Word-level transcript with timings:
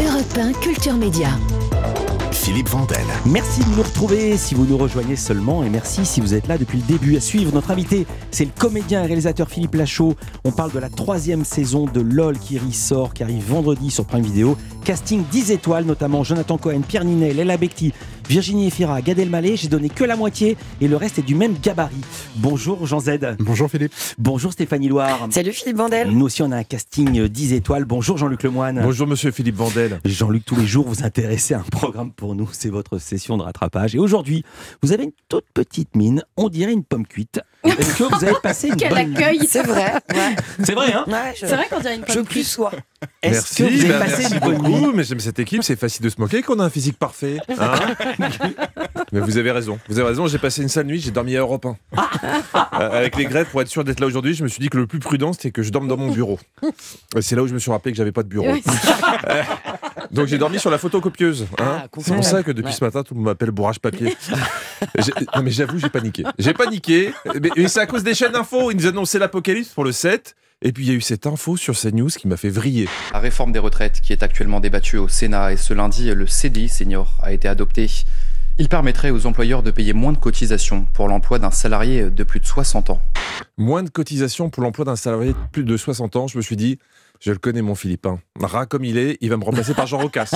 Europe 0.00 0.38
1 0.38 0.52
Culture 0.60 0.94
Média. 0.94 1.28
Philippe 2.32 2.68
Vandel. 2.68 3.04
Merci 3.26 3.62
de 3.62 3.68
nous 3.76 3.82
retrouver 3.82 4.38
si 4.38 4.54
vous 4.54 4.64
nous 4.64 4.78
rejoignez 4.78 5.14
seulement 5.14 5.62
et 5.62 5.68
merci 5.68 6.06
si 6.06 6.22
vous 6.22 6.32
êtes 6.32 6.48
là 6.48 6.56
depuis 6.56 6.78
le 6.78 6.84
début 6.84 7.18
à 7.18 7.20
suivre. 7.20 7.52
Notre 7.52 7.70
invité, 7.70 8.06
c'est 8.30 8.46
le 8.46 8.50
comédien 8.58 9.02
et 9.02 9.06
réalisateur 9.06 9.50
Philippe 9.50 9.74
Lachaud. 9.74 10.14
On 10.44 10.52
parle 10.52 10.72
de 10.72 10.78
la 10.78 10.88
troisième 10.88 11.44
saison 11.44 11.84
de 11.84 12.00
LOL 12.00 12.38
qui 12.38 12.58
ressort, 12.58 13.12
qui 13.12 13.22
arrive 13.22 13.44
vendredi 13.46 13.90
sur 13.90 14.06
Prime 14.06 14.22
Video. 14.22 14.56
Casting 14.86 15.22
10 15.30 15.50
étoiles, 15.50 15.84
notamment 15.84 16.24
Jonathan 16.24 16.56
Cohen, 16.56 16.80
Pierre 16.80 17.04
Ninet, 17.04 17.34
Léla 17.34 17.58
Becti, 17.58 17.92
Virginie 18.30 18.68
Efira, 18.68 19.02
Gad 19.02 19.18
Elmaleh. 19.18 19.56
J'ai 19.56 19.66
donné 19.66 19.88
que 19.88 20.04
la 20.04 20.14
moitié 20.14 20.56
et 20.80 20.86
le 20.86 20.94
reste 20.94 21.18
est 21.18 21.22
du 21.22 21.34
même 21.34 21.56
gabarit. 21.60 21.96
Bonjour 22.36 22.86
Jean 22.86 23.00
Z. 23.00 23.18
Bonjour 23.40 23.68
Philippe. 23.68 23.92
Bonjour 24.18 24.52
Stéphanie 24.52 24.86
Loire. 24.86 25.26
Salut 25.30 25.50
Philippe 25.50 25.78
Vandel. 25.78 26.12
Nous 26.12 26.26
aussi 26.26 26.40
on 26.42 26.52
a 26.52 26.58
un 26.58 26.62
casting 26.62 27.26
10 27.26 27.54
étoiles. 27.54 27.86
Bonjour 27.86 28.18
Jean-Luc 28.18 28.44
Lemoine. 28.44 28.82
Bonjour 28.84 29.08
Monsieur 29.08 29.32
Philippe 29.32 29.56
Vandel. 29.56 29.98
Jean-Luc, 30.04 30.44
tous 30.44 30.54
les 30.54 30.64
jours 30.64 30.86
vous 30.86 31.02
intéressez 31.02 31.54
à 31.54 31.58
un 31.58 31.64
programme 31.72 32.12
pour 32.12 32.36
nous. 32.36 32.48
C'est 32.52 32.68
votre 32.68 32.98
session 32.98 33.36
de 33.36 33.42
rattrapage. 33.42 33.96
Et 33.96 33.98
aujourd'hui, 33.98 34.44
vous 34.80 34.92
avez 34.92 35.02
une 35.02 35.12
toute 35.28 35.46
petite 35.52 35.96
mine. 35.96 36.22
On 36.36 36.48
dirait 36.48 36.72
une 36.72 36.84
pomme 36.84 37.08
cuite. 37.08 37.40
Est-ce 37.64 37.98
que 37.98 38.04
vous 38.04 38.24
avez 38.24 38.34
passé 38.42 38.68
une 38.68 38.76
Quel 38.76 38.88
bonne 38.90 39.16
accueil 39.16 39.40
C'est 39.46 39.62
vrai. 39.62 39.92
Ouais. 40.14 40.36
C'est 40.62 40.74
vrai, 40.74 40.92
hein? 40.92 41.04
Ouais, 41.06 41.34
je, 41.34 41.46
C'est 41.46 41.54
vrai 41.56 41.66
qu'on 41.70 41.80
dirait 41.80 41.96
une 41.96 42.04
je 42.08 42.20
plus 42.20 42.44
sois. 42.44 42.72
Est-ce 43.22 43.32
Merci, 43.32 43.54
que 43.56 43.62
vous 43.64 43.80
avez 43.84 43.88
bah, 43.88 43.98
passé 44.00 44.16
merci 44.18 44.34
une 44.34 44.40
bonne 44.40 44.62
nuit? 44.62 44.80
beaucoup. 44.80 44.92
Mais 44.92 45.04
j'aime 45.04 45.20
cette 45.20 45.38
équipe, 45.38 45.62
c'est 45.62 45.76
facile 45.76 46.02
de 46.02 46.08
se 46.10 46.20
moquer 46.20 46.42
qu'on 46.42 46.58
a 46.58 46.64
un 46.64 46.70
physique 46.70 46.98
parfait. 46.98 47.38
hein? 47.58 47.74
mais 49.12 49.20
vous 49.20 49.36
avez 49.38 49.50
raison, 49.50 49.78
vous 49.88 49.98
avez 49.98 50.08
raison. 50.08 50.26
J'ai 50.26 50.38
passé 50.38 50.62
une 50.62 50.68
sale 50.68 50.86
nuit, 50.86 51.00
j'ai 51.00 51.10
dormi 51.10 51.36
à 51.36 51.40
Europe 51.40 51.66
1. 51.66 51.76
Euh, 52.80 52.98
avec 52.98 53.16
les 53.16 53.24
grèves, 53.26 53.46
pour 53.50 53.60
être 53.60 53.68
sûr 53.68 53.84
d'être 53.84 54.00
là 54.00 54.06
aujourd'hui, 54.06 54.32
je 54.32 54.42
me 54.42 54.48
suis 54.48 54.60
dit 54.60 54.70
que 54.70 54.78
le 54.78 54.86
plus 54.86 55.00
prudent 55.00 55.32
c'était 55.34 55.50
que 55.50 55.62
je 55.62 55.70
dorme 55.70 55.86
dans 55.88 55.96
mon 55.98 56.10
bureau. 56.10 56.38
Et 57.14 57.20
c'est 57.20 57.36
là 57.36 57.42
où 57.42 57.46
je 57.46 57.52
me 57.52 57.58
suis 57.58 57.70
rappelé 57.70 57.92
que 57.92 57.98
j'avais 57.98 58.12
pas 58.12 58.22
de 58.22 58.28
bureau. 58.28 58.46
Donc 60.10 60.26
j'ai 60.26 60.38
dormi 60.38 60.58
sur 60.58 60.70
la 60.70 60.78
photocopieuse. 60.78 61.46
hein. 61.58 61.82
Ah, 61.82 61.86
c'est 62.00 62.14
pour 62.14 62.24
ça 62.24 62.42
que 62.42 62.50
depuis 62.52 62.72
ce 62.72 62.84
matin, 62.84 63.02
tout 63.02 63.14
le 63.14 63.18
monde 63.20 63.26
m'appelle 63.26 63.50
bourrage 63.50 63.78
papier. 63.80 64.16
Non 65.36 65.42
mais 65.42 65.50
j'avoue, 65.50 65.78
j'ai 65.78 65.88
paniqué. 65.90 66.24
J'ai 66.38 66.54
paniqué, 66.54 67.12
mais, 67.40 67.50
mais 67.56 67.68
c'est 67.68 67.80
à 67.80 67.86
cause 67.86 68.02
des 68.02 68.14
chaînes 68.14 68.32
d'infos. 68.32 68.70
Ils 68.70 68.76
nous 68.76 68.86
annonçaient 68.86 69.18
l'apocalypse 69.18 69.68
pour 69.68 69.84
le 69.84 69.92
7. 69.92 70.34
Et 70.62 70.72
puis 70.72 70.84
il 70.84 70.88
y 70.88 70.92
a 70.92 70.94
eu 70.94 71.00
cette 71.00 71.26
info 71.26 71.56
sur 71.56 71.74
CNews 71.78 72.08
qui 72.08 72.28
m'a 72.28 72.36
fait 72.36 72.50
vriller. 72.50 72.86
La 73.12 73.18
réforme 73.18 73.52
des 73.52 73.58
retraites 73.58 74.00
qui 74.02 74.12
est 74.12 74.22
actuellement 74.22 74.60
débattue 74.60 74.98
au 74.98 75.08
Sénat 75.08 75.52
et 75.52 75.56
ce 75.56 75.72
lundi, 75.72 76.12
le 76.14 76.26
CDI 76.26 76.68
senior 76.68 77.14
a 77.22 77.32
été 77.32 77.48
adopté. 77.48 77.88
Il 78.58 78.68
permettrait 78.68 79.10
aux 79.10 79.24
employeurs 79.26 79.62
de 79.62 79.70
payer 79.70 79.94
moins 79.94 80.12
de 80.12 80.18
cotisations 80.18 80.86
pour 80.92 81.08
l'emploi 81.08 81.38
d'un 81.38 81.50
salarié 81.50 82.10
de 82.10 82.24
plus 82.24 82.40
de 82.40 82.46
60 82.46 82.90
ans. 82.90 83.00
Moins 83.56 83.82
de 83.82 83.88
cotisation 83.88 84.50
pour 84.50 84.62
l'emploi 84.62 84.84
d'un 84.84 84.96
salarié 84.96 85.32
de 85.32 85.38
plus 85.50 85.64
de 85.64 85.76
60 85.78 86.16
ans. 86.16 86.26
Je 86.26 86.36
me 86.36 86.42
suis 86.42 86.56
dit, 86.56 86.78
je 87.20 87.30
le 87.32 87.38
connais 87.38 87.62
mon 87.62 87.74
Philippin. 87.74 88.18
Rat 88.40 88.66
comme 88.66 88.84
il 88.84 88.96
est, 88.98 89.18
il 89.20 89.28
va 89.30 89.36
me 89.36 89.44
remplacer 89.44 89.74
par 89.74 89.86
Jean 89.86 89.98
Rocasse. 89.98 90.34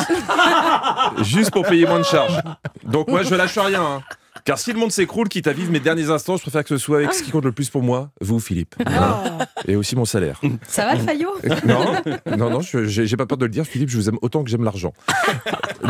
Juste 1.22 1.50
pour 1.50 1.64
payer 1.66 1.86
moins 1.86 1.98
de 2.00 2.04
charges. 2.04 2.40
Donc 2.84 3.08
moi, 3.08 3.22
je 3.22 3.34
lâche 3.34 3.58
rien. 3.58 3.82
hein. 3.82 4.02
Car 4.44 4.58
si 4.58 4.74
le 4.74 4.78
monde 4.78 4.92
s'écroule, 4.92 5.30
quitte 5.30 5.46
à 5.46 5.54
vivre 5.54 5.72
mes 5.72 5.80
derniers 5.80 6.10
instants, 6.10 6.36
je 6.36 6.42
préfère 6.42 6.62
que 6.64 6.68
ce 6.68 6.76
soit 6.76 6.98
avec 6.98 7.14
ce 7.14 7.22
qui 7.22 7.30
compte 7.30 7.46
le 7.46 7.52
plus 7.52 7.70
pour 7.70 7.82
moi, 7.82 8.10
vous, 8.20 8.38
Philippe. 8.40 8.74
Hein. 8.84 9.38
Et 9.66 9.74
aussi 9.74 9.96
mon 9.96 10.04
salaire. 10.04 10.38
Ça 10.68 10.84
va 10.84 10.96
le 10.96 11.00
faillot 11.02 11.30
Non, 11.64 11.94
non, 12.36 12.50
non, 12.50 12.60
je- 12.60 12.84
j'ai 12.84 13.16
pas 13.16 13.24
peur 13.24 13.38
de 13.38 13.46
le 13.46 13.50
dire, 13.50 13.64
Philippe, 13.64 13.88
je 13.88 13.96
vous 13.96 14.10
aime 14.10 14.18
autant 14.20 14.44
que 14.44 14.50
j'aime 14.50 14.62
l'argent. 14.64 14.92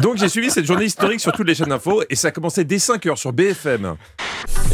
Donc 0.02 0.19
j'ai 0.19 0.28
suivi 0.28 0.50
cette 0.52 0.66
journée 0.66 0.84
historique 0.84 1.19
sur 1.19 1.32
toutes 1.32 1.48
les 1.48 1.55
chaînes 1.56 1.70
d'infos 1.70 2.02
et 2.08 2.14
ça 2.14 2.28
a 2.28 2.30
commencé 2.30 2.62
dès 2.64 2.77
5h 2.77 3.16
sur 3.16 3.32
BFM. 3.32 3.97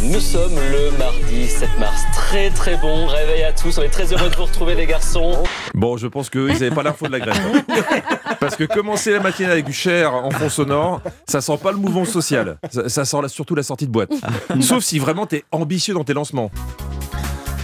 Nous 0.02 0.20
sommes 0.20 0.54
le 0.56 0.96
mardi 0.98 1.46
7 1.46 1.68
mars. 1.78 2.02
Très 2.14 2.50
très 2.50 2.76
bon 2.76 3.06
réveil 3.06 3.44
à 3.44 3.52
tous. 3.52 3.78
On 3.78 3.82
est 3.82 3.88
très 3.88 4.12
heureux 4.12 4.28
de 4.30 4.34
vous 4.36 4.44
retrouver 4.44 4.74
les 4.74 4.86
garçons. 4.86 5.42
Bon, 5.74 5.96
je 5.96 6.06
pense 6.06 6.28
qu'ils 6.30 6.46
n'avaient 6.48 6.70
pas 6.70 6.82
l'info 6.82 7.06
de 7.06 7.12
la 7.12 7.20
grève. 7.20 7.40
hein. 7.54 8.34
Parce 8.40 8.56
que 8.56 8.64
commencer 8.64 9.12
la 9.12 9.20
matinée 9.20 9.50
avec 9.50 9.64
du 9.66 9.72
cher 9.72 10.14
en 10.14 10.30
fond 10.30 10.48
sonore, 10.48 11.02
ça 11.28 11.40
sent 11.40 11.58
pas 11.62 11.72
le 11.72 11.78
mouvement 11.78 12.04
social. 12.04 12.58
Ça, 12.70 12.88
ça 12.88 13.04
sent 13.04 13.18
la- 13.22 13.28
surtout 13.28 13.54
la 13.54 13.62
sortie 13.70 13.86
de 13.86 13.92
boîte. 13.92 14.10
Sauf 14.60 14.82
si 14.82 14.98
vraiment 14.98 15.26
t'es 15.26 15.44
ambitieux 15.52 15.94
dans 15.94 16.02
tes 16.02 16.12
lancements. 16.12 16.50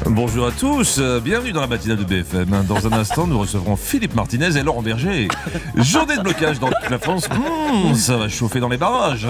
Bonjour 0.04 0.46
à 0.46 0.52
tous, 0.52 0.98
euh, 1.00 1.18
bienvenue 1.18 1.50
dans 1.52 1.62
la 1.62 1.66
matinale 1.66 1.96
de 1.96 2.04
BFM. 2.04 2.64
Dans 2.68 2.86
un 2.86 2.92
instant, 2.92 3.26
nous 3.26 3.40
recevrons 3.40 3.74
Philippe 3.74 4.14
Martinez 4.14 4.56
et 4.56 4.62
Laurent 4.62 4.82
Berger. 4.82 5.26
Journée 5.74 6.16
de 6.16 6.22
blocage 6.22 6.60
dans 6.60 6.68
toute 6.68 6.90
la 6.90 7.00
France. 7.00 7.28
Mmh, 7.28 7.94
ça 7.96 8.16
va 8.18 8.28
chauffer 8.28 8.60
dans 8.60 8.68
les 8.68 8.76
barrages. 8.76 9.26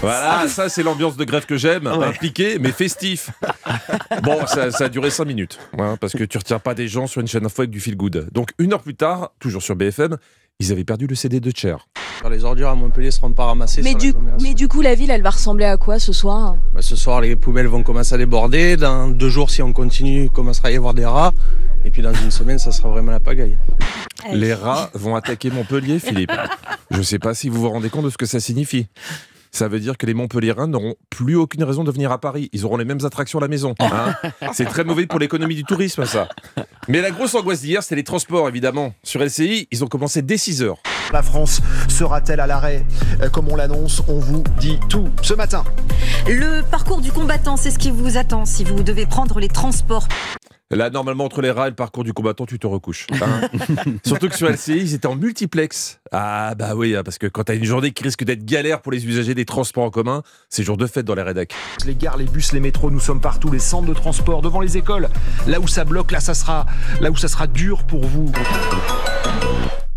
Voilà, 0.00 0.46
ça 0.48 0.68
c'est 0.70 0.82
l'ambiance 0.82 1.16
de 1.16 1.24
grève 1.24 1.44
que 1.46 1.56
j'aime, 1.58 1.86
Ouais. 1.86 2.06
impliqué 2.06 2.58
mais 2.60 2.70
festif. 2.72 3.30
Bon, 4.22 4.46
ça, 4.46 4.70
ça 4.70 4.84
a 4.84 4.88
duré 4.88 5.10
5 5.10 5.24
minutes, 5.26 5.58
hein, 5.78 5.96
parce 6.00 6.12
que 6.14 6.22
tu 6.24 6.38
retiens 6.38 6.60
pas 6.60 6.74
des 6.74 6.86
gens 6.88 7.06
sur 7.06 7.20
une 7.20 7.26
chaîne 7.26 7.44
info 7.44 7.62
avec 7.62 7.70
du 7.70 7.80
feel 7.80 7.96
good. 7.96 8.28
Donc 8.32 8.50
une 8.58 8.72
heure 8.72 8.82
plus 8.82 8.94
tard, 8.94 9.32
toujours 9.40 9.62
sur 9.62 9.74
BFM, 9.74 10.16
ils 10.58 10.72
avaient 10.72 10.84
perdu 10.84 11.06
le 11.06 11.14
CD 11.14 11.40
de 11.40 11.52
Cher. 11.54 11.86
Les 12.30 12.44
ordures 12.44 12.68
à 12.68 12.74
Montpellier 12.74 13.10
seront 13.10 13.32
pas 13.32 13.44
ramassées. 13.44 13.82
Mais 13.82 13.94
du, 13.94 14.06
l'agglomération. 14.06 14.48
mais 14.48 14.54
du 14.54 14.68
coup, 14.68 14.80
la 14.80 14.94
ville, 14.94 15.10
elle 15.10 15.22
va 15.22 15.30
ressembler 15.30 15.66
à 15.66 15.76
quoi 15.76 15.98
ce 15.98 16.12
soir? 16.12 16.56
Bah, 16.74 16.82
ce 16.82 16.96
soir, 16.96 17.20
les 17.20 17.36
poubelles 17.36 17.66
vont 17.66 17.82
commencer 17.82 18.14
à 18.14 18.18
déborder. 18.18 18.76
Dans 18.76 19.08
deux 19.08 19.28
jours, 19.28 19.50
si 19.50 19.62
on 19.62 19.72
continue, 19.72 20.24
il 20.24 20.30
commencera 20.30 20.68
à 20.68 20.70
y 20.72 20.76
avoir 20.76 20.94
des 20.94 21.04
rats. 21.04 21.32
Et 21.84 21.90
puis 21.90 22.02
dans 22.02 22.14
une 22.14 22.30
semaine, 22.30 22.58
ça 22.58 22.72
sera 22.72 22.88
vraiment 22.88 23.12
la 23.12 23.20
pagaille. 23.20 23.58
Les 24.32 24.54
rats 24.54 24.90
vont 24.94 25.14
attaquer 25.14 25.50
Montpellier, 25.50 26.00
Philippe. 26.00 26.32
Je 26.90 27.02
sais 27.02 27.20
pas 27.20 27.34
si 27.34 27.48
vous 27.48 27.60
vous 27.60 27.70
rendez 27.70 27.90
compte 27.90 28.06
de 28.06 28.10
ce 28.10 28.16
que 28.16 28.26
ça 28.26 28.40
signifie. 28.40 28.88
Ça 29.52 29.68
veut 29.68 29.80
dire 29.80 29.96
que 29.96 30.06
les 30.06 30.14
Montpelliérains 30.14 30.66
n'auront 30.66 30.94
plus 31.10 31.36
aucune 31.36 31.64
raison 31.64 31.84
de 31.84 31.90
venir 31.90 32.12
à 32.12 32.20
Paris. 32.20 32.50
Ils 32.52 32.64
auront 32.64 32.76
les 32.76 32.84
mêmes 32.84 33.04
attractions 33.04 33.38
à 33.38 33.42
la 33.42 33.48
maison. 33.48 33.74
hein. 33.80 34.14
C'est 34.52 34.66
très 34.66 34.84
mauvais 34.84 35.06
pour 35.06 35.18
l'économie 35.18 35.54
du 35.54 35.64
tourisme, 35.64 36.04
ça. 36.04 36.28
Mais 36.88 37.00
la 37.00 37.10
grosse 37.10 37.34
angoisse 37.34 37.60
d'hier, 37.62 37.82
c'était 37.82 37.96
les 37.96 38.04
transports, 38.04 38.48
évidemment. 38.48 38.92
Sur 39.02 39.22
LCI, 39.22 39.68
ils 39.70 39.84
ont 39.84 39.88
commencé 39.88 40.22
dès 40.22 40.36
6 40.36 40.62
heures. 40.62 40.78
La 41.12 41.22
France 41.22 41.60
sera-t-elle 41.88 42.40
à 42.40 42.46
l'arrêt? 42.46 42.84
Euh, 43.22 43.28
Comme 43.28 43.48
on 43.48 43.56
l'annonce, 43.56 44.02
on 44.08 44.18
vous 44.18 44.42
dit 44.58 44.78
tout 44.88 45.08
ce 45.22 45.34
matin. 45.34 45.64
Le 46.26 46.62
parcours 46.62 47.00
du 47.00 47.12
combattant, 47.12 47.56
c'est 47.56 47.70
ce 47.70 47.78
qui 47.78 47.90
vous 47.90 48.16
attend 48.16 48.44
si 48.44 48.64
vous 48.64 48.82
devez 48.82 49.06
prendre 49.06 49.38
les 49.38 49.48
transports. 49.48 50.06
Là, 50.72 50.90
normalement, 50.90 51.24
entre 51.24 51.42
les 51.42 51.52
rats 51.52 51.68
et 51.68 51.70
le 51.70 51.76
parcours 51.76 52.02
du 52.02 52.12
combattant, 52.12 52.44
tu 52.44 52.58
te 52.58 52.66
recouches. 52.66 53.06
hein. 53.22 53.42
Surtout 54.04 54.28
que 54.28 54.34
sur 54.34 54.48
LCI, 54.50 54.76
ils 54.78 54.94
étaient 54.94 55.06
en 55.06 55.14
multiplex. 55.14 56.00
Ah, 56.10 56.56
bah 56.58 56.74
oui, 56.74 56.96
hein, 56.96 57.02
parce 57.04 57.18
que 57.18 57.28
quand 57.28 57.44
t'as 57.44 57.54
une 57.54 57.64
journée 57.64 57.92
qui 57.92 58.02
risque 58.02 58.24
d'être 58.24 58.44
galère 58.44 58.82
pour 58.82 58.90
les 58.90 59.06
usagers 59.06 59.34
des 59.36 59.44
transports 59.44 59.84
en 59.84 59.90
commun, 59.90 60.24
c'est 60.50 60.64
jour 60.64 60.76
de 60.76 60.88
fête 60.88 61.06
dans 61.06 61.14
les 61.14 61.22
rédacs. 61.22 61.54
Les 61.86 61.94
gares, 61.94 62.16
les 62.16 62.24
bus, 62.24 62.52
les 62.52 62.58
métros, 62.58 62.90
nous 62.90 62.98
sommes 62.98 63.20
partout, 63.20 63.48
les 63.52 63.60
centres 63.60 63.86
de 63.86 63.94
transport, 63.94 64.42
devant 64.42 64.60
les 64.60 64.76
écoles. 64.76 65.08
Là 65.46 65.60
où 65.60 65.68
ça 65.68 65.84
bloque, 65.84 66.10
là 66.10 66.18
ça 66.18 66.34
sera, 66.34 66.66
là 67.00 67.12
où 67.12 67.16
ça 67.16 67.28
sera 67.28 67.46
dur 67.46 67.84
pour 67.84 68.04
vous. 68.04 68.32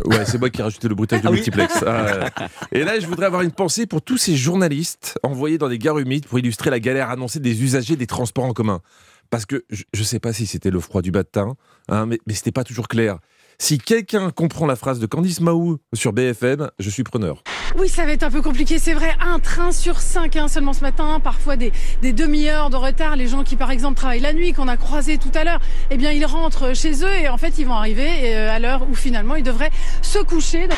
Ouais, 0.05 0.23
c'est 0.25 0.37
moi 0.37 0.49
qui 0.51 0.61
ai 0.61 0.63
rajouté 0.63 0.87
le 0.87 0.95
bruitage 0.95 1.21
de 1.21 1.27
Ah 1.27 1.31
oui. 1.31 1.37
multiplex. 1.37 1.83
Ah, 1.85 2.05
ouais. 2.39 2.47
Et 2.71 2.83
là, 2.83 2.99
je 2.99 3.07
voudrais 3.07 3.25
avoir 3.25 3.41
une 3.41 3.51
pensée 3.51 3.85
pour 3.87 4.01
tous 4.01 4.17
ces 4.17 4.35
journalistes 4.37 5.19
envoyés 5.23 5.57
dans 5.57 5.67
des 5.67 5.77
gares 5.79 5.97
humides 5.99 6.25
pour 6.27 6.39
illustrer 6.39 6.69
la 6.69 6.79
galère 6.79 7.09
annoncée 7.09 7.39
des 7.39 7.61
usagers 7.63 7.95
des 7.95 8.07
transports 8.07 8.45
en 8.45 8.53
commun. 8.53 8.81
Parce 9.29 9.45
que 9.45 9.65
je, 9.69 9.83
je 9.93 10.03
sais 10.03 10.19
pas 10.19 10.33
si 10.33 10.45
c'était 10.45 10.71
le 10.71 10.79
froid 10.79 11.01
du 11.01 11.11
matin, 11.11 11.55
hein, 11.87 12.05
mais, 12.05 12.19
mais 12.25 12.33
c'était 12.33 12.51
pas 12.51 12.63
toujours 12.63 12.87
clair. 12.87 13.19
Si 13.61 13.77
quelqu'un 13.77 14.31
comprend 14.31 14.65
la 14.65 14.77
phrase 14.77 14.99
de 14.99 15.05
Candice 15.05 15.41
Mahou 15.41 15.79
sur 15.93 16.13
BFM, 16.13 16.69
je 16.79 16.89
suis 16.89 17.03
preneur. 17.03 17.43
Oui, 17.77 17.89
ça 17.89 18.05
va 18.05 18.13
être 18.13 18.23
un 18.23 18.31
peu 18.31 18.41
compliqué, 18.41 18.79
c'est 18.79 18.93
vrai. 18.93 19.13
Un 19.19 19.39
train 19.39 19.73
sur 19.73 19.99
cinq 19.99 20.37
hein, 20.37 20.47
seulement 20.47 20.71
ce 20.71 20.79
matin, 20.79 21.19
parfois 21.21 21.57
des, 21.57 21.71
demi-heures 22.01 22.69
de 22.69 22.77
retard. 22.77 23.17
Les 23.17 23.27
gens 23.27 23.43
qui, 23.43 23.57
par 23.57 23.69
exemple, 23.69 23.97
travaillent 23.97 24.21
la 24.21 24.31
nuit, 24.31 24.53
qu'on 24.53 24.69
a 24.69 24.77
croisés 24.77 25.17
tout 25.17 25.31
à 25.35 25.43
l'heure, 25.43 25.59
eh 25.91 25.97
bien, 25.97 26.13
ils 26.13 26.25
rentrent 26.25 26.73
chez 26.73 27.03
eux 27.03 27.13
et 27.13 27.27
en 27.27 27.37
fait, 27.37 27.59
ils 27.59 27.65
vont 27.65 27.73
arriver 27.73 28.33
euh, 28.33 28.49
à 28.49 28.59
l'heure 28.59 28.87
où 28.89 28.95
finalement 28.95 29.35
ils 29.35 29.43
devraient 29.43 29.71
se 30.01 30.19
coucher. 30.19 30.69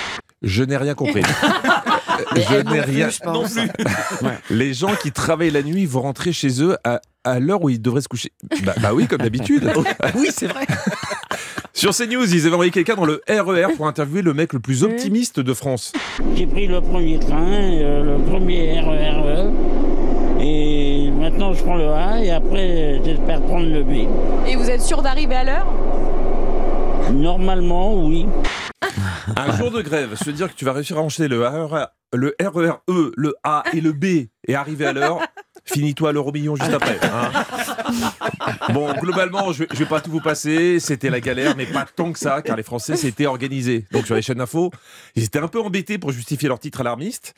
Je 0.41 0.63
n'ai 0.63 0.77
rien 0.77 0.95
compris. 0.95 1.21
je 2.35 2.61
n'ai 2.71 2.81
rien. 2.81 3.09
non 3.25 3.43
plus. 3.43 3.69
Les 4.49 4.73
gens 4.73 4.95
qui 4.95 5.11
travaillent 5.11 5.51
la 5.51 5.61
nuit 5.61 5.85
vont 5.85 6.01
rentrer 6.01 6.33
chez 6.33 6.61
eux 6.63 6.77
à, 6.83 6.99
à 7.23 7.39
l'heure 7.39 7.63
où 7.63 7.69
ils 7.69 7.81
devraient 7.81 8.01
se 8.01 8.07
coucher. 8.07 8.31
Bah, 8.63 8.73
bah 8.81 8.93
oui, 8.93 9.07
comme 9.07 9.21
d'habitude. 9.21 9.71
Oui, 10.15 10.29
c'est 10.35 10.47
vrai. 10.47 10.65
Sur 11.73 11.95
CNews, 11.95 12.33
ils 12.33 12.45
avaient 12.45 12.53
envoyé 12.53 12.71
quelqu'un 12.71 12.95
dans 12.95 13.05
le 13.05 13.21
RER 13.29 13.73
pour 13.77 13.87
interviewer 13.87 14.21
le 14.21 14.33
mec 14.33 14.53
le 14.53 14.59
plus 14.59 14.83
optimiste 14.83 15.39
de 15.39 15.53
France. 15.53 15.93
J'ai 16.35 16.45
pris 16.47 16.67
le 16.67 16.81
premier 16.81 17.19
train, 17.19 17.47
euh, 17.49 18.17
le 18.17 18.23
premier 18.23 18.79
RERE. 18.81 19.51
Et 20.41 21.09
maintenant 21.11 21.53
je 21.53 21.63
prends 21.63 21.75
le 21.75 21.87
A 21.89 22.19
et 22.23 22.31
après 22.31 22.99
j'espère 23.05 23.41
prendre 23.43 23.67
le 23.67 23.83
B. 23.83 24.07
Et 24.47 24.55
vous 24.55 24.69
êtes 24.69 24.81
sûr 24.81 25.01
d'arriver 25.01 25.35
à 25.35 25.43
l'heure? 25.43 25.67
Normalement, 27.13 28.03
oui. 28.05 28.25
Un 29.35 29.55
jour 29.57 29.71
de 29.71 29.81
grève, 29.81 30.15
se 30.15 30.29
dire 30.31 30.49
que 30.49 30.55
tu 30.55 30.65
vas 30.65 30.73
réussir 30.73 30.97
à 30.97 31.01
enchaîner 31.01 31.27
le 31.29 31.45
RER, 31.45 31.85
le 32.13 32.35
RER 32.41 32.73
E, 32.89 33.11
le 33.15 33.35
A 33.43 33.63
et 33.73 33.81
le 33.81 33.91
B 33.93 34.05
et 34.47 34.55
arriver 34.55 34.85
à 34.85 34.93
l'heure, 34.93 35.19
Finis-toi 35.63 36.11
l'euro 36.11 36.31
million 36.31 36.55
juste 36.55 36.73
après. 36.73 36.97
hein. 37.03 37.31
Bon, 38.73 38.91
globalement, 38.93 39.51
je 39.53 39.63
je 39.71 39.77
vais 39.77 39.85
pas 39.85 40.01
tout 40.01 40.09
vous 40.09 40.19
passer. 40.19 40.79
C'était 40.79 41.09
la 41.11 41.19
galère, 41.19 41.55
mais 41.55 41.67
pas 41.67 41.85
tant 41.95 42.11
que 42.11 42.17
ça, 42.19 42.41
car 42.41 42.55
les 42.57 42.63
Français 42.63 42.95
s'étaient 42.95 43.27
organisés. 43.27 43.85
Donc 43.91 44.05
sur 44.07 44.15
les 44.15 44.23
chaînes 44.23 44.39
d'info, 44.39 44.71
ils 45.15 45.23
étaient 45.23 45.39
un 45.39 45.47
peu 45.47 45.61
embêtés 45.61 45.99
pour 45.99 46.11
justifier 46.11 46.47
leur 46.49 46.59
titre 46.59 46.81
alarmiste. 46.81 47.35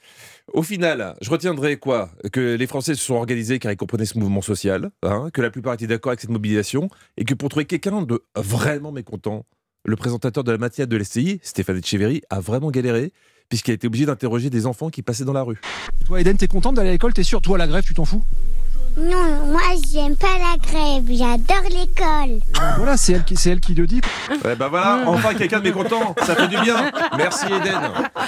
Au 0.54 0.64
final, 0.64 1.16
je 1.22 1.30
retiendrai 1.30 1.78
quoi 1.78 2.12
Que 2.32 2.56
les 2.56 2.68
Français 2.68 2.96
se 2.96 3.04
sont 3.04 3.16
organisés 3.16 3.60
car 3.60 3.72
ils 3.74 3.78
comprenaient 3.78 4.06
ce 4.06 4.18
mouvement 4.18 4.42
social, 4.42 4.90
hein, 5.04 5.30
que 5.34 5.42
la 5.42 5.50
plupart 5.50 5.74
étaient 5.74 5.88
d'accord 5.88 6.12
avec 6.12 6.22
cette 6.22 6.30
mobilisation, 6.30 6.90
et 7.18 7.26
que 7.26 7.34
pour 7.34 7.50
trouver 7.50 7.66
quelqu'un 7.66 8.02
de 8.04 8.24
vraiment 8.36 8.92
mécontent, 8.94 9.46
le 9.86 9.96
présentateur 9.96 10.44
de 10.44 10.52
la 10.52 10.58
matinale 10.58 10.88
de 10.88 10.98
l'SCI, 10.98 11.40
Stéphane 11.44 11.78
Etcheverry, 11.78 12.22
a 12.30 12.40
vraiment 12.40 12.72
galéré, 12.72 13.12
puisqu'il 13.50 13.72
a 13.72 13.74
été 13.74 13.88
obligé 13.88 14.06
d'interroger 14.06 14.50
des 14.50 14.66
enfants 14.66 14.90
qui 14.90 15.02
passaient 15.02 15.26
dans 15.26 15.34
la 15.34 15.44
rue. 15.44 15.60
Toi, 16.06 16.22
Eden, 16.22 16.38
t'es 16.38 16.48
contente 16.48 16.76
d'aller 16.76 16.90
à 16.90 16.92
l'école? 16.94 17.14
T'es 17.14 17.24
sûr? 17.24 17.42
Toi, 17.42 17.58
la 17.58 17.68
grève, 17.68 17.84
tu 17.84 17.94
t'en 17.94 18.06
fous? 18.06 18.24
Non, 18.98 19.46
moi 19.48 19.62
j'aime 19.92 20.16
pas 20.16 20.28
la 20.38 20.58
grève, 20.58 21.04
j'adore 21.10 21.64
l'école. 21.70 22.40
Voilà, 22.78 22.96
c'est 22.96 23.14
elle, 23.14 23.24
qui- 23.24 23.36
c'est 23.36 23.50
elle 23.52 23.60
qui 23.60 23.74
le 23.74 23.88
dit. 23.88 24.02
Ouais, 24.46 24.56
bah 24.56 24.68
voilà, 24.70 25.04
enfin 25.08 25.34
quelqu'un 25.34 25.60
de 25.60 25.64
mécontent, 25.64 26.14
ça 26.24 26.36
fait 26.36 26.48
du 26.48 26.58
bien. 26.62 26.92
Merci 27.18 27.46
Eden. 27.48 27.80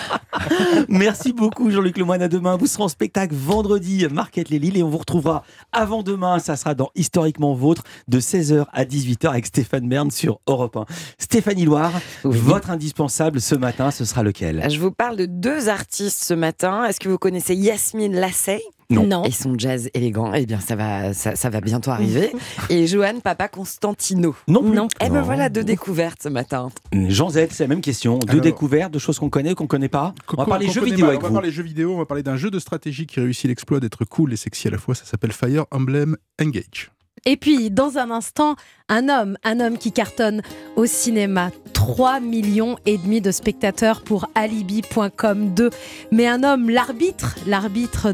Merci 0.89 1.33
beaucoup 1.33 1.69
Jean-Luc 1.71 1.97
Lemoyne. 1.97 2.21
À 2.21 2.27
demain. 2.27 2.55
Vous 2.57 2.67
serez 2.67 2.83
en 2.83 2.87
spectacle 2.87 3.33
vendredi, 3.35 4.05
Marquette 4.11 4.49
les 4.49 4.59
Lilles, 4.59 4.77
et 4.77 4.83
on 4.83 4.89
vous 4.89 4.97
retrouvera 4.97 5.43
avant 5.71 6.03
demain. 6.03 6.39
Ça 6.39 6.55
sera 6.55 6.73
dans 6.75 6.89
Historiquement 6.95 7.53
Vôtre 7.53 7.83
de 8.07 8.19
16h 8.19 8.65
à 8.71 8.85
18h 8.85 9.29
avec 9.29 9.45
Stéphane 9.45 9.87
Bern 9.87 10.11
sur 10.11 10.39
Europe 10.47 10.77
1. 10.77 10.85
Stéphanie 11.19 11.65
Loire, 11.65 11.91
votre 12.23 12.69
indispensable 12.69 13.39
ce 13.41 13.55
matin, 13.55 13.91
ce 13.91 14.05
sera 14.05 14.23
lequel? 14.23 14.65
Je 14.69 14.79
vous 14.79 14.91
parle 14.91 15.15
de 15.17 15.25
deux 15.25 15.69
artistes 15.69 16.23
ce 16.23 16.33
matin. 16.33 16.85
Est-ce 16.85 16.99
que 16.99 17.09
vous 17.09 17.17
connaissez 17.17 17.55
Yasmine 17.55 18.15
Lassay? 18.15 18.61
Non. 18.89 19.23
Et 19.23 19.31
son 19.31 19.57
jazz 19.57 19.89
élégant. 19.93 20.33
Eh 20.33 20.45
bien, 20.45 20.59
ça 20.59 20.75
va, 20.75 21.13
ça, 21.13 21.35
ça 21.35 21.49
va 21.49 21.61
bientôt 21.61 21.91
arriver. 21.91 22.31
Et 22.69 22.87
Johan 22.87 23.19
Papa 23.23 23.47
Constantino. 23.47 24.35
Non 24.47 24.61
plus. 24.61 24.79
Eh 25.01 25.09
ben 25.09 25.15
Non. 25.15 25.21
voilà, 25.23 25.49
deux 25.49 25.63
découvertes 25.63 26.21
ce 26.23 26.29
matin. 26.29 26.69
Jean 26.93 27.29
Z, 27.29 27.47
c'est 27.51 27.63
la 27.63 27.67
même 27.67 27.81
question. 27.81 28.19
Deux 28.19 28.29
Alors- 28.33 28.41
découvertes, 28.43 28.91
de 28.93 28.99
choses 28.99 29.17
qu'on 29.19 29.29
connaît 29.29 29.51
ou 29.51 29.55
qu'on 29.55 29.67
connaît 29.67 29.89
pas. 29.89 30.13
On 30.33 30.37
va 30.37 30.45
parler 30.45 30.69
jeux 30.69 30.83
vidéo 30.83 31.07
avec 31.07 31.19
On 31.19 31.23
va 31.23 31.27
vous. 31.29 31.33
parler 31.33 31.51
jeux 31.51 31.63
vidéo, 31.63 31.93
on 31.93 31.97
va 31.97 32.05
parler 32.05 32.23
d'un 32.23 32.37
jeu 32.37 32.51
de 32.51 32.59
stratégie 32.59 33.05
qui 33.07 33.19
réussit 33.19 33.45
l'exploit 33.47 33.79
d'être 33.79 34.05
cool 34.05 34.33
et 34.33 34.37
sexy 34.37 34.67
à 34.67 34.71
la 34.71 34.77
fois. 34.77 34.95
Ça 34.95 35.05
s'appelle 35.05 35.31
Fire 35.31 35.65
Emblem 35.71 36.15
Engage. 36.41 36.91
Et 37.27 37.37
puis, 37.37 37.71
dans 37.71 37.97
un 37.97 38.11
instant, 38.11 38.55
un 38.87 39.09
homme, 39.09 39.35
un 39.43 39.59
homme 39.59 39.79
qui 39.79 39.91
cartonne 39.91 40.43
au 40.75 40.85
cinéma. 40.85 41.49
3 41.73 42.19
millions 42.19 42.77
et 42.85 42.99
demi 42.99 43.19
de 43.19 43.31
spectateurs 43.31 44.01
pour 44.01 44.29
Alibi.com 44.35 45.53
2. 45.55 45.69
Mais 46.11 46.27
un 46.27 46.43
homme, 46.43 46.69
l'arbitre, 46.69 47.35
l'arbitre 47.47 48.13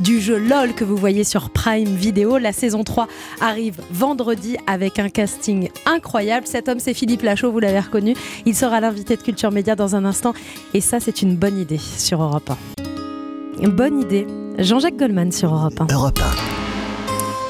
du 0.00 0.20
jeu 0.20 0.38
LOL 0.38 0.74
que 0.74 0.84
vous 0.84 0.96
voyez 0.96 1.22
sur 1.22 1.50
Prime 1.50 1.94
Video. 1.94 2.36
La 2.36 2.52
saison 2.52 2.82
3 2.82 3.06
arrive 3.40 3.80
vendredi 3.92 4.56
avec 4.66 4.98
un 4.98 5.08
casting 5.08 5.70
incroyable. 5.86 6.48
Cet 6.48 6.68
homme, 6.68 6.80
c'est 6.80 6.94
Philippe 6.94 7.22
Lachaud, 7.22 7.52
vous 7.52 7.60
l'avez 7.60 7.80
reconnu. 7.80 8.14
Il 8.44 8.56
sera 8.56 8.80
l'invité 8.80 9.16
de 9.16 9.22
Culture 9.22 9.52
Média 9.52 9.76
dans 9.76 9.94
un 9.94 10.04
instant. 10.04 10.34
Et 10.74 10.80
ça, 10.80 10.98
c'est 10.98 11.22
une 11.22 11.36
bonne 11.36 11.58
idée 11.58 11.78
sur 11.78 12.20
Europe 12.20 12.50
1. 12.50 13.62
Une 13.62 13.70
bonne 13.70 14.00
idée. 14.00 14.26
Jean-Jacques 14.58 14.96
Goldman 14.96 15.30
sur 15.30 15.54
Europe 15.54 15.80
1. 15.80 15.86
Europe 15.92 16.20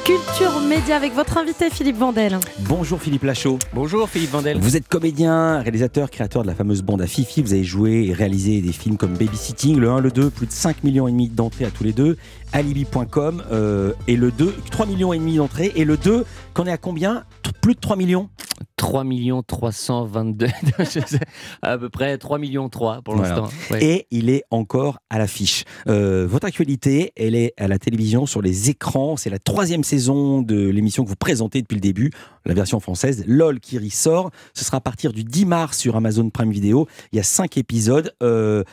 Culture 0.09 0.59
Média 0.61 0.97
avec 0.97 1.13
votre 1.13 1.37
invité 1.37 1.69
Philippe 1.69 1.99
Vandel. 1.99 2.39
Bonjour 2.61 2.99
Philippe 2.99 3.25
Lachaud. 3.25 3.59
Bonjour 3.75 4.09
Philippe 4.09 4.31
Vandel. 4.31 4.57
Vous 4.59 4.75
êtes 4.75 4.89
comédien, 4.89 5.61
réalisateur, 5.61 6.11
créateur 6.11 6.41
de 6.41 6.47
la 6.47 6.55
fameuse 6.55 6.81
bande 6.81 7.03
à 7.03 7.07
Fifi. 7.07 7.43
Vous 7.43 7.53
avez 7.53 7.63
joué 7.63 8.07
et 8.07 8.15
réalisé 8.15 8.63
des 8.63 8.73
films 8.73 8.97
comme 8.97 9.13
Babysitting, 9.19 9.77
le 9.77 9.91
1, 9.91 10.01
le 10.01 10.11
2, 10.11 10.31
plus 10.31 10.47
de 10.47 10.53
5 10.53 10.83
millions 10.83 11.09
et 11.09 11.11
demi 11.11 11.29
d'entrées 11.29 11.67
à 11.67 11.71
tous 11.71 11.85
les 11.85 11.93
deux. 11.93 12.17
Alibi.com 12.55 13.43
euh, 13.53 13.93
et 14.07 14.17
le 14.17 14.31
2, 14.31 14.55
3 14.71 14.87
millions 14.87 15.13
et 15.13 15.19
demi 15.19 15.37
d'entrées. 15.37 15.73
Et 15.77 15.85
le 15.85 15.99
2, 15.99 16.25
qu'on 16.55 16.65
est 16.65 16.73
à 16.73 16.79
combien? 16.79 17.25
T- 17.43 17.51
Plus 17.61 17.75
de 17.75 17.81
3 17.81 17.97
millions? 17.97 18.31
3 18.77 19.05
322, 19.47 20.47
je 20.79 20.85
sais, 20.85 21.21
à 21.63 21.79
peu 21.79 21.89
près 21.89 22.17
3 22.19 22.39
millions 22.39 22.69
3 22.69 23.03
pour 23.03 23.15
Voilà. 23.17 23.41
l'instant. 23.43 23.57
Ouais. 23.71 23.85
Et 23.85 24.07
il 24.11 24.31
est 24.31 24.43
encore 24.51 24.99
à 25.11 25.19
l'affiche. 25.19 25.65
Euh, 25.89 26.27
votre 26.27 26.47
actualité, 26.47 27.13
elle 27.17 27.35
est 27.35 27.53
à 27.57 27.69
la 27.69 27.79
télévision, 27.79 28.27
sur 28.27 28.43
les 28.43 28.71
écrans. 28.71 29.17
C'est 29.17 29.31
la 29.31 29.39
troisième 29.39 29.85
saison 29.85 30.43
de 30.43 30.69
l'émission 30.69 31.05
que 31.05 31.09
vous 31.09 31.17
présentez 31.17 31.61
depuis 31.63 31.75
le 31.77 31.81
début, 31.81 32.11
la 32.47 32.55
version 32.55 32.81
française. 32.81 33.25
LOL 33.27 33.61
qui 33.61 33.79
ressort. 33.79 34.31
Ce 34.55 34.65
sera 34.65 34.79
à 34.79 34.81
partir 34.81 35.13
du 35.13 35.25
10 35.25 35.45
mars 35.47 35.79
sur 35.79 35.97
Amazon 35.97 36.31
Prime 36.31 36.51
Video. 36.51 36.87
Il 37.13 37.17
y 37.17 37.21
a 37.21 37.25
cinq 37.25 37.57
épisodes. 37.59 38.13
Euh, 38.23 38.65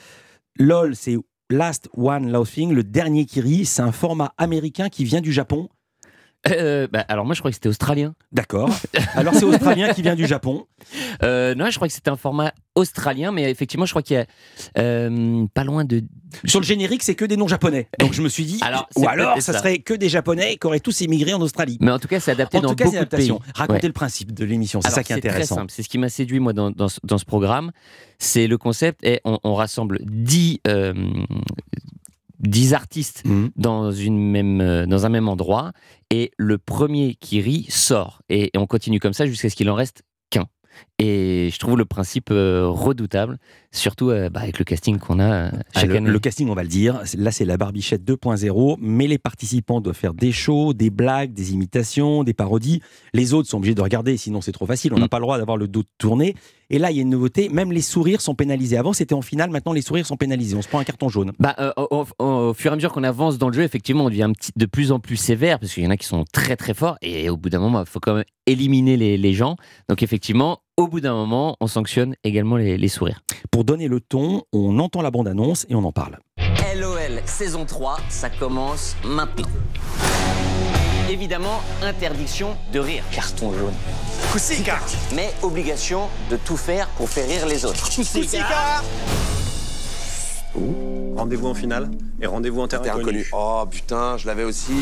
LOL, 0.57 0.95
c'est 0.95 1.17
Last 1.49 1.89
One 1.95 2.31
Laughing, 2.31 2.71
le 2.73 2.83
dernier 2.83 3.25
qui 3.25 3.41
rit. 3.41 3.65
C'est 3.65 3.81
un 3.81 3.91
format 3.91 4.33
américain 4.37 4.89
qui 4.89 5.03
vient 5.03 5.21
du 5.21 5.31
Japon. 5.31 5.69
Euh, 6.51 6.87
bah, 6.91 7.03
alors 7.07 7.25
moi 7.25 7.33
je 7.33 7.39
crois 7.41 7.49
que 7.51 7.55
c'était 7.55 7.69
australien. 7.69 8.13
D'accord. 8.31 8.69
Alors 9.15 9.33
c'est 9.33 9.45
australien 9.45 9.93
qui 9.93 10.01
vient 10.01 10.15
du 10.15 10.25
Japon. 10.27 10.65
Euh, 11.23 11.55
non, 11.55 11.69
je 11.71 11.75
crois 11.77 11.87
que 11.87 11.93
c'était 11.93 12.09
un 12.11 12.15
format 12.17 12.51
australien, 12.75 13.31
mais 13.31 13.49
effectivement 13.49 13.85
je 13.85 13.91
crois 13.91 14.01
qu'il 14.03 14.17
y 14.17 14.19
a 14.19 14.25
euh, 14.77 15.45
pas 15.53 15.63
loin 15.63 15.83
de... 15.85 16.03
Sur 16.43 16.59
le 16.59 16.65
générique, 16.65 17.01
c'est 17.03 17.15
que 17.15 17.25
des 17.25 17.37
noms 17.37 17.47
japonais. 17.47 17.87
Donc 17.99 18.13
je 18.13 18.21
me 18.21 18.27
suis 18.29 18.43
dit, 18.43 18.59
Alors, 18.61 18.87
ou 18.97 19.07
alors 19.07 19.35
ça 19.41 19.53
ça. 19.53 19.59
serait 19.59 19.79
que 19.79 19.93
des 19.93 20.09
japonais 20.09 20.57
qui 20.57 20.67
auraient 20.67 20.81
tous 20.81 21.01
émigré 21.01 21.33
en 21.33 21.41
Australie. 21.41 21.77
Mais 21.81 21.89
en 21.91 21.97
tout 21.99 22.07
cas 22.09 22.19
c'est 22.19 22.31
adapté 22.31 22.57
En 22.57 22.61
dans 22.61 22.69
tout 22.69 22.75
cas, 22.75 22.83
beaucoup 22.85 22.97
c'est 22.97 23.05
de 23.05 23.15
pays. 23.17 23.31
Racontez 23.55 23.81
Ouais. 23.81 23.87
le 23.87 23.93
principe 23.93 24.33
de 24.33 24.45
l'émission, 24.45 24.81
c'est 24.81 24.91
ça 24.91 25.03
qui 25.03 25.13
est 25.13 25.19
Très 25.21 25.29
intéressant. 25.29 25.55
simple. 25.55 25.71
C'est 25.71 25.81
ce 25.83 25.89
qui 25.89 25.97
m'a 25.97 26.09
séduit 26.09 26.39
moi 26.39 26.53
dans, 26.53 26.69
dans 26.69 26.89
ce- 26.89 26.99
dans 27.03 27.17
ce 27.17 27.25
programme. 27.25 27.71
C'est 28.19 28.45
le 28.47 28.57
concept 28.57 29.03
et 29.03 29.21
on, 29.25 29.39
on 29.43 29.55
rassemble 29.55 29.99
10 30.03 30.59
euh, 30.67 30.93
10 32.47 32.73
artistes 32.73 33.23
Mhm. 33.25 33.51
dans 33.55 33.91
une 33.91 34.17
même 34.17 34.61
euh, 34.61 34.85
dans 34.85 35.05
un 35.05 35.09
même 35.09 35.27
endroit 35.29 35.71
et 36.11 36.31
le 36.37 36.57
premier 36.57 37.15
qui 37.15 37.41
rit 37.41 37.65
sort 37.69 38.21
et, 38.29 38.51
et 38.53 38.57
on 38.57 38.67
continue 38.67 38.99
comme 38.99 39.13
ça 39.13 39.25
jusqu'à 39.25 39.49
ce 39.49 39.55
qu'il 39.55 39.69
en 39.69 39.75
reste 39.75 40.03
qu'un. 40.29 40.45
Et 41.07 41.49
je 41.51 41.59
trouve 41.59 41.77
le 41.77 41.85
principe 41.85 42.29
euh, 42.31 42.67
redoutable, 42.67 43.37
surtout 43.71 44.09
euh, 44.09 44.29
bah, 44.29 44.39
avec 44.41 44.57
le 44.57 44.65
casting 44.65 44.97
qu'on 44.97 45.19
a 45.19 45.23
euh, 45.31 45.49
Ah, 45.75 45.81
chaque 45.81 45.89
le, 45.89 45.97
année. 45.97 46.09
le 46.09 46.19
casting, 46.19 46.49
on 46.49 46.55
va 46.55 46.63
le 46.63 46.67
dire, 46.69 47.01
là 47.17 47.29
c'est 47.31 47.45
la 47.45 47.57
barbichette 47.57 48.03
2.0, 48.03 48.77
mais 48.79 49.05
les 49.07 49.17
participants 49.19 49.81
doivent 49.81 49.95
faire 49.95 50.13
des 50.15 50.31
shows, 50.31 50.73
des 50.73 50.89
blagues, 50.89 51.31
des 51.33 51.53
imitations, 51.53 52.23
des 52.23 52.33
parodies. 52.33 52.81
Les 53.13 53.33
autres 53.33 53.47
sont 53.49 53.57
obligés 53.57 53.75
de 53.75 53.81
regarder, 53.81 54.17
sinon 54.17 54.41
c'est 54.41 54.51
trop 54.51 54.65
facile, 54.65 54.93
on 54.93 54.97
Mm. 54.97 55.01
n'a 55.01 55.07
pas 55.09 55.19
le 55.19 55.23
droit 55.23 55.37
d'avoir 55.37 55.57
le 55.57 55.67
dos 55.67 55.83
tourné. 55.99 56.35
Et 56.71 56.79
là, 56.79 56.89
il 56.89 56.95
y 56.95 56.99
a 56.99 57.03
une 57.03 57.11
nouveauté, 57.11 57.47
même 57.49 57.71
les 57.71 57.81
sourires 57.81 58.21
sont 58.21 58.33
pénalisés. 58.33 58.75
Avant, 58.75 58.91
c'était 58.91 59.13
en 59.13 59.21
finale, 59.21 59.51
maintenant 59.51 59.71
les 59.73 59.83
sourires 59.83 60.07
sont 60.07 60.17
pénalisés. 60.17 60.55
On 60.57 60.63
se 60.63 60.67
prend 60.67 60.79
un 60.79 60.83
carton 60.83 61.09
jaune. 61.09 61.31
Bah, 61.37 61.55
euh, 61.59 61.71
au, 61.77 62.05
au- 62.17 62.25
au 62.25 62.53
fur 62.55 62.71
et 62.71 62.73
à 62.73 62.75
mesure 62.75 62.91
qu'on 62.91 63.03
avance 63.03 63.37
dans 63.37 63.49
le 63.49 63.53
jeu, 63.53 63.61
effectivement, 63.61 64.05
on 64.05 64.09
devient 64.09 64.23
un 64.23 64.31
petit, 64.33 64.51
de 64.55 64.65
plus 64.65 64.91
en 64.91 64.99
plus 64.99 65.17
sévère 65.17 65.59
parce 65.59 65.71
qu'il 65.73 65.83
y 65.83 65.87
en 65.87 65.91
a 65.91 65.97
qui 65.97 66.07
sont 66.07 66.25
très 66.33 66.55
très 66.55 66.73
forts 66.73 66.97
et 67.03 67.29
au 67.29 67.37
bout 67.37 67.49
d'un 67.51 67.59
moment, 67.59 67.81
il 67.81 67.85
faut 67.85 67.99
quand 67.99 68.15
même 68.15 68.23
éliminer 68.47 68.97
les, 68.97 69.15
les 69.17 69.33
gens. 69.33 69.57
Donc 69.89 70.01
effectivement, 70.01 70.59
au 70.77 70.87
bout 70.87 70.99
d'un 70.99 71.13
moment, 71.13 71.55
on 71.61 71.67
sanctionne 71.67 72.15
également 72.23 72.57
les, 72.57 72.77
les 72.77 72.87
sourires. 72.87 73.21
Pour 73.49 73.63
donner 73.63 73.87
le 73.87 74.01
ton, 74.01 74.43
on 74.51 74.77
entend 74.79 75.01
la 75.01 75.11
bande-annonce 75.11 75.65
et 75.69 75.75
on 75.75 75.83
en 75.83 75.91
parle. 75.91 76.19
LOL 76.77 77.21
saison 77.25 77.65
3, 77.65 77.97
ça 78.09 78.29
commence 78.29 78.95
maintenant. 79.05 79.47
Évidemment, 81.09 81.61
interdiction 81.81 82.57
de 82.73 82.79
rire. 82.79 83.03
Carton 83.11 83.53
jaune. 83.53 83.73
Coussica 84.31 84.79
Mais 85.15 85.33
obligation 85.43 86.09
de 86.29 86.35
tout 86.35 86.57
faire 86.57 86.87
pour 86.89 87.09
faire 87.09 87.27
rire 87.27 87.45
les 87.45 87.63
autres. 87.63 87.89
Rendez-vous 91.15 91.47
en 91.47 91.53
finale 91.53 91.91
et 92.21 92.27
rendez-vous 92.27 92.61
en 92.61 92.67
terrain 92.67 92.99
inconnu. 92.99 93.25
Oh 93.31 93.63
putain, 93.69 94.17
je 94.17 94.27
l'avais 94.27 94.43
aussi. 94.43 94.73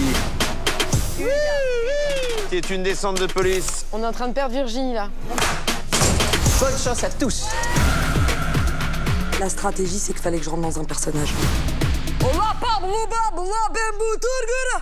C'est 2.50 2.70
une 2.70 2.84
descente 2.84 3.20
de 3.20 3.28
police? 3.28 3.86
On 3.92 4.02
est 4.02 4.06
en 4.06 4.12
train 4.12 4.28
de 4.28 4.34
perdre 4.34 4.54
Virginie 4.54 4.94
là. 4.94 5.10
Bonne 6.64 6.78
chance 6.78 7.04
à 7.04 7.10
tous. 7.10 7.48
La 9.42 9.50
stratégie, 9.50 10.00
c'est 10.00 10.14
qu'il 10.14 10.22
fallait 10.22 10.38
que 10.38 10.46
je 10.46 10.50
rentre 10.50 10.62
dans 10.62 10.80
un 10.80 10.86
personnage. 10.86 11.34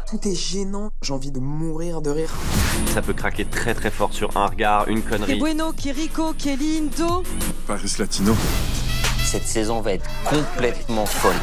Tout 0.07 0.27
est 0.27 0.35
gênant, 0.35 0.91
j'ai 1.01 1.11
envie 1.11 1.31
de 1.31 1.39
mourir 1.39 2.03
de 2.03 2.11
rire. 2.11 2.29
Ça 2.93 3.01
peut 3.01 3.13
craquer 3.13 3.45
très 3.45 3.73
très 3.73 3.89
fort 3.89 4.13
sur 4.13 4.37
un 4.37 4.45
regard, 4.45 4.89
une 4.89 5.01
connerie. 5.01 5.39
bueno, 5.39 5.73
Kiriko, 5.73 6.33
Kelly, 6.33 6.83
Into. 6.83 7.23
Paris 7.65 7.95
Latino. 7.97 8.35
Cette 9.25 9.47
saison 9.47 9.81
va 9.81 9.93
être 9.93 10.05
complètement 10.29 11.07
folle. 11.07 11.33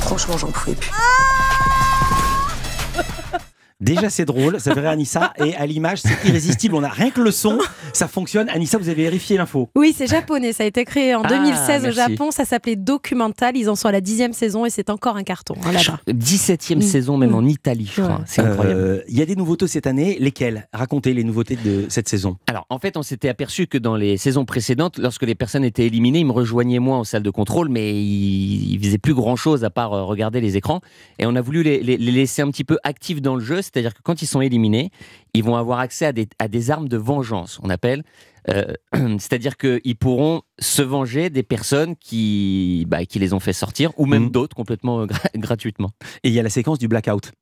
Franchement, 0.00 0.38
j'en 0.38 0.52
pouvais 0.52 0.74
plus. 0.74 0.90
Déjà, 3.84 4.10
c'est 4.10 4.24
drôle, 4.24 4.58
ça 4.60 4.74
fait 4.74 4.86
Anissa. 4.86 5.32
Et 5.44 5.54
à 5.54 5.66
l'image, 5.66 6.00
c'est 6.00 6.28
irrésistible. 6.28 6.74
On 6.74 6.82
a 6.82 6.88
rien 6.88 7.10
que 7.10 7.20
le 7.20 7.30
son, 7.30 7.58
ça 7.92 8.08
fonctionne. 8.08 8.48
Anissa, 8.48 8.78
vous 8.78 8.88
avez 8.88 9.02
vérifié 9.04 9.36
l'info. 9.36 9.68
Oui, 9.76 9.94
c'est 9.96 10.06
japonais. 10.06 10.52
Ça 10.52 10.64
a 10.64 10.66
été 10.66 10.84
créé 10.84 11.14
en 11.14 11.22
Ah, 11.22 11.28
2016 11.28 11.82
au 11.82 11.84
merci. 11.94 11.96
Japon. 12.12 12.30
Ça 12.30 12.44
s'appelait 12.44 12.76
Documental. 12.76 13.56
Ils 13.56 13.68
en 13.68 13.74
sont 13.76 13.88
à 13.88 13.92
la 13.92 14.00
dixième 14.00 14.32
saison 14.32 14.64
et 14.64 14.70
c'est 14.70 14.90
encore 14.90 15.16
un 15.16 15.22
carton. 15.22 15.54
hein, 15.64 15.72
là-bas. 15.72 16.00
17e 16.12 16.78
Mm. 16.78 16.82
saison, 16.82 17.16
même 17.18 17.34
en 17.34 17.44
Italie, 17.44 17.90
je 17.94 18.00
crois. 18.02 18.22
C'est 18.26 18.40
incroyable. 18.42 18.80
Euh, 18.80 19.00
Il 19.08 19.18
y 19.18 19.22
a 19.22 19.26
des 19.26 19.36
nouveautés 19.36 19.66
cette 19.66 19.86
année. 19.86 20.16
Lesquelles? 20.18 20.66
Racontez 20.72 21.12
les 21.14 21.24
nouveautés 21.24 21.56
de 21.62 21.86
cette 21.88 22.08
saison. 22.08 22.36
Alors, 22.48 22.66
en 22.70 22.78
fait, 22.78 22.96
on 22.96 23.02
s'était 23.02 23.28
aperçu 23.28 23.66
que 23.66 23.78
dans 23.78 23.96
les 23.96 24.16
saisons 24.16 24.44
précédentes, 24.44 24.98
lorsque 24.98 25.22
les 25.24 25.34
personnes 25.34 25.64
étaient 25.64 25.86
éliminées, 25.86 26.20
ils 26.20 26.26
me 26.26 26.32
rejoignaient 26.32 26.78
moi 26.78 26.96
en 26.96 27.04
salle 27.04 27.22
de 27.22 27.30
contrôle, 27.30 27.68
mais 27.68 27.92
ils, 27.94 28.72
ils 28.74 28.82
faisaient 28.82 28.98
plus 28.98 29.14
grand 29.14 29.36
chose 29.36 29.64
à 29.64 29.70
part 29.70 29.92
euh, 29.92 30.04
regarder 30.04 30.40
les 30.40 30.56
écrans. 30.56 30.80
Et 31.18 31.26
on 31.26 31.36
a 31.36 31.40
voulu 31.40 31.62
les, 31.62 31.80
les- 31.82 31.96
les 31.96 32.12
laisser 32.12 32.42
un 32.42 32.50
petit 32.50 32.64
peu 32.64 32.78
actifs 32.84 33.20
dans 33.20 33.34
le 33.34 33.40
jeu, 33.44 33.60
c'est-à-dire 33.74 33.92
que 33.94 34.02
quand 34.02 34.22
ils 34.22 34.26
sont 34.26 34.40
éliminés, 34.40 34.90
ils 35.34 35.42
vont 35.44 35.56
avoir 35.56 35.80
accès 35.80 36.06
à 36.06 36.12
des, 36.12 36.28
à 36.38 36.46
des 36.48 36.70
armes 36.70 36.88
de 36.88 36.96
vengeance, 36.96 37.58
on 37.62 37.68
appelle. 37.70 38.04
Euh, 38.50 38.72
c'est-à-dire 39.18 39.56
qu'ils 39.56 39.96
pourront 39.96 40.42
se 40.60 40.82
venger 40.82 41.28
des 41.30 41.42
personnes 41.42 41.96
qui, 41.96 42.84
bah, 42.88 43.04
qui 43.06 43.18
les 43.18 43.32
ont 43.32 43.40
fait 43.40 43.52
sortir, 43.54 43.90
ou 43.98 44.06
même 44.06 44.30
d'autres 44.30 44.54
complètement 44.54 45.00
euh, 45.00 45.06
gra- 45.06 45.28
gratuitement. 45.38 45.90
Et 46.22 46.28
il 46.28 46.34
y 46.34 46.38
a 46.38 46.42
la 46.42 46.50
séquence 46.50 46.78
du 46.78 46.86
blackout. 46.86 47.32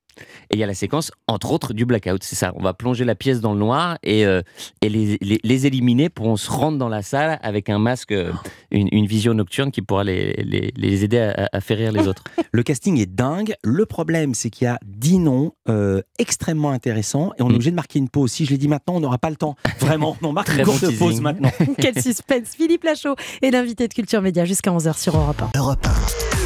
Et 0.50 0.54
il 0.54 0.58
y 0.58 0.62
a 0.62 0.66
la 0.66 0.74
séquence, 0.74 1.10
entre 1.26 1.52
autres, 1.52 1.72
du 1.72 1.84
blackout. 1.84 2.22
C'est 2.22 2.36
ça. 2.36 2.52
On 2.56 2.62
va 2.62 2.74
plonger 2.74 3.04
la 3.04 3.14
pièce 3.14 3.40
dans 3.40 3.52
le 3.52 3.58
noir 3.58 3.98
et, 4.02 4.26
euh, 4.26 4.42
et 4.80 4.88
les, 4.88 5.18
les, 5.20 5.40
les 5.42 5.66
éliminés 5.66 6.08
pourront 6.08 6.36
se 6.36 6.50
rendre 6.50 6.78
dans 6.78 6.88
la 6.88 7.02
salle 7.02 7.38
avec 7.42 7.68
un 7.68 7.78
masque, 7.78 8.12
euh, 8.12 8.32
une, 8.70 8.88
une 8.92 9.06
vision 9.06 9.34
nocturne 9.34 9.70
qui 9.70 9.82
pourra 9.82 10.04
les, 10.04 10.32
les, 10.44 10.72
les 10.76 11.04
aider 11.04 11.18
à, 11.18 11.48
à 11.52 11.60
faire 11.60 11.78
rire 11.78 11.92
les 11.92 12.08
autres. 12.08 12.24
Le 12.52 12.62
casting 12.62 12.98
est 13.00 13.06
dingue. 13.06 13.54
Le 13.64 13.86
problème, 13.86 14.34
c'est 14.34 14.50
qu'il 14.50 14.66
y 14.66 14.68
a 14.68 14.78
10 14.86 15.18
noms 15.20 15.52
euh, 15.68 16.02
extrêmement 16.18 16.70
intéressants 16.70 17.32
et 17.38 17.42
on 17.42 17.50
est 17.50 17.54
obligé 17.54 17.70
de 17.70 17.76
marquer 17.76 17.98
une 17.98 18.08
pause. 18.08 18.32
Si 18.32 18.44
je 18.44 18.50
l'ai 18.50 18.58
dit 18.58 18.68
maintenant, 18.68 18.96
on 18.96 19.00
n'aura 19.00 19.18
pas 19.18 19.30
le 19.30 19.36
temps. 19.36 19.56
Vraiment, 19.80 20.16
on 20.22 20.32
marque 20.32 20.48
une 20.58 20.64
bon 20.64 20.72
courte 20.78 20.98
pause 20.98 21.20
maintenant. 21.20 21.50
Quel 21.78 22.00
suspense 22.00 22.54
Philippe 22.56 22.84
Lachaud 22.84 23.16
est 23.40 23.50
l'invité 23.50 23.88
de 23.88 23.94
Culture 23.94 24.22
Média 24.22 24.44
jusqu'à 24.44 24.70
11h 24.70 24.98
sur 24.98 25.16
Europe 25.16 25.42
1. 25.54 26.41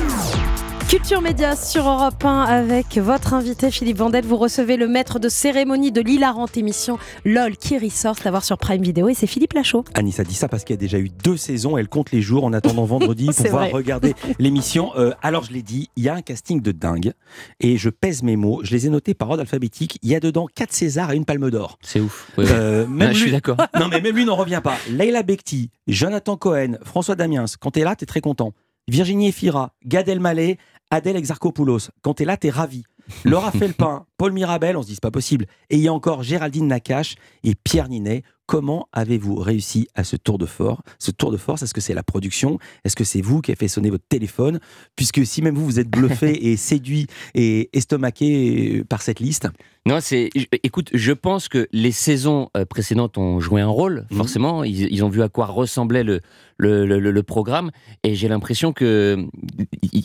Culture 0.89 1.21
Média 1.21 1.57
sur 1.57 1.89
Europe 1.89 2.25
1 2.25 2.43
avec 2.43 2.97
votre 2.99 3.35
invité 3.35 3.73
Philippe 3.73 3.97
Vandel. 3.97 4.25
Vous 4.25 4.37
recevez 4.37 4.77
le 4.77 4.87
maître 4.87 5.19
de 5.19 5.29
cérémonie 5.29 5.91
de 5.91 6.01
l'hilarante 6.01 6.57
émission 6.57 6.97
LOL 7.25 7.57
qui 7.57 7.77
ressort, 7.77 8.15
à 8.25 8.31
voir 8.31 8.45
sur 8.45 8.57
Prime 8.57 8.81
Video 8.83 9.09
et 9.09 9.15
c'est 9.15 9.27
Philippe 9.27 9.55
Lachaud. 9.55 9.85
Anissa 9.95 10.23
dit 10.23 10.35
ça 10.35 10.47
parce 10.49 10.63
qu'il 10.63 10.75
y 10.75 10.79
a 10.79 10.81
déjà 10.81 10.99
eu 10.99 11.09
deux 11.09 11.37
saisons. 11.37 11.77
Elle 11.77 11.89
compte 11.89 12.13
les 12.13 12.23
jours 12.23 12.45
en 12.45 12.53
attendant 12.53 12.85
vendredi 12.85 13.27
pour 13.35 13.35
pouvoir 13.35 13.63
vrai. 13.65 13.73
regarder 13.73 14.15
l'émission. 14.39 14.93
Euh, 14.97 15.11
alors, 15.23 15.43
je 15.43 15.53
l'ai 15.53 15.63
dit, 15.63 15.91
il 15.97 16.05
y 16.05 16.09
a 16.09 16.15
un 16.15 16.23
casting 16.23 16.63
de 16.63 16.71
dingue 16.71 17.13
et 17.59 17.77
je 17.79 17.91
pèse 17.91 18.23
mes 18.23 18.37
mots. 18.37 18.61
Je 18.63 18.71
les 18.71 18.87
ai 18.87 18.91
notés 18.91 19.15
par 19.15 19.29
ordre 19.31 19.41
alphabétique. 19.41 19.99
Il 20.03 20.11
y 20.11 20.15
a 20.15 20.21
dedans 20.21 20.47
4 20.55 20.73
Césars 20.73 21.11
et 21.11 21.17
une 21.17 21.25
Palme 21.25 21.51
d'Or. 21.51 21.79
C'est 21.83 21.99
ouf. 22.01 22.31
Oui, 22.39 22.45
oui. 22.47 22.51
Euh, 22.55 22.87
même 22.87 23.09
je 23.09 23.15
lui- 23.15 23.23
suis 23.23 23.33
d'accord. 23.33 23.57
Non, 23.81 23.89
mais 23.89 24.01
même 24.01 24.15
lui 24.15 24.25
n'en 24.25 24.37
revient 24.37 24.61
pas. 24.63 24.77
Leila 24.89 25.25
Bekti, 25.25 25.71
Jonathan 25.89 26.37
Cohen, 26.37 26.79
François 26.85 27.17
Damiens. 27.17 27.47
Quand 27.61 27.73
t'es 27.73 27.83
là, 27.83 27.97
t'es 27.97 28.07
très 28.07 28.21
content. 28.21 28.53
Virginie 28.89 29.27
Efira, 29.31 29.73
Gad 29.85 30.09
Elmaleh, 30.09 30.59
Adèle 30.91 31.17
Exarchopoulos. 31.17 31.91
Quand 32.03 32.15
t'es 32.15 32.25
là, 32.25 32.37
t'es 32.37 32.51
ravi. 32.51 32.85
Laura 33.25 33.51
Felpin, 33.53 34.07
Paul 34.17 34.33
Mirabel, 34.33 34.77
on 34.77 34.83
se 34.83 34.89
dit 34.89 34.95
c'est 34.95 35.03
pas 35.03 35.11
possible. 35.11 35.47
Et 35.71 35.77
il 35.77 35.83
y 35.83 35.89
a 35.89 35.93
encore 35.93 36.23
Géraldine 36.23 36.67
Nakache 36.67 37.17
et 37.45 37.55
Pierre 37.55 37.89
Ninet. 37.89 38.23
Comment 38.47 38.89
avez-vous 38.93 39.35
réussi 39.37 39.89
à 39.95 40.05
ce 40.05 40.15
tour 40.17 40.39
de 40.39 40.47
force 40.47 40.81
Ce 40.99 41.11
tour 41.11 41.33
de 41.33 41.37
force, 41.37 41.63
est-ce 41.63 41.75
que 41.75 41.81
c'est 41.81 41.95
la 41.95 42.03
production? 42.05 42.59
Est-ce 42.85 42.95
que 42.95 43.03
c'est 43.05 43.21
vous 43.21 43.41
qui 43.41 43.51
avez 43.51 43.57
fait 43.59 43.67
sonner 43.69 43.91
votre 43.91 44.07
téléphone? 44.09 44.61
Puisque 44.95 45.27
si 45.27 45.43
même 45.43 45.57
vous, 45.57 45.65
vous 45.65 45.81
êtes 45.81 45.91
bluffé 45.91 46.47
et 46.53 46.57
séduit 46.57 47.07
et 47.35 47.69
estomaqué 47.77 48.85
par 48.89 49.03
cette 49.03 49.21
liste. 49.21 49.49
Non, 49.85 49.99
c'est. 50.01 50.31
Écoute, 50.65 50.91
je 50.95 51.13
pense 51.13 51.49
que 51.49 51.69
les 51.73 51.93
saisons 51.93 52.49
euh, 52.57 52.65
précédentes 52.65 53.19
ont 53.19 53.39
joué 53.39 53.61
un 53.61 53.69
rôle, 53.69 54.07
Mhm. 54.11 54.17
forcément. 54.19 54.65
Ils, 54.65 54.93
ils 54.93 55.05
ont 55.05 55.09
vu 55.09 55.23
à 55.23 55.29
quoi 55.29 55.47
ressemblait 55.47 56.03
le, 56.03 56.21
le, 56.59 56.85
le- 56.87 56.99
le 56.99 57.23
programme. 57.23 57.71
Et 58.03 58.17
j'ai 58.17 58.27
l'impression 58.29 58.73
que 58.73 59.17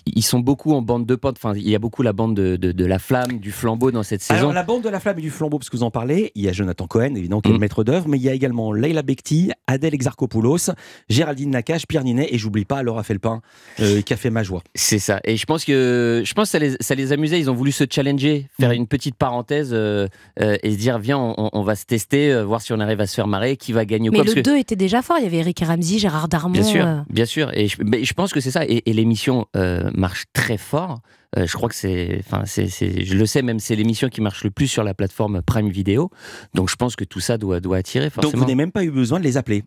ils, 0.06 0.22
sont 0.22 0.40
beaucoup 0.40 0.74
en 0.74 0.82
bande 0.84 1.06
de 1.08 1.16
potes. 1.16 1.38
Enfin, 1.44 1.54
il 1.56 1.68
y 1.68 1.74
a 1.76 1.80
beaucoup 1.80 2.04
la 2.04 2.14
bande 2.14 2.36
de, 2.36 2.58
de- 2.58 2.72
de 2.72 2.86
la 2.86 3.00
flamme, 3.00 3.40
du 3.40 3.52
flambeau 3.52 3.90
dans 3.92 4.04
cette 4.04 4.22
saison. 4.22 4.40
Alors, 4.40 4.54
la 4.54 4.64
bande 4.64 4.84
de 4.84 4.90
la 4.90 5.00
flamme 5.00 5.18
et 5.18 5.22
du 5.24 5.32
flambeau, 5.32 5.58
parce 5.58 5.70
que 5.72 5.78
vous 5.78 5.84
en 5.84 5.90
parlez, 5.92 6.32
il 6.36 6.44
y 6.44 6.48
a 6.48 6.54
Jonathan 6.54 6.86
Cohen, 6.86 7.16
évidemment, 7.16 7.42
qui 7.42 7.50
est 7.50 7.52
le 7.54 7.58
Mm. 7.58 7.62
maître 7.62 7.84
d'œuvre, 7.84 8.08
mais 8.08 8.18
il 8.18 8.24
y 8.24 8.30
a 8.32 8.34
également 8.34 8.74
Leila 8.74 9.02
Bekti, 9.04 9.52
Adèle 9.68 9.94
Exarchopoulos, 9.94 10.72
Géraldine 11.10 11.52
Nakache, 11.52 11.86
Pierre 11.88 12.04
Ninet, 12.04 12.28
et 12.34 12.38
j'oublie 12.38 12.66
pas 12.66 12.82
Laura 12.84 13.04
Felpin, 13.04 13.42
euh, 13.80 14.02
qui 14.02 14.14
a 14.14 14.18
fait 14.18 14.30
ma 14.30 14.44
joie. 14.44 14.64
C'est 14.76 15.00
ça. 15.00 15.20
Et 15.24 15.38
je 15.38 15.46
pense 15.46 15.66
que 15.66 16.24
je 16.26 16.34
pense 16.34 16.48
que 16.48 16.52
ça 16.52 16.60
les, 16.60 16.76
ça 16.80 16.96
les 16.96 17.12
amusait. 17.14 17.40
Ils 17.40 17.50
ont 17.50 17.54
voulu 17.56 17.72
se 17.72 17.84
challenger, 17.90 18.48
Mm. 18.60 18.62
faire 18.64 18.72
une 18.72 18.88
petite 18.88 19.16
parenthèse 19.16 19.72
euh, 19.74 20.08
euh, 20.42 20.58
et 20.64 20.72
se 20.72 20.78
dire 20.78 20.98
viens, 21.00 21.18
on, 21.20 21.50
on 21.54 21.62
va 21.64 21.76
se 21.76 21.86
tester, 21.86 22.32
euh, 22.34 22.44
voir 22.44 22.62
si 22.62 22.74
on 22.74 22.80
arrive 22.80 23.02
à 23.02 23.08
se 23.08 23.16
faire 23.16 23.28
marrer, 23.28 23.58
qui 23.58 23.72
va 23.74 23.86
gagner 23.86 24.10
ou 24.10 24.12
Mais 24.12 24.20
quoi. 24.20 24.26
le 24.26 24.34
parce 24.34 24.46
que- 24.46 24.50
2 24.52 24.58
était 24.58 24.76
déjà 24.76 25.02
fort, 25.02 25.18
il 25.20 25.24
y 25.24 25.28
avait 25.28 25.38
Eric 25.38 25.60
Ramsey, 25.66 26.00
Gérard 26.00 26.28
Darmon. 26.28 26.54
Bien 26.54 26.64
sûr, 26.64 26.86
euh, 26.86 27.00
bien 27.10 27.26
sûr. 27.26 27.52
Et 27.58 27.68
je, 27.68 27.78
mais 27.84 28.04
je 28.04 28.14
pense 28.14 28.32
que 28.34 28.40
c'est 28.40 28.52
ça. 28.52 28.66
Et, 28.66 28.84
et 28.90 28.94
l'émission 28.94 29.46
euh, 29.56 29.90
marche 29.94 30.26
très 30.34 30.58
fort. 30.58 31.02
Euh, 31.38 31.48
je 31.48 31.54
crois 31.54 31.70
que 31.70 31.76
c'est, 31.76 32.22
enfin, 32.26 32.44
c'est, 32.46 32.68
je 32.68 33.16
le 33.16 33.26
sais 33.26 33.42
même, 33.42 33.60
c'est 33.60 33.76
l'émission 33.76 34.10
qui 34.10 34.22
marche 34.22 34.44
le 34.44 34.52
plus 34.52 34.68
sur 34.68 34.84
la 34.84 34.94
plateforme 34.94 35.42
Prime 35.42 35.70
Video. 35.70 36.10
Donc 36.54 36.70
je 36.70 36.76
pense 36.76 36.96
que 36.96 37.06
tout 37.06 37.22
ça 37.22 37.38
doit, 37.38 37.60
doit 37.60 37.78
attirer 37.78 38.10
Donc 38.22 38.36
vous 38.36 38.42
n'avez 38.42 38.56
même 38.56 38.72
pas 38.72 38.84
eu 38.84 38.92
besoin 38.92 39.20
de 39.20 39.24
les 39.24 39.38
appeler. 39.38 39.64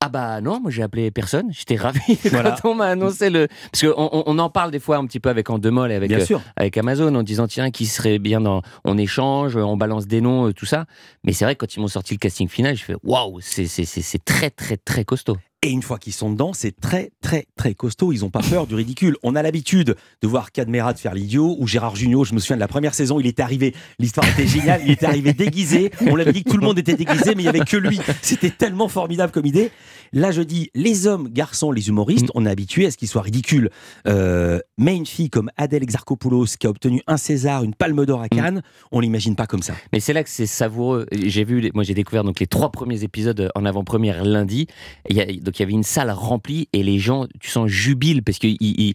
Ah 0.00 0.10
bah 0.10 0.42
non, 0.42 0.60
moi 0.60 0.70
j'ai 0.70 0.82
appelé 0.82 1.10
personne. 1.10 1.50
J'étais 1.50 1.76
ravi 1.76 1.98
Voilà. 2.30 2.56
quand 2.60 2.68
on 2.72 2.74
m'a 2.74 2.88
annoncé 2.88 3.30
le. 3.30 3.48
Parce 3.72 3.82
qu'on 3.82 4.22
on, 4.26 4.38
en 4.38 4.50
parle 4.50 4.70
des 4.70 4.78
fois 4.78 4.98
un 4.98 5.06
petit 5.06 5.18
peu 5.18 5.30
avec 5.30 5.48
Endemol 5.48 5.90
et 5.90 5.94
avec, 5.94 6.10
Bien 6.10 6.18
euh, 6.18 6.38
avec 6.56 6.76
Amazon 6.76 7.14
en 7.14 7.22
disant 7.22 7.46
tiens, 7.46 7.70
qui 7.70 7.86
serait 7.86 8.18
bien 8.18 8.42
dans. 8.42 8.60
On 8.84 8.98
échange, 8.98 9.56
on 9.56 9.78
balance 9.78 10.06
des 10.06 10.20
noms, 10.20 10.48
euh, 10.48 10.52
tout 10.52 10.66
ça. 10.66 10.84
Mais 11.24 11.32
c'est 11.32 11.46
vrai 11.46 11.54
que 11.54 11.60
quand 11.60 11.74
ils 11.74 11.80
m'ont 11.80 11.88
sorti 11.88 12.12
le 12.12 12.18
casting 12.18 12.48
final, 12.48 12.76
je 12.76 12.84
fais 12.84 12.96
waouh, 13.02 13.40
c'est, 13.40 13.66
c'est, 13.66 13.86
c'est, 13.86 14.02
c'est 14.02 14.22
très 14.22 14.50
très 14.50 14.76
très 14.76 15.06
costaud. 15.06 15.38
Et 15.64 15.70
une 15.70 15.80
fois 15.80 15.98
qu'ils 15.98 16.12
sont 16.12 16.30
dedans, 16.30 16.52
c'est 16.52 16.78
très, 16.78 17.10
très, 17.22 17.46
très 17.56 17.72
costaud. 17.72 18.12
Ils 18.12 18.20
n'ont 18.20 18.28
pas 18.28 18.42
peur 18.42 18.66
du 18.66 18.74
ridicule. 18.74 19.16
On 19.22 19.34
a 19.34 19.42
l'habitude 19.42 19.96
de 20.20 20.28
voir 20.28 20.52
Cadmerat 20.52 20.92
faire 20.96 21.14
l'idiot 21.14 21.56
ou 21.58 21.66
Gérard 21.66 21.96
Jugnot. 21.96 22.24
Je 22.24 22.34
me 22.34 22.38
souviens 22.38 22.56
de 22.56 22.60
la 22.60 22.68
première 22.68 22.92
saison, 22.92 23.18
il 23.18 23.26
était 23.26 23.40
arrivé. 23.40 23.74
L'histoire 23.98 24.28
était 24.28 24.46
géniale. 24.46 24.82
Il 24.84 24.90
était 24.90 25.06
arrivé 25.06 25.32
déguisé. 25.32 25.90
On 26.02 26.16
l'avait 26.16 26.34
dit 26.34 26.44
que 26.44 26.50
tout 26.50 26.58
le 26.58 26.66
monde 26.66 26.78
était 26.78 26.96
déguisé, 26.96 27.34
mais 27.34 27.44
il 27.44 27.46
n'y 27.46 27.48
avait 27.48 27.60
que 27.60 27.78
lui. 27.78 27.98
C'était 28.20 28.50
tellement 28.50 28.88
formidable 28.88 29.32
comme 29.32 29.46
idée. 29.46 29.70
Là, 30.12 30.32
je 30.32 30.42
dis, 30.42 30.70
les 30.74 31.06
hommes, 31.06 31.30
garçons, 31.30 31.72
les 31.72 31.88
humoristes, 31.88 32.28
on 32.34 32.44
est 32.44 32.50
habitué 32.50 32.84
à 32.84 32.90
ce 32.90 32.98
qu'ils 32.98 33.08
soient 33.08 33.22
ridicules. 33.22 33.70
Euh, 34.06 34.60
mais 34.76 34.94
une 34.94 35.06
fille 35.06 35.30
comme 35.30 35.50
Adèle 35.56 35.82
Exarchopoulos, 35.82 36.56
qui 36.58 36.66
a 36.66 36.70
obtenu 36.70 37.00
un 37.06 37.16
César, 37.16 37.64
une 37.64 37.74
Palme 37.74 38.04
d'Or 38.04 38.20
à 38.20 38.28
Cannes, 38.28 38.62
on 38.92 39.00
l'imagine 39.00 39.34
pas 39.34 39.46
comme 39.46 39.62
ça. 39.62 39.72
Mais 39.94 40.00
c'est 40.00 40.12
là 40.12 40.22
que 40.22 40.30
c'est 40.30 40.46
savoureux. 40.46 41.06
J'ai 41.10 41.44
vu, 41.44 41.70
moi 41.74 41.84
j'ai 41.84 41.94
découvert 41.94 42.22
donc 42.22 42.38
les 42.38 42.46
trois 42.46 42.70
premiers 42.70 43.02
épisodes 43.02 43.50
en 43.54 43.64
avant-première 43.64 44.24
lundi. 44.24 44.66
Il 45.58 45.62
y 45.62 45.64
avait 45.64 45.72
une 45.72 45.82
salle 45.82 46.10
remplie 46.10 46.68
et 46.72 46.82
les 46.82 46.98
gens, 46.98 47.26
tu 47.40 47.50
sens 47.50 47.68
jubilent 47.68 48.22
parce 48.22 48.38
que 48.38 48.46
ils- 48.46 48.58
ils- 48.60 48.94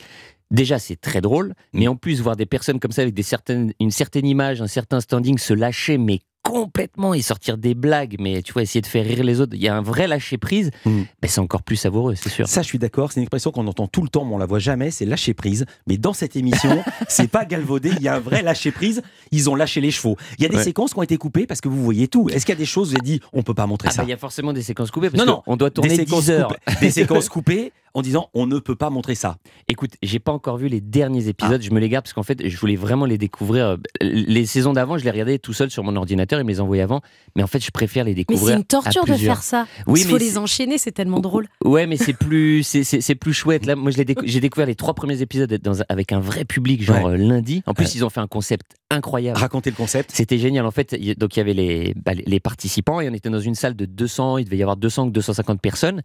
déjà 0.51 0.79
c'est 0.79 0.95
très 0.95 1.21
drôle, 1.21 1.53
mais 1.73 1.87
en 1.87 1.95
plus 1.95 2.21
voir 2.21 2.35
des 2.35 2.45
personnes 2.45 2.79
comme 2.79 2.91
ça 2.91 3.01
avec 3.03 3.13
des 3.13 3.23
certaines, 3.23 3.73
une 3.79 3.91
certaine 3.91 4.25
image, 4.25 4.61
un 4.61 4.67
certain 4.67 4.99
standing 5.01 5.37
se 5.37 5.53
lâcher, 5.53 5.97
mais 5.97 6.19
complètement 6.51 7.13
et 7.13 7.21
sortir 7.21 7.57
des 7.57 7.73
blagues, 7.73 8.15
mais 8.19 8.41
tu 8.41 8.53
vois 8.53 8.61
essayer 8.61 8.81
de 8.81 8.87
faire 8.87 9.05
rire 9.05 9.23
les 9.23 9.39
autres. 9.41 9.53
Il 9.55 9.61
y 9.61 9.67
a 9.67 9.75
un 9.75 9.81
vrai 9.81 10.07
lâcher 10.07 10.37
prise. 10.37 10.71
Mm. 10.85 11.01
Mais 11.21 11.27
c'est 11.27 11.39
encore 11.39 11.63
plus 11.63 11.75
savoureux, 11.75 12.15
c'est 12.15 12.29
sûr. 12.29 12.47
Ça, 12.47 12.61
je 12.61 12.67
suis 12.67 12.79
d'accord. 12.79 13.11
C'est 13.11 13.19
une 13.19 13.23
expression 13.23 13.51
qu'on 13.51 13.67
entend 13.67 13.87
tout 13.87 14.01
le 14.01 14.09
temps, 14.09 14.25
mais 14.25 14.33
on 14.35 14.37
la 14.37 14.45
voit 14.45 14.59
jamais. 14.59 14.91
C'est 14.91 15.05
lâcher 15.05 15.33
prise. 15.33 15.65
Mais 15.87 15.97
dans 15.97 16.13
cette 16.13 16.35
émission, 16.35 16.83
c'est 17.07 17.27
pas 17.29 17.45
galvaudé. 17.45 17.91
Il 17.97 18.01
y 18.03 18.07
a 18.07 18.15
un 18.15 18.19
vrai 18.19 18.41
lâcher 18.41 18.71
prise. 18.71 19.01
Ils 19.31 19.49
ont 19.49 19.55
lâché 19.55 19.81
les 19.81 19.91
chevaux. 19.91 20.17
Il 20.37 20.43
y 20.43 20.45
a 20.45 20.49
des 20.49 20.57
Ouais. 20.57 20.63
séquences 20.63 20.93
qui 20.93 20.99
ont 20.99 21.03
été 21.03 21.17
coupées 21.17 21.45
parce 21.47 21.61
que 21.61 21.67
vous 21.69 21.83
voyez 21.83 22.07
tout. 22.07 22.29
Est-ce 22.29 22.45
qu'il 22.45 22.53
y 22.53 22.57
a 22.57 22.59
des 22.59 22.65
choses 22.65 22.89
vous 22.89 22.95
avez 22.95 23.01
dit 23.05 23.21
on 23.33 23.43
peut 23.43 23.53
pas 23.53 23.65
montrer 23.67 23.87
Ah 23.89 23.91
ça 23.91 24.01
bah, 24.01 24.07
il 24.07 24.11
y 24.11 24.13
a 24.13 24.17
forcément 24.17 24.51
des 24.53 24.61
séquences 24.61 24.91
coupées 24.91 25.09
parce 25.09 25.23
Non, 25.25 25.31
non. 25.31 25.41
qu'on 25.45 25.55
doit 25.57 25.69
tourner 25.69 25.89
des 25.89 25.95
séquences 25.97 26.25
10 26.25 26.31
heures. 26.31 26.47
coupées- 26.65 26.79
des 26.81 26.91
séquences 26.91 27.29
coupées 27.29 27.71
en 27.93 28.01
disant 28.01 28.29
on 28.33 28.47
ne 28.47 28.59
peut 28.59 28.75
pas 28.75 28.89
montrer 28.89 29.15
ça. 29.15 29.37
Écoute, 29.67 29.91
j'ai 30.03 30.19
pas 30.19 30.31
encore 30.31 30.57
vu 30.57 30.67
les 30.67 30.81
derniers 30.81 31.27
épisodes, 31.27 31.61
je 31.61 31.71
me 31.71 31.79
les 31.79 31.89
garde 31.89 32.05
parce 32.05 32.13
qu'en 32.13 32.23
fait, 32.23 32.47
je 32.47 32.57
voulais 32.57 32.75
vraiment 32.75 33.05
les 33.05 33.17
découvrir. 33.17 33.77
Les 34.01 34.45
saisons 34.45 34.73
d'avant, 34.73 34.97
je 34.97 35.03
les 35.03 35.11
regardais 35.11 35.39
tout 35.39 35.53
seul 35.53 35.69
sur 35.71 35.83
mon 35.83 35.95
ordinateur 35.95 36.39
et 36.39 36.43
me 36.43 36.49
les 36.49 36.59
envoyais 36.61 36.83
avant, 36.83 37.01
mais 37.35 37.43
en 37.43 37.47
fait, 37.47 37.63
je 37.63 37.71
préfère 37.71 38.03
les 38.03 38.11
Mais 38.11 38.15
découvrir. 38.15 38.47
c'est 38.55 38.57
une 38.59 38.63
torture 38.65 39.05
de 39.05 39.13
faire 39.13 39.43
ça. 39.43 39.67
Oui, 39.87 40.01
Il 40.01 40.05
mais 40.07 40.11
faut 40.11 40.17
les 40.17 40.37
enchaîner, 40.37 40.77
c'est 40.77 40.91
tellement 40.91 41.19
drôle. 41.19 41.47
Ouais, 41.63 41.87
mais 41.87 41.97
c'est 41.97 42.13
plus, 42.17 42.63
c'est, 42.63 42.83
c'est, 42.83 43.01
c'est 43.01 43.15
plus 43.15 43.33
chouette. 43.33 43.65
Là, 43.65 43.75
moi, 43.75 43.91
je 43.91 43.97
l'ai 43.97 44.05
décou- 44.05 44.23
j'ai 44.25 44.39
découvert 44.39 44.67
les 44.67 44.75
trois 44.75 44.93
premiers 44.93 45.21
épisodes 45.21 45.53
dans 45.61 45.79
avec 45.89 46.11
un 46.11 46.19
vrai 46.19 46.45
public, 46.45 46.81
genre 46.83 47.03
Ouais. 47.05 47.13
euh, 47.13 47.17
lundi. 47.17 47.63
En 47.65 47.73
plus, 47.73 47.85
Ouais. 47.85 47.91
ils 47.95 48.05
ont 48.05 48.09
fait 48.09 48.19
un 48.21 48.27
concept 48.27 48.75
incroyable. 48.91 49.37
Racontez 49.39 49.69
le 49.69 49.75
concept. 49.75 50.11
C'était 50.13 50.37
génial. 50.37 50.65
En 50.65 50.71
fait, 50.71 50.95
il- 50.99 51.15
donc 51.15 51.35
il 51.35 51.39
y 51.39 51.41
avait 51.41 51.53
les, 51.53 51.93
bah, 51.95 52.13
les- 52.13 52.23
les 52.25 52.39
participants 52.39 52.99
et 53.01 53.09
on 53.09 53.13
était 53.13 53.29
dans 53.29 53.39
une 53.39 53.55
salle 53.55 53.75
de 53.75 53.85
200, 53.85 54.37
il 54.39 54.45
devait 54.45 54.57
y 54.57 54.61
avoir 54.63 54.77
200 54.77 55.07
ou 55.07 55.11
250 55.11 55.61
personnes. 55.61 56.01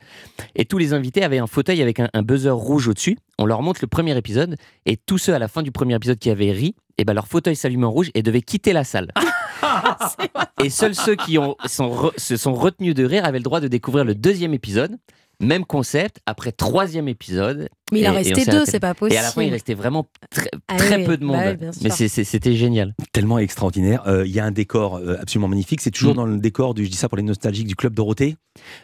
Et 0.55 0.65
tous 0.65 0.79
les 0.79 0.93
invités 0.93 1.23
avaient 1.23 1.39
un 1.39 1.47
fauteuil 1.47 1.74
avec 1.83 2.01
un, 2.01 2.09
un 2.13 2.23
buzzer 2.23 2.51
rouge 2.51 2.89
au-dessus. 2.89 3.17
On 3.39 3.47
leur 3.47 3.63
montre 3.63 3.81
le 3.83 3.89
premier 3.89 4.17
épisode 4.17 4.57
et 4.87 4.97
tous 4.97 5.19
ceux 5.19 5.35
à 5.35 5.39
la 5.39 5.49
fin 5.49 5.63
du 5.63 5.73
premier 5.73 5.95
épisode 5.95 6.19
qui 6.19 6.31
avaient 6.31 6.53
ri, 6.53 6.75
et 6.99 7.05
ben 7.05 7.13
leur 7.15 7.27
fauteuil 7.27 7.57
s'allumait 7.57 7.87
en 7.87 7.91
rouge 7.91 8.11
et 8.15 8.23
devaient 8.23 8.43
quitter 8.43 8.73
la 8.73 8.85
salle. 8.85 9.09
et 10.63 10.71
seuls 10.71 10.95
ceux 10.95 11.17
qui 11.17 11.39
ont, 11.39 11.57
sont 11.67 11.89
re- 11.91 12.13
se 12.19 12.37
sont 12.37 12.55
retenus 12.55 12.95
de 12.95 13.05
rire 13.05 13.25
avaient 13.25 13.39
le 13.39 13.45
droit 13.45 13.61
de 13.61 13.69
découvrir 13.69 14.05
le 14.05 14.15
deuxième 14.15 14.55
épisode. 14.55 14.97
Même 15.41 15.65
concept, 15.65 16.21
après 16.27 16.53
troisième 16.53 17.09
épisode. 17.09 17.69
Mais 17.93 18.01
il 18.01 18.09
en 18.09 18.15
restait 18.15 18.45
deux, 18.47 18.65
c'est 18.65 18.81
pas 18.81 18.95
Et 19.11 19.17
à 19.19 19.23
la 19.23 19.31
fin, 19.31 19.43
il 19.43 19.47
possible. 19.47 19.53
restait 19.53 19.75
vraiment 19.75 20.07
très, 20.31 20.49
Ah 20.69 20.77
très 20.77 20.97
oui, 20.99 21.05
peu 21.05 21.17
de 21.17 21.25
monde. 21.25 21.37
bah 21.37 21.53
oui, 21.61 21.69
Mais 21.83 21.91
c'était 21.91 22.55
génial. 22.55 22.95
Tellement 23.13 23.39
extraordinaire. 23.39 24.03
Euh, 24.07 24.27
Il 24.27 24.33
y 24.33 24.41
a 24.41 24.45
un 24.45 24.51
décor 24.51 24.97
euh, 24.97 25.17
absolument 25.21 25.49
magnifique. 25.49 25.81
C'est 25.81 25.91
toujours 25.91 26.13
Mm. 26.15 26.17
dans 26.17 26.27
le 26.27 26.39
décor 26.39 26.75
du, 26.75 26.85
je 26.87 26.91
dis 26.91 26.97
ça 26.97 27.09
pour 27.09 27.17
les 27.17 27.23
nostalgiques, 27.23 27.67
du 27.67 27.77
Club 27.77 27.95
Dorothée. 27.95 28.37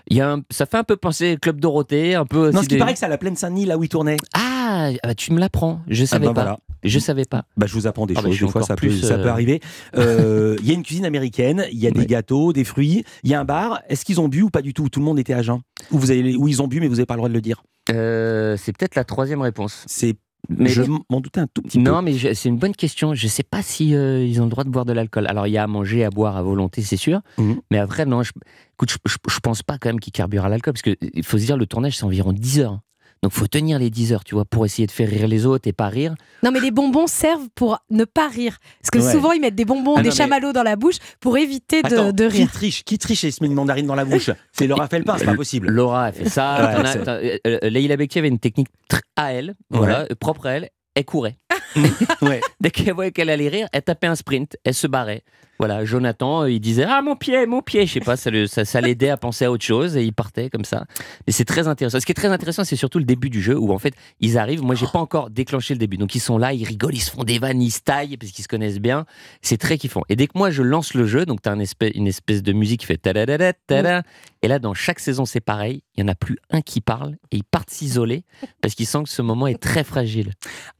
Il 0.09 0.17
y 0.17 0.21
a 0.21 0.33
un- 0.33 0.43
ça 0.51 0.67
fait 0.67 0.77
un 0.77 0.85
peu 0.85 0.97
penser 0.97 1.35
au 1.35 1.39
Club 1.39 1.61
Dorothée, 1.61 2.15
un 2.15 2.27
peu. 2.27 2.51
Non, 2.51 2.59
ce 2.63 2.69
qui 2.69 2.75
des- 2.75 2.79
paraît 2.79 2.93
que 2.93 2.99
c'est 2.99 3.07
à 3.07 3.11
la 3.11 3.19
plaine 3.19 3.37
Saint-Denis, 3.37 3.67
là 3.67 3.79
où 3.79 3.85
il 3.85 3.89
tournait. 3.89 4.17
Ah, 4.35 4.91
ah 5.03 5.09
bah, 5.09 5.15
tu 5.15 5.33
me 5.33 5.41
l'apprends. 5.41 5.81
Je 5.89 6.05
savais 6.05 6.27
bah 6.27 6.35
pas. 6.35 6.43
voilà. 6.43 6.59
Je 6.83 6.99
savais 6.99 7.25
pas. 7.25 7.45
Bah, 7.57 7.67
je 7.67 7.75
vous 7.75 7.87
apprends 7.87 8.07
des 8.07 8.15
Ah 8.17 8.23
bah, 8.23 8.29
choses, 8.31 8.41
des 8.41 8.49
fois 8.49 8.63
ça, 8.63 8.77
peut, 8.77 8.91
ça 8.91 9.15
euh, 9.15 9.23
peut 9.23 9.29
arriver. 9.29 9.61
Euh, 9.97 10.57
Il 10.63 10.69
y 10.69 10.71
a 10.71 10.75
une 10.75 10.83
cuisine 10.83 11.05
américaine, 11.05 11.67
il 11.73 11.79
y 11.79 11.87
a 11.87 11.91
des 11.91 12.07
gâteaux, 12.07 12.53
des 12.53 12.65
fruits, 12.65 13.05
il 13.23 13.31
y 13.31 13.35
a 13.35 13.41
un 13.41 13.45
bar. 13.45 13.81
Est-ce 13.89 14.05
qu'ils 14.05 14.21
ont 14.21 14.29
bu 14.29 14.43
ou 14.43 14.51
pas 14.51 14.63
du 14.63 14.73
tout? 14.75 14.89
Tout 14.89 15.01
le 15.01 15.05
monde 15.07 15.19
était 15.19 15.35
à 15.35 15.43
jeun 15.43 15.61
Ou 15.91 15.99
vous 15.99 16.11
avez, 16.11 16.37
ou 16.37 16.49
ils 16.49 16.63
ont 16.63 16.69
bu 16.69 16.81
mais 16.81 16.89
vous 16.89 16.95
n'avez 16.97 17.07
pas 17.07 17.15
le 17.15 17.19
droit 17.19 17.29
de 17.29 17.35
le 17.35 17.41
dire? 17.41 17.63
Euh, 17.91 18.57
c'est 18.57 18.77
peut-être 18.77 18.95
la 18.95 19.05
troisième 19.05 19.41
réponse. 19.43 19.85
C'est, 19.87 20.17
Mais 20.49 20.69
je 20.69 20.83
m'en 20.83 21.21
doutais 21.21 21.41
un 21.41 21.47
tout 21.53 21.63
petit 21.63 21.79
peu. 21.79 21.85
Non, 21.91 22.03
mais 22.03 22.17
c'est 22.35 22.49
une 22.49 22.59
bonne 22.59 22.75
question. 22.75 23.15
Je 23.15 23.27
sais 23.27 23.43
pas 23.43 23.63
si 23.63 23.95
euh, 23.95 24.25
ils 24.25 24.41
ont 24.41 24.45
le 24.45 24.51
droit 24.51 24.65
de 24.65 24.71
boire 24.71 24.85
de 24.85 24.93
l'alcool. 24.93 25.27
Alors 25.27 25.47
il 25.47 25.51
y 25.53 25.59
a 25.59 25.63
à 25.65 25.67
manger, 25.67 26.05
à 26.05 26.11
boire 26.11 26.37
à 26.37 26.43
volonté, 26.43 26.83
c'est 26.83 26.97
sûr. 26.97 27.21
Mhm. 27.39 27.61
Mais 27.71 27.79
après, 27.79 28.07
non. 28.07 28.23
Je, 28.23 28.33
écoute, 28.75 28.91
je, 28.91 28.97
je- 29.11 29.17
je 29.35 29.39
pense 29.41 29.63
pas 29.63 29.77
quand 29.79 29.89
même 29.89 30.01
qu'ils 30.01 30.13
carburent 30.13 30.45
à 30.45 30.49
l'alcool 30.49 30.75
parce 30.75 30.83
que 30.83 30.97
il 31.01 31.25
faut 31.25 31.39
se 31.39 31.45
dire 31.45 31.57
le 31.57 31.67
tournage 31.67 31.97
c'est 31.97 32.05
environ 32.05 32.33
10 32.33 32.61
heures. 32.61 32.81
Donc 33.23 33.33
faut 33.33 33.47
tenir 33.47 33.79
les 33.79 33.91
10 33.91 34.15
heures, 34.15 34.25
tu 34.25 34.35
vois, 34.35 34.47
pour 34.47 34.65
essayer 34.65 34.87
de 34.87 34.93
faire 34.93 35.09
rire 35.09 35.29
les 35.29 35.45
autres 35.45 35.69
et 35.69 35.75
pas 35.75 35.89
rire. 35.89 36.15
Non, 36.43 36.51
mais 36.51 36.61
les 36.61 36.71
bonbons 36.71 37.07
servent 37.07 37.49
pour 37.55 37.79
ne 37.91 38.05
pas 38.07 38.29
rire. 38.29 38.57
Parce 38.81 38.91
que 38.91 38.99
Ouais. 38.99 39.13
souvent, 39.13 39.33
ils 39.33 39.41
mettent 39.43 39.55
des 39.55 39.67
bonbons, 39.67 39.95
Ah 39.97 40.03
des 40.03 40.09
non, 40.09 40.15
mais- 40.15 40.17
chamallows 40.17 40.53
dans 40.55 40.63
la 40.63 40.77
bouche 40.77 40.97
pour 41.21 41.37
éviter 41.37 41.83
de, 41.83 41.87
Attends, 41.89 42.13
de 42.13 42.29
qui 42.29 42.39
rire. 42.39 42.51
triche 42.51 42.83
Qui 42.83 42.97
triche 42.97 43.25
et 43.25 43.31
se 43.31 43.43
met 43.43 43.49
une 43.49 43.55
mandarine 43.55 43.87
dans 43.87 43.95
la 43.95 44.07
bouche? 44.07 44.31
C'est 44.53 44.67
Laura 44.67 44.89
Felpin, 44.89 45.19
c'est 45.19 45.27
pas 45.27 45.35
possible. 45.35 45.69
Laura 45.71 46.07
a 46.07 46.13
fait 46.13 46.29
ça. 46.31 46.81
Ouais, 46.83 47.39
euh, 47.47 47.59
euh, 47.63 47.69
Leïla 47.69 47.97
Bekti 47.99 48.19
avait 48.19 48.29
une 48.29 48.39
technique 48.39 48.69
à 49.17 49.35
elle, 49.35 49.55
voilà, 49.69 50.07
euh, 50.11 50.15
propre 50.19 50.47
à 50.47 50.53
elle. 50.53 50.71
Elle 50.95 51.05
courait. 51.05 51.37
ouais. 52.23 52.41
Dès 52.61 52.71
qu'elle 52.71 52.95
voyait 52.95 53.13
qu'elle 53.13 53.31
allait 53.31 53.49
rire, 53.49 53.69
elle 53.73 53.83
tapait 53.83 54.07
un 54.07 54.17
sprint, 54.17 54.57
elle 54.65 54.75
se 54.75 54.87
barrait. 54.87 55.23
Voilà, 55.61 55.85
Jonathan, 55.85 56.45
euh, 56.45 56.51
il 56.51 56.59
disait 56.59 56.85
Ah, 56.89 57.03
mon 57.03 57.17
pied, 57.17 57.45
mon 57.45 57.61
pied. 57.61 57.85
Je 57.87 57.93
sais 57.93 58.01
pas, 58.01 58.17
ça, 58.17 58.31
le- 58.31 58.47
ça, 58.47 58.81
l'aidait 58.81 59.11
à 59.11 59.19
penser 59.19 59.45
à 59.45 59.53
autre 59.53 59.63
chose 59.63 59.95
et 59.95 60.03
il 60.03 60.15
partait 60.15 60.49
comme 60.49 60.65
ça. 60.65 60.87
Et 61.27 61.33
c'est 61.33 61.45
très 61.45 61.69
intéressant. 61.69 62.01
Ce 62.01 62.07
qui 62.07 62.13
est 62.13 62.15
très 62.15 62.29
intéressant, 62.29 62.65
c'est 62.65 62.77
surtout 62.77 62.99
le 62.99 63.05
début 63.05 63.29
du 63.29 63.43
jeu 63.43 63.59
où 63.59 63.71
en 63.73 63.79
fait, 63.79 63.93
ils 64.21 64.39
arrivent. 64.39 64.63
Moi, 64.63 64.75
j'ai 64.75 64.87
pas 64.87 64.99
encore 65.01 65.29
déclenché 65.29 65.75
le 65.75 65.79
début. 65.79 65.99
Donc, 65.99 66.15
ils 66.15 66.21
sont 66.21 66.39
là, 66.39 66.55
ils 66.55 66.65
rigolent, 66.65 66.95
ils 66.95 67.01
se 67.03 67.11
font 67.11 67.25
des 67.25 67.39
vannes, 67.39 67.61
ils 67.61 67.71
se 67.71 67.81
taillent 67.81 68.17
parce 68.17 68.33
qu'ils 68.33 68.43
se 68.43 68.49
connaissent 68.49 68.81
bien. 68.81 69.05
C'est 69.43 69.59
très 69.59 69.77
kiffant. 69.77 70.01
Et 70.09 70.17
dès 70.17 70.29
que 70.29 70.33
moi, 70.39 70.51
je 70.51 70.63
lance 70.63 70.95
le 70.95 71.07
jeu, 71.07 71.27
donc 71.27 71.43
tu 71.43 71.51
as 71.51 71.53
une 71.53 71.61
espèce, 71.61 71.93
une 71.95 72.07
espèce 72.07 72.43
de 72.43 72.53
musique 72.55 72.81
qui 72.81 72.87
fait 72.87 72.97
ta-da-da-da, 72.97 73.53
ta-da. 73.53 74.03
Et 74.41 74.49
là, 74.49 74.59
dans 74.59 74.73
chaque 74.73 74.99
saison, 74.99 75.27
c'est 75.27 75.41
pareil. 75.41 75.83
Il 75.97 76.01
y 76.01 76.05
en 76.05 76.09
a 76.09 76.15
plus 76.15 76.39
un 76.51 76.63
qui 76.63 76.81
parle 76.81 77.17
et 77.31 77.37
ils 77.37 77.45
partent 77.45 77.69
s'isoler 77.69 78.25
parce 78.63 78.75
qu'ils 78.75 78.87
sentent 78.87 79.05
que 79.05 79.13
ce 79.13 79.21
moment 79.21 79.47
est 79.47 79.61
très 79.61 79.85
fragile. 79.85 80.31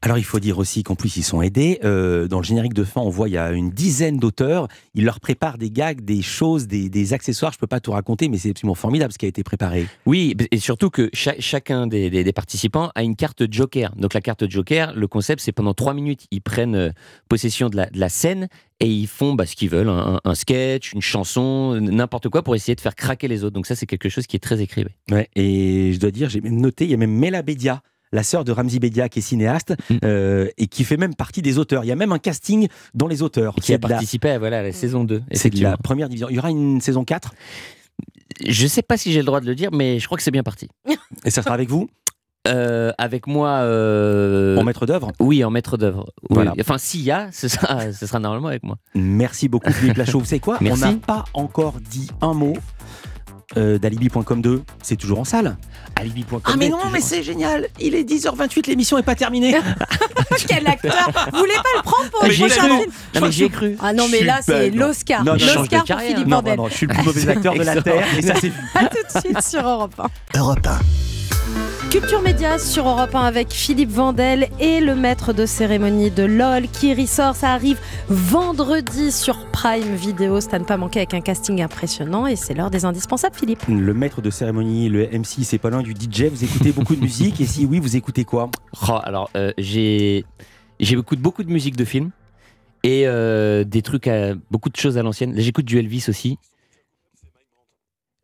Alors 0.01 0.17
il 0.17 0.23
faut 0.23 0.39
dire 0.39 0.57
aussi 0.57 0.81
qu'en 0.81 0.95
plus 0.95 1.15
ils 1.17 1.23
sont 1.23 1.43
aidés. 1.43 1.79
Euh, 1.83 2.27
dans 2.27 2.39
le 2.39 2.43
générique 2.43 2.73
de 2.73 2.83
fin, 2.83 3.01
on 3.01 3.09
voit 3.09 3.29
il 3.29 3.33
y 3.33 3.37
a 3.37 3.51
une 3.51 3.69
dizaine 3.69 4.17
d'auteurs. 4.17 4.67
Ils 4.95 5.03
leur 5.03 5.19
préparent 5.19 5.57
des 5.57 5.69
gags, 5.69 6.01
des 6.01 6.21
choses, 6.21 6.67
des, 6.67 6.89
des 6.89 7.13
accessoires. 7.13 7.51
Je 7.51 7.57
peux 7.57 7.67
pas 7.67 7.79
tout 7.81 7.91
raconter, 7.91 8.29
mais 8.29 8.37
c'est 8.37 8.51
absolument 8.51 8.75
formidable 8.75 9.11
ce 9.11 9.17
qui 9.17 9.25
a 9.25 9.29
été 9.29 9.43
préparé. 9.43 9.85
Oui, 10.05 10.35
et 10.51 10.57
surtout 10.59 10.89
que 10.89 11.09
cha- 11.13 11.35
chacun 11.39 11.87
des, 11.87 12.09
des- 12.09 12.23
des 12.23 12.33
participants 12.33 12.91
a 12.95 13.03
une 13.03 13.15
carte 13.15 13.51
Joker. 13.51 13.93
Donc 13.97 14.13
la 14.13 14.21
carte 14.21 14.49
Joker, 14.49 14.93
le 14.95 15.07
concept, 15.07 15.41
c'est 15.41 15.51
pendant 15.51 15.73
trois 15.73 15.93
minutes, 15.93 16.27
ils 16.31 16.41
prennent 16.41 16.75
euh, 16.75 16.91
possession 17.27 17.69
de 17.69 17.75
la, 17.75 17.87
de 17.87 17.99
la 17.99 18.09
scène 18.09 18.47
et 18.79 18.87
ils 18.87 19.07
font 19.07 19.35
bah, 19.35 19.45
ce 19.45 19.55
qu'ils 19.55 19.69
veulent, 19.69 19.89
un, 19.89 20.19
un 20.23 20.35
sketch, 20.35 20.93
une 20.93 21.01
chanson, 21.01 21.75
n'importe 21.81 22.29
quoi 22.29 22.41
pour 22.41 22.55
essayer 22.55 22.75
de 22.75 22.81
faire 22.81 22.95
craquer 22.95 23.27
les 23.27 23.43
autres. 23.43 23.53
Donc 23.53 23.67
ça, 23.67 23.75
c'est 23.75 23.85
quelque 23.85 24.07
chose 24.09 24.27
qui 24.27 24.37
est 24.37 24.39
très. 24.39 24.61
Ouais, 25.11 25.27
et 25.35 25.91
je 25.93 25.99
dois 25.99 26.11
dire, 26.11 26.29
j'ai 26.29 26.39
même 26.39 26.61
noté, 26.61 26.85
il 26.85 26.91
y 26.91 26.93
a 26.93 26.97
même 26.97 27.11
Mela 27.17 27.41
Bedia, 27.41 27.81
la 28.11 28.23
sœur 28.23 28.43
de 28.43 28.51
Ramzi 28.51 28.79
Bedia, 28.79 29.07
qui 29.09 29.19
est 29.19 29.21
cinéaste 29.21 29.73
Mm. 29.89 29.95
euh, 30.03 30.47
et 30.57 30.67
qui 30.67 30.83
fait 30.83 30.97
même 30.97 31.15
partie 31.15 31.41
des 31.41 31.57
auteurs. 31.57 31.83
Il 31.85 31.87
y 31.87 31.91
a 31.91 31.95
même 31.95 32.11
un 32.11 32.19
casting 32.19 32.67
dans 32.93 33.07
les 33.07 33.21
auteurs. 33.21 33.55
Qui 33.55 33.73
a 33.73 33.77
la- 33.77 33.87
participé 33.87 34.29
à, 34.31 34.39
voilà, 34.39 34.59
à 34.59 34.63
la 34.63 34.71
saison 34.71 35.03
2. 35.03 35.21
C'est 35.33 35.53
la 35.55 35.77
première 35.77 36.09
division. 36.09 36.27
Il 36.29 36.35
y 36.35 36.39
aura 36.39 36.49
une 36.51 36.81
saison 36.81 37.03
4 37.03 37.33
Je 38.45 38.67
sais 38.67 38.81
pas 38.81 38.97
si 38.97 39.11
j'ai 39.11 39.19
le 39.19 39.25
droit 39.25 39.39
de 39.41 39.45
le 39.45 39.55
dire, 39.55 39.69
mais 39.71 39.99
je 39.99 40.05
crois 40.05 40.17
que 40.17 40.23
c'est 40.23 40.31
bien 40.31 40.43
parti. 40.43 40.67
et 41.25 41.29
ça 41.31 41.41
sera 41.41 41.53
avec 41.53 41.69
vous? 41.69 41.89
Euh, 42.47 42.91
avec 42.97 43.27
moi. 43.27 43.49
euh, 43.59 44.57
en 44.57 44.63
maître 44.63 44.87
d'œuvre? 44.87 45.11
Oui, 45.19 45.43
en 45.43 45.51
maître 45.51 45.77
d'œuvre. 45.77 46.11
Oui. 46.23 46.27
Voilà. 46.31 46.53
Enfin, 46.59 46.79
s'il 46.79 47.01
y 47.01 47.11
a, 47.11 47.29
ce 47.31 47.47
sera, 47.47 47.91
ce 47.93 48.07
sera 48.07 48.19
normalement 48.19 48.47
avec 48.47 48.63
moi. 48.63 48.77
Merci 48.95 49.47
beaucoup 49.47 49.71
Philippe 49.71 49.97
Lachaud. 49.97 50.19
Vous 50.19 50.25
savez 50.25 50.39
quoi? 50.39 50.57
On 50.61 50.75
n'a 50.77 50.93
pas 50.93 51.25
encore 51.35 51.75
dit 51.79 52.09
un 52.21 52.33
mot 52.33 52.53
euh, 53.57 53.77
d'Alibi.com 53.77 54.41
2. 54.41 54.63
C'est 54.81 54.95
toujours 54.95 55.19
en 55.19 55.23
salle. 55.25 55.57
Alibi.com. 55.95 56.41
Ah 56.45 56.53
mais 56.57 56.67
est 56.67 56.69
non, 56.69 56.77
mais 56.91 57.01
c'est 57.01 57.23
génial. 57.23 57.67
Il 57.79 57.95
est 57.95 58.03
10h28, 58.03 58.67
l'émission 58.67 58.97
n'est 58.97 59.03
pas 59.03 59.15
terminée. 59.15 59.55
Quel 60.47 60.67
acteur 60.67 61.09
Vous 61.33 61.39
voulez 61.39 61.53
pas 61.53 61.69
le 61.77 61.81
prendre 61.83 62.09
pour 62.09 62.23
le 62.23 62.29
prochain 62.33 62.47
cru. 62.47 62.69
film 62.79 62.91
Non, 63.15 63.21
mais 63.21 63.31
j'y 63.31 63.43
ai 63.43 63.49
cru. 63.49 63.77
Ah 63.81 63.93
non, 63.93 64.07
mais 64.09 64.23
là, 64.23 64.39
c'est 64.41 64.69
l'Oscar. 64.69 65.23
L'Oscar 65.23 65.85
pour. 65.85 65.99
Philippe 65.99 66.27
non, 66.27 66.37
Vandel. 66.37 66.55
non, 66.57 66.63
non, 66.63 66.69
je 66.69 66.73
suis 66.75 66.87
le 66.87 66.93
plus 66.93 67.03
mauvais 67.05 67.27
acteur 67.29 67.53
de 67.53 67.63
la. 67.63 67.81
Terre 67.81 68.05
et 68.17 68.21
ça 68.21 68.33
c'est 68.39 68.49
vu. 68.49 68.53
À 68.75 68.85
tout 68.85 68.97
de 69.13 69.19
suite 69.21 69.41
sur 69.41 69.67
Europe 69.67 69.93
1. 70.33 70.39
Europe 70.39 70.67
1. 70.67 71.20
Culture 71.91 72.21
Média 72.21 72.57
sur 72.57 72.87
Europe 72.87 73.13
1 73.13 73.19
avec 73.19 73.51
Philippe 73.51 73.89
Vandel 73.89 74.47
et 74.61 74.79
le 74.79 74.95
maître 74.95 75.33
de 75.33 75.45
cérémonie 75.45 76.09
de 76.09 76.23
LOL 76.23 76.69
qui 76.69 76.93
ressort. 76.93 77.35
Ça 77.35 77.51
arrive 77.51 77.81
vendredi 78.07 79.11
sur 79.11 79.45
Prime 79.47 79.93
Video. 79.95 80.39
C'est 80.39 80.53
à 80.53 80.59
ne 80.59 80.63
pas 80.63 80.77
manquer 80.77 80.99
avec 80.99 81.13
un 81.13 81.19
casting 81.19 81.61
impressionnant 81.61 82.27
et 82.27 82.37
c'est 82.37 82.53
l'heure 82.53 82.71
des 82.71 82.85
indispensables, 82.85 83.35
Philippe. 83.35 83.63
Le 83.67 83.93
maître 83.93 84.21
de 84.21 84.29
cérémonie, 84.29 84.87
le 84.87 85.05
MC, 85.07 85.43
c'est 85.43 85.57
pas 85.57 85.69
loin 85.69 85.81
du 85.81 85.91
DJ. 85.91 86.27
Vous 86.31 86.45
écoutez 86.45 86.71
beaucoup 86.71 86.95
de 86.95 87.01
musique 87.01 87.41
et 87.41 87.45
si 87.45 87.65
oui, 87.65 87.79
vous 87.79 87.97
écoutez 87.97 88.23
quoi? 88.23 88.49
Oh, 88.87 88.97
alors, 89.03 89.29
euh, 89.35 89.51
j'ai 89.57 90.23
j'écoute 90.79 91.19
beaucoup 91.19 91.43
de 91.43 91.51
musique 91.51 91.75
de 91.75 91.83
film 91.83 92.11
et 92.83 93.05
euh, 93.05 93.65
des 93.65 93.81
trucs, 93.81 94.07
à, 94.07 94.33
beaucoup 94.49 94.69
de 94.69 94.77
choses 94.77 94.97
à 94.97 95.03
l'ancienne. 95.03 95.33
J'écoute 95.35 95.65
du 95.65 95.77
Elvis 95.77 96.05
aussi. 96.07 96.37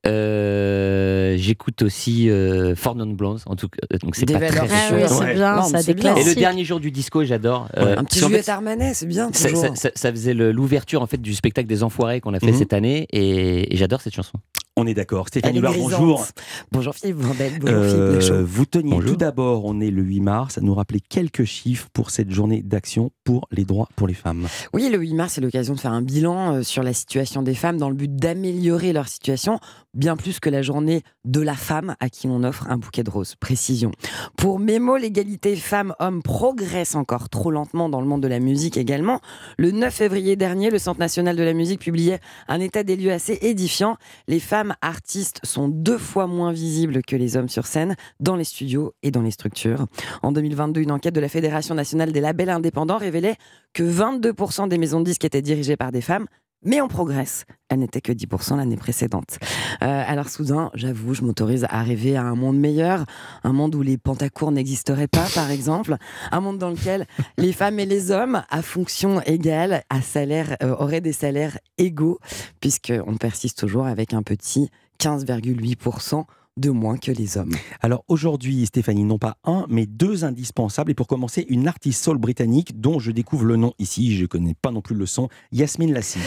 Euh, 0.06 1.36
j'écoute 1.38 1.82
aussi 1.82 2.30
euh, 2.30 2.76
Four 2.76 2.96
Non 2.96 3.08
Blondes, 3.08 3.40
en 3.46 3.56
tout 3.56 3.68
cas. 3.70 3.98
Donc 4.02 4.16
c'est 4.16 4.26
pas 4.26 4.40
très 4.40 4.60
Ah 4.60 4.64
oui, 4.94 5.02
c'est 5.08 5.16
Ouais. 5.20 5.34
bien, 5.34 5.56
Non, 5.56 5.64
ça 5.64 5.82
c'est 5.82 5.94
bien. 5.94 6.16
Et 6.16 6.24
le 6.24 6.36
dernier 6.36 6.64
jour 6.64 6.80
du 6.80 6.92
disco, 6.92 7.24
j'adore. 7.24 7.68
Euh, 7.78 7.94
un 7.94 7.96
parce 7.96 8.08
petit 8.08 8.20
qu'en 8.20 8.26
fait, 8.28 8.32
Juliette 8.34 8.50
Armanet, 8.50 8.94
c'est 8.94 9.06
bien 9.06 9.30
ça, 9.34 9.50
toujours. 9.50 9.62
ça- 9.66 9.76
ça- 9.76 9.92
ça 9.96 10.12
faisait 10.12 10.34
le- 10.34 10.52
l'ouverture 10.52 11.02
en 11.02 11.08
fait 11.08 11.22
du 11.22 11.34
spectacle 11.34 11.68
des 11.68 11.84
Enfoirés 11.84 12.22
qu'on 12.22 12.34
a 12.34 12.40
fait 12.40 12.52
Mhm. 12.52 12.58
cette 12.58 12.74
année 12.74 13.08
et, 13.12 13.74
et 13.74 13.78
j'adore 13.78 14.02
cette 14.02 14.14
chanson. 14.16 14.38
On 14.80 14.86
est 14.86 14.94
d'accord. 14.94 15.28
Stéphanie 15.28 15.60
Loire, 15.60 15.74
bonjour. 15.76 16.28
Bonjour 16.72 16.94
Philippe 16.94 17.18
bonjour 17.18 17.36
Euh, 17.68 18.20
Philippe 18.22 18.48
vous 18.48 18.66
teniez 18.68 18.92
Bonjour. 18.92 19.10
tout 19.10 19.18
d'abord, 19.18 19.66
on 19.66 19.82
est 19.82 19.90
le 19.90 20.04
8 20.04 20.22
mars, 20.22 20.58
à 20.60 20.62
nous 20.62 20.76
rappeler 20.76 21.00
quelques 21.00 21.46
chiffres 21.46 21.88
pour 21.94 22.12
cette 22.12 22.30
journée 22.30 22.62
d'action 22.62 23.10
pour 23.24 23.48
les 23.52 23.66
droits 23.66 23.90
pour 23.96 24.08
les 24.08 24.13
femmes. 24.13 24.48
Oui, 24.74 24.88
le 24.92 25.00
8 25.00 25.16
mars, 25.16 25.34
c'est 25.34 25.42
l'occasion 25.42 25.74
de 25.74 25.80
faire 25.80 25.94
un 25.94 26.04
bilan 26.04 26.58
euh, 26.58 26.62
sur 26.62 26.84
la 26.84 26.94
situation 26.94 27.42
des 27.42 27.56
femmes 27.56 27.78
dans 27.78 27.90
le 27.90 27.96
but 27.96 28.16
d'améliorer 28.16 28.94
leur 28.94 29.08
situation, 29.08 29.60
bien 29.96 30.16
plus 30.16 30.40
que 30.40 30.50
la 30.52 30.62
journée 30.62 31.02
de 31.26 31.42
la 31.42 31.56
femme 31.56 31.96
à 32.00 32.10
qui 32.10 32.28
on 32.28 32.44
offre 32.44 32.68
un 32.70 32.78
bouquet 32.78 33.04
de 33.04 33.10
roses. 33.10 33.34
Précision. 33.34 33.92
Pour 34.38 34.60
Mémo, 34.60 34.96
l'égalité 34.98 35.56
femmes-hommes 35.56 36.22
progresse 36.22 36.94
encore 36.94 37.30
trop 37.30 37.50
lentement 37.50 37.90
dans 37.90 38.00
le 38.00 38.08
monde 38.08 38.22
de 38.22 38.28
la 38.28 38.40
musique 38.40 38.78
également. 38.78 39.22
Le 39.58 39.72
9 39.72 39.92
février 39.92 40.36
dernier, 40.36 40.70
le 40.70 40.78
Centre 40.78 41.00
national 41.00 41.36
de 41.36 41.42
la 41.44 41.54
musique 41.54 41.80
publiait 41.82 42.20
un 42.48 42.60
état 42.60 42.84
des 42.84 42.96
lieux 42.96 43.12
assez 43.12 43.40
édifiant. 43.42 43.98
Les 44.28 44.40
femmes 44.40 44.67
artistes 44.82 45.40
sont 45.44 45.68
deux 45.68 45.98
fois 45.98 46.28
moins 46.28 46.52
visibles 46.52 47.02
que 47.02 47.16
les 47.16 47.38
hommes 47.38 47.50
sur 47.50 47.66
scène, 47.66 47.96
dans 48.20 48.36
les 48.36 48.44
studios 48.44 48.94
et 49.04 49.12
dans 49.12 49.22
les 49.22 49.32
structures. 49.32 49.86
En 50.24 50.32
2022, 50.32 50.82
une 50.82 50.92
enquête 50.92 51.16
de 51.16 51.20
la 51.20 51.30
Fédération 51.30 51.76
nationale 51.76 52.12
des 52.12 52.22
labels 52.22 52.50
indépendants 52.50 52.98
révélait 52.98 53.38
que 53.74 53.84
22% 53.84 54.68
des 54.68 54.78
maisons 54.78 55.00
de 55.00 55.06
disques 55.06 55.26
étaient 55.26 55.42
dirigées 55.42 55.78
par 55.78 55.92
des 55.92 56.02
femmes. 56.02 56.28
Mais 56.63 56.82
on 56.82 56.88
progresse. 56.88 57.46
Elle 57.70 57.80
n'était 57.80 58.02
que 58.02 58.12
10% 58.12 58.58
l'année 58.58 58.78
précédente. 58.78 59.38
Euh, 59.84 60.04
alors 60.08 60.30
soudain, 60.30 60.72
j'avoue, 60.74 61.13
je 61.13 61.22
m'autorise 61.22 61.65
à 61.70 61.84
rêver 61.84 62.15
à 62.15 62.24
un 62.24 62.36
monde 62.36 62.58
meilleur, 62.58 63.06
un 63.43 63.54
monde 63.54 63.76
où 63.76 63.82
les 63.82 63.98
pantacours 63.98 64.52
n'existeraient 64.52 65.08
pas, 65.08 65.28
par 65.36 65.52
exemple, 65.52 65.98
un 66.32 66.39
monde 66.39 66.58
dans 66.58 66.70
lequel 66.70 67.06
les 67.38 67.54
femmes 67.54 67.80
et 67.80 67.86
les 67.86 68.12
hommes, 68.12 68.43
à 68.50 68.62
fonction 68.62 69.22
égale, 69.22 69.84
à 69.89 70.02
salaire, 70.02 70.58
euh, 70.63 70.76
auraient 70.78 71.02
des 71.02 71.13
salaires 71.13 71.60
égaux, 71.78 72.20
puisqu'on 72.60 73.17
persiste 73.17 73.60
toujours 73.60 73.86
avec 73.86 74.13
un 74.13 74.24
petit 74.24 74.70
15,8% 75.00 76.26
de 76.58 76.70
moins 76.70 76.98
que 76.98 77.12
les 77.12 77.38
hommes. 77.38 77.54
Alors 77.82 78.04
aujourd'hui, 78.08 78.65
Stéphanie, 78.65 79.04
non 79.04 79.17
pas 79.17 79.38
un, 79.43 79.65
mais 79.70 79.86
deux 79.86 80.26
indispensables. 80.26 80.91
Et 80.91 80.96
pour 80.96 81.08
commencer, 81.08 81.46
une 81.50 81.67
artiste 81.67 82.04
soul 82.04 82.17
britannique 82.17 82.80
dont 82.80 83.00
je 83.00 83.12
découvre 83.12 83.46
le 83.46 83.56
nom 83.56 83.74
ici, 83.80 84.15
je 84.15 84.24
ne 84.24 84.28
connais 84.28 84.56
pas 84.62 84.72
non 84.72 84.82
plus 84.82 84.96
le 84.96 85.06
son, 85.06 85.30
Yasmine 85.52 85.93
Lassie. 85.93 86.20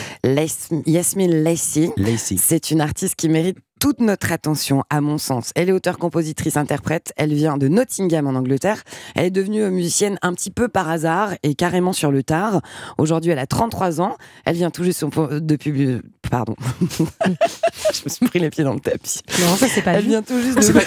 Yasmine 0.86 1.42
Lacey, 1.42 1.90
Lacey. 1.96 2.36
c'est 2.38 2.70
une 2.70 2.80
artiste 2.80 3.16
qui 3.16 3.28
mérite 3.28 3.58
toute 3.80 4.00
notre 4.00 4.30
attention, 4.30 4.84
à 4.90 5.00
mon 5.00 5.18
sens. 5.18 5.52
Elle 5.56 5.70
est 5.70 5.72
auteure, 5.72 5.98
compositrice, 5.98 6.56
interprète. 6.56 7.12
Elle 7.16 7.32
vient 7.32 7.56
de 7.56 7.66
Nottingham 7.66 8.26
en 8.26 8.34
Angleterre. 8.34 8.84
Elle 9.16 9.24
est 9.24 9.30
devenue 9.30 9.62
euh, 9.62 9.70
musicienne 9.70 10.18
un 10.22 10.34
petit 10.34 10.50
peu 10.50 10.68
par 10.68 10.88
hasard 10.88 11.32
et 11.42 11.54
carrément 11.54 11.94
sur 11.94 12.12
le 12.12 12.22
tard. 12.22 12.60
Aujourd'hui, 12.98 13.32
elle 13.32 13.38
a 13.38 13.46
33 13.46 14.00
ans. 14.02 14.16
Elle 14.44 14.56
vient 14.56 14.70
tout 14.70 14.84
juste 14.84 15.02
de 15.04 15.56
publier. 15.56 15.98
Pardon. 16.30 16.54
Je 16.80 18.02
me 18.04 18.08
suis 18.08 18.26
pris 18.26 18.38
les 18.38 18.50
pieds 18.50 18.62
dans 18.62 18.74
le 18.74 18.80
tapis. 18.80 19.20
Non, 19.40 19.56
ça 19.56 19.66
c'est 19.66 19.82
pas 19.82 19.94
Elle 19.94 20.04
vient 20.04 20.22
tout 20.22 20.40
juste 20.40 20.58
de... 20.58 20.80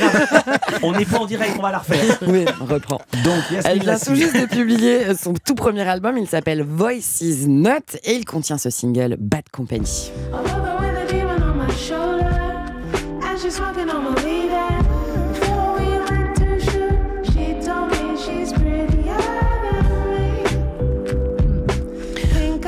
On 0.83 0.91
n'est 0.91 1.05
pas 1.05 1.17
en 1.17 1.25
direct, 1.25 1.55
on 1.57 1.61
va 1.61 1.71
la 1.71 1.79
refaire. 1.79 2.19
Oui, 2.27 2.45
on 2.61 2.65
reprend. 2.65 3.01
Donc, 3.23 3.43
Elle 3.65 3.79
vient 3.79 3.97
tout 3.97 4.15
juste 4.15 4.39
de 4.39 4.45
publier 4.45 5.07
euh, 5.07 5.15
son 5.15 5.33
tout 5.33 5.55
premier 5.55 5.81
album. 5.81 6.17
Il 6.17 6.27
s'appelle 6.27 6.61
Voices 6.61 7.47
Not 7.47 7.97
et 8.03 8.13
il 8.13 8.25
contient 8.25 8.59
ce 8.59 8.69
single 8.69 9.17
Bad 9.19 9.45
Company. 9.51 10.11
smoking 13.53 13.87
on 13.91 14.03
my 14.03 14.22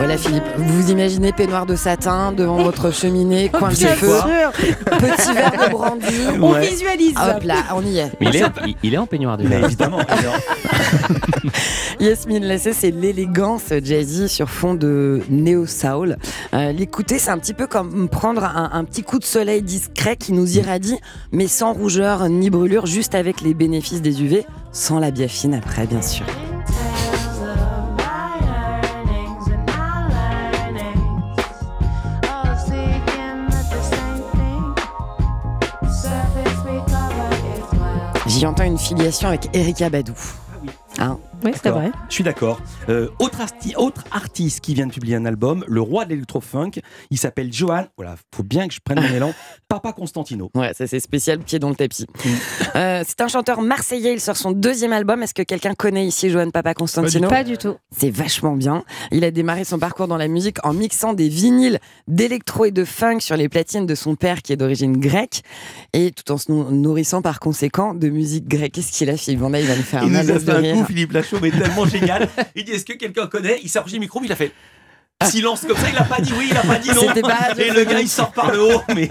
Voilà 0.05 0.19
Philippe, 0.19 0.43
vous 0.55 0.81
vous 0.83 0.91
imaginez 0.91 1.31
peignoir 1.31 1.65
de 1.65 1.75
satin 1.75 2.31
devant 2.31 2.61
votre 2.61 2.93
cheminée, 2.93 3.49
coin 3.53 3.69
de 3.69 3.73
feu, 3.75 4.07
sûr. 4.19 4.51
petit 4.99 5.33
verre 5.33 5.51
de 5.65 5.71
brandy. 5.71 6.05
On 6.39 6.53
Ouais. 6.53 6.67
visualise. 6.69 7.15
Hop 7.17 7.41
là, 7.41 7.55
on 7.73 7.81
y 7.83 7.97
est. 7.97 8.11
Mais 8.21 8.27
il, 8.29 8.35
est, 8.35 8.43
il- 8.83 8.93
est 8.93 8.97
en 8.99 9.07
peignoir 9.07 9.35
déjà. 9.37 9.49
Mais 9.49 9.61
évidemment. 9.65 9.97
Yasmine 11.99 12.45
Lassé, 12.45 12.73
c'est 12.73 12.91
l'élégance 12.91 13.73
jazzy 13.83 14.29
sur 14.29 14.47
fond 14.47 14.75
de 14.75 15.21
néo-soul. 15.27 16.17
Euh, 16.53 16.71
L'écouter, 16.71 17.17
c'est 17.17 17.31
un 17.31 17.39
petit 17.39 17.55
peu 17.55 17.65
comme 17.65 18.07
prendre 18.07 18.43
un, 18.43 18.69
un 18.73 18.83
petit 18.83 19.01
coup 19.01 19.17
de 19.17 19.25
soleil 19.25 19.63
discret 19.63 20.17
qui 20.17 20.33
nous 20.33 20.59
irradie, 20.59 20.99
mais 21.31 21.47
sans 21.47 21.73
rougeur 21.73 22.29
ni 22.29 22.51
brûlure, 22.51 22.85
juste 22.85 23.15
avec 23.15 23.41
les 23.41 23.55
bénéfices 23.55 24.03
des 24.03 24.21
UV, 24.21 24.45
sans 24.71 24.99
la 24.99 25.09
biafine 25.09 25.55
après, 25.55 25.87
bien 25.87 26.03
sûr. 26.03 26.25
J'y 38.37 38.45
entends 38.45 38.65
une 38.65 38.77
filiation 38.77 39.29
avec 39.29 39.47
Erika 39.55 39.89
Badou. 39.89 40.13
Hein 40.99 41.17
Oui, 41.43 41.51
c'est 41.61 41.69
vrai. 41.69 41.91
Je 42.09 42.13
suis 42.15 42.23
d'accord. 42.23 42.59
Euh, 42.89 43.09
autre, 43.19 43.39
arti- 43.39 43.75
autre 43.75 44.03
artiste 44.11 44.61
qui 44.61 44.73
vient 44.73 44.87
de 44.87 44.91
publier 44.91 45.15
un 45.15 45.25
album, 45.25 45.63
le 45.67 45.81
roi 45.81 46.05
de 46.05 46.09
l'électro-funk, 46.11 46.71
il 47.11 47.17
s'appelle 47.17 47.51
Johan. 47.53 47.85
Voilà, 47.97 48.15
faut 48.33 48.43
bien 48.43 48.67
que 48.67 48.73
je 48.73 48.79
prenne 48.83 48.99
mon 48.99 49.13
élan. 49.15 49.33
Papa 49.67 49.93
Constantino. 49.93 50.49
Ouais, 50.55 50.73
ça 50.73 50.87
c'est 50.87 50.99
spécial, 50.99 51.39
pied 51.39 51.59
dans 51.59 51.69
le 51.69 51.75
tapis. 51.75 52.05
Euh, 52.75 53.03
c'est 53.07 53.21
un 53.21 53.27
chanteur 53.27 53.61
marseillais, 53.61 54.13
il 54.13 54.19
sort 54.21 54.37
son 54.37 54.51
deuxième 54.51 54.93
album. 54.93 55.21
Est-ce 55.23 55.33
que 55.33 55.43
quelqu'un 55.43 55.73
connaît 55.75 56.05
ici 56.05 56.29
Johan 56.29 56.49
Papa 56.49 56.73
Constantino? 56.73 57.27
Pas 57.29 57.43
du 57.43 57.57
tout. 57.57 57.75
C'est 57.95 58.09
vachement 58.09 58.55
bien. 58.55 58.83
Il 59.11 59.23
a 59.23 59.31
démarré 59.31 59.63
son 59.65 59.77
parcours 59.77 60.07
dans 60.07 60.17
la 60.17 60.27
musique 60.27 60.57
en 60.65 60.73
mixant 60.73 61.13
des 61.13 61.29
vinyles 61.29 61.79
d'électro 62.07 62.65
et 62.65 62.71
de 62.71 62.85
funk 62.85 63.19
sur 63.19 63.35
les 63.37 63.49
platines 63.49 63.85
de 63.85 63.95
son 63.95 64.15
père 64.15 64.41
qui 64.41 64.53
est 64.53 64.57
d'origine 64.57 64.97
grecque 64.97 65.41
et 65.93 66.11
tout 66.11 66.31
en 66.31 66.37
se 66.37 66.51
nou- 66.51 66.71
nourrissant 66.71 67.21
par 67.21 67.39
conséquent 67.39 67.93
de 67.93 68.09
musique 68.09 68.47
grecque. 68.47 68.73
Qu'est-ce 68.73 68.91
qu'il 68.91 69.09
a, 69.09 69.17
Philippe 69.17 69.41
Damme 69.41 69.55
Il 69.55 69.65
va 69.67 69.75
nous 69.75 69.81
faire 69.83 70.03
Il 70.03 70.07
un 70.07 70.09
nous 70.09 70.17
a 70.17 70.23
malaise 70.23 70.45
de 70.45 70.51
fait 70.51 70.57
un 70.57 70.61
rire. 70.61 70.75
coup, 70.75 70.85
Philippe 70.85 71.11
Lachaud, 71.25 71.39
mais 71.41 71.51
tellement 71.51 71.85
génial. 71.85 72.29
Il 72.55 72.63
dit 72.63 72.71
Est-ce 72.71 72.85
que 72.85 72.93
quelqu'un 72.93 73.27
connaît? 73.27 73.59
Il 73.63 73.69
s'est 73.69 73.79
approché 73.79 73.95
du 73.95 73.99
micro, 74.01 74.21
il 74.23 74.31
a 74.31 74.35
fait. 74.35 74.51
Silence 75.23 75.61
comme 75.65 75.77
ça, 75.77 75.87
il 75.89 75.97
a 75.97 76.03
pas 76.03 76.19
dit 76.21 76.33
oui, 76.37 76.49
il 76.51 76.57
a 76.57 76.61
pas 76.61 76.77
dit 76.77 76.89
non. 76.89 77.05
Pas- 77.21 77.53
Et 77.57 77.71
le 77.71 77.85
gars 77.85 78.01
il 78.01 78.09
sort 78.09 78.31
par 78.33 78.51
le 78.51 78.61
haut, 78.61 78.81
mais 78.93 79.07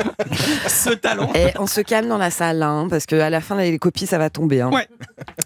ce 0.68 0.90
talent. 0.90 1.32
Et 1.34 1.46
on 1.58 1.66
se 1.66 1.80
calme 1.80 2.08
dans 2.08 2.18
la 2.18 2.30
salle, 2.30 2.62
hein, 2.62 2.86
parce 2.90 3.06
qu'à 3.06 3.30
la 3.30 3.40
fin, 3.40 3.56
les 3.56 3.78
copies, 3.78 4.06
ça 4.06 4.18
va 4.18 4.28
tomber. 4.28 4.60
Hein. 4.60 4.70
Ouais. 4.70 4.86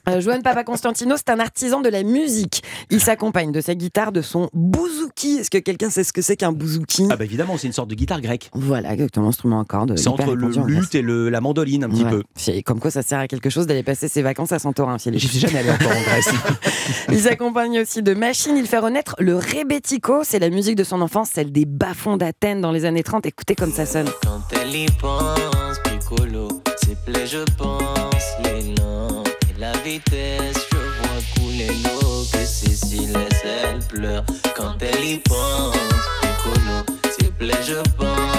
Euh, 0.09 0.21
Johan 0.21 0.41
Papa 0.43 0.65
Constantino, 0.65 1.15
c'est 1.17 1.31
un 1.31 1.39
artisan 1.39 1.81
de 1.81 1.89
la 1.89 2.03
musique. 2.03 2.63
Il 2.91 3.01
s'accompagne 3.01 3.53
de 3.53 3.61
sa 3.61 3.77
guitare, 3.77 4.11
de 4.11 4.21
son 4.21 4.51
bouzouki. 4.53 5.39
Est-ce 5.39 5.51
que 5.51 5.59
quelqu'un 5.59 5.91
sait 5.91 6.03
ce 6.03 6.13
que 6.13 6.23
c'est 6.23 6.37
qu'un 6.37 6.51
bouzouki? 6.53 7.07
Ah 7.11 7.17
bah 7.17 7.25
évidemment, 7.25 7.57
c'est 7.57 7.69
une 7.69 7.73
sorte 7.73 7.89
de 7.89 7.95
guitare 7.95 8.21
grecque. 8.21 8.51
Voilà, 8.53 8.93
exactement, 8.93 9.29
instrument 9.29 9.61
à 9.61 9.65
cordes. 9.65 9.97
C'est 9.97 10.09
entre 10.09 10.35
le 10.35 10.49
luth 10.67 10.95
et 10.97 11.03
le, 11.03 11.29
la 11.29 11.41
mandoline 11.41 11.85
un 11.85 11.89
petit 11.89 12.03
Ouais. 12.05 12.11
peu. 12.11 12.23
C'est 12.37 12.63
Comme 12.63 12.81
quoi, 12.81 12.91
ça 12.91 13.03
sert 13.03 13.21
à 13.21 13.29
quelque 13.29 13.49
chose 13.49 13.67
d'aller 13.69 13.85
passer 13.85 14.09
ses 14.09 14.23
vacances 14.23 14.51
à 14.53 14.59
Santorin, 14.59 14.99
Philippe. 14.99 15.21
Je 15.21 15.29
suis 15.29 15.39
jamais 15.39 15.61
allé 15.61 15.71
encore 15.71 15.93
en 15.93 16.01
Grèce. 16.03 16.31
Il 17.11 17.21
s'accompagne 17.21 17.79
aussi 17.81 18.03
de 18.03 18.13
machines. 18.15 18.57
Il 18.57 18.67
fait 18.67 18.79
renaître 18.79 19.15
le 19.21 19.37
rebetiko. 19.37 20.25
C'est 20.25 20.39
la 20.41 20.48
musique 20.51 20.77
de 20.77 20.85
son 20.85 21.01
enfance, 21.01 21.31
celle 21.33 21.53
des 21.53 21.65
bas-fonds 21.65 22.17
d'Athènes 22.17 22.61
dans 22.61 22.73
les 22.73 22.85
années 22.85 23.03
30. 23.03 23.27
Écoutez 23.27 23.55
comme 23.55 23.73
ça 23.73 23.87
sonne. 23.87 24.09
Quand 24.23 24.43
elle 24.53 24.75
y 24.75 24.87
pense, 25.01 25.79
piccolo, 25.85 26.49
ses 26.83 26.97
plaies, 27.07 27.27
je 27.27 27.45
pense, 27.57 28.25
l'élan 28.45 29.25
et 29.51 29.61
la 29.61 29.73
vitesse, 29.79 30.67
je 30.71 30.77
vois 30.77 31.23
couler 31.35 31.69
l'eau, 31.85 32.25
que 32.33 32.39
Cécile 32.39 33.13
laisse, 33.13 33.43
elle 33.45 33.79
pleure. 33.81 34.25
Quand 34.57 34.77
elle 34.81 35.05
y 35.05 35.19
pense, 35.19 35.77
piccolo, 36.21 36.99
ses 37.19 37.31
plaies, 37.33 37.63
je 37.67 37.83
pense, 37.97 38.07
la 38.07 38.38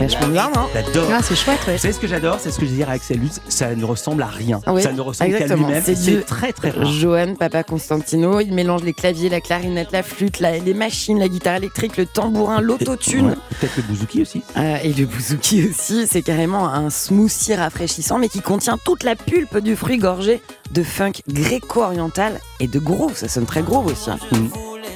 Vachement 0.00 0.28
bien, 0.28 0.50
non 0.54 0.66
J'adore. 0.72 1.08
Ah, 1.12 1.20
c'est 1.22 1.34
chouette, 1.34 1.58
ouais. 1.66 1.76
C'est 1.76 1.92
ce 1.92 1.98
que 1.98 2.06
j'adore, 2.06 2.38
c'est 2.40 2.50
ce 2.52 2.58
que 2.58 2.64
je 2.66 2.70
disais 2.70 2.84
à 2.84 2.90
Axel 2.90 3.18
Lutz, 3.18 3.40
ça 3.48 3.74
ne 3.74 3.84
ressemble 3.84 4.22
à 4.22 4.26
rien. 4.26 4.60
Oui, 4.68 4.80
ça 4.82 4.92
ne 4.92 5.00
ressemble 5.00 5.36
qu'à 5.36 5.46
lui-même. 5.54 5.82
C'est 5.84 6.24
très 6.24 6.52
très 6.52 6.70
rare. 6.70 6.86
Johan 6.86 7.34
Papa 7.34 7.64
Constantino, 7.64 8.40
il 8.40 8.52
mélange 8.54 8.82
les 8.84 8.92
claviers, 8.92 9.28
la 9.28 9.40
clarinette, 9.40 9.90
la 9.92 10.02
flûte, 10.02 10.38
la- 10.40 10.58
les 10.58 10.74
machines, 10.74 11.18
la 11.18 11.28
guitare 11.28 11.56
électrique, 11.56 11.96
le 11.96 12.06
tambourin, 12.06 12.60
l'autotune. 12.60 13.28
Ouais, 13.30 13.34
Peut-être 13.60 13.76
le 13.76 13.82
bouzouki 13.82 14.22
aussi. 14.22 14.42
Euh, 14.56 14.76
et 14.84 14.92
le 14.92 15.04
bouzouki 15.06 15.68
aussi, 15.68 16.06
c'est 16.06 16.22
carrément 16.22 16.68
un 16.68 16.90
smoothie 16.90 17.54
rafraîchissant, 17.54 18.18
mais 18.18 18.28
qui 18.28 18.40
contient 18.40 18.78
toute 18.82 19.02
la 19.02 19.16
pulpe 19.16 19.58
du 19.58 19.74
fruit 19.76 19.98
gorgé 19.98 20.40
de 20.70 20.82
funk 20.82 21.12
gréco-oriental 21.28 22.40
et 22.60 22.68
de 22.68 22.78
groove. 22.78 23.16
Ça 23.16 23.26
sonne 23.28 23.46
très 23.46 23.62
groove 23.62 23.86
aussi. 23.86 24.10
hein. 24.10 24.18
voulais 24.30 24.88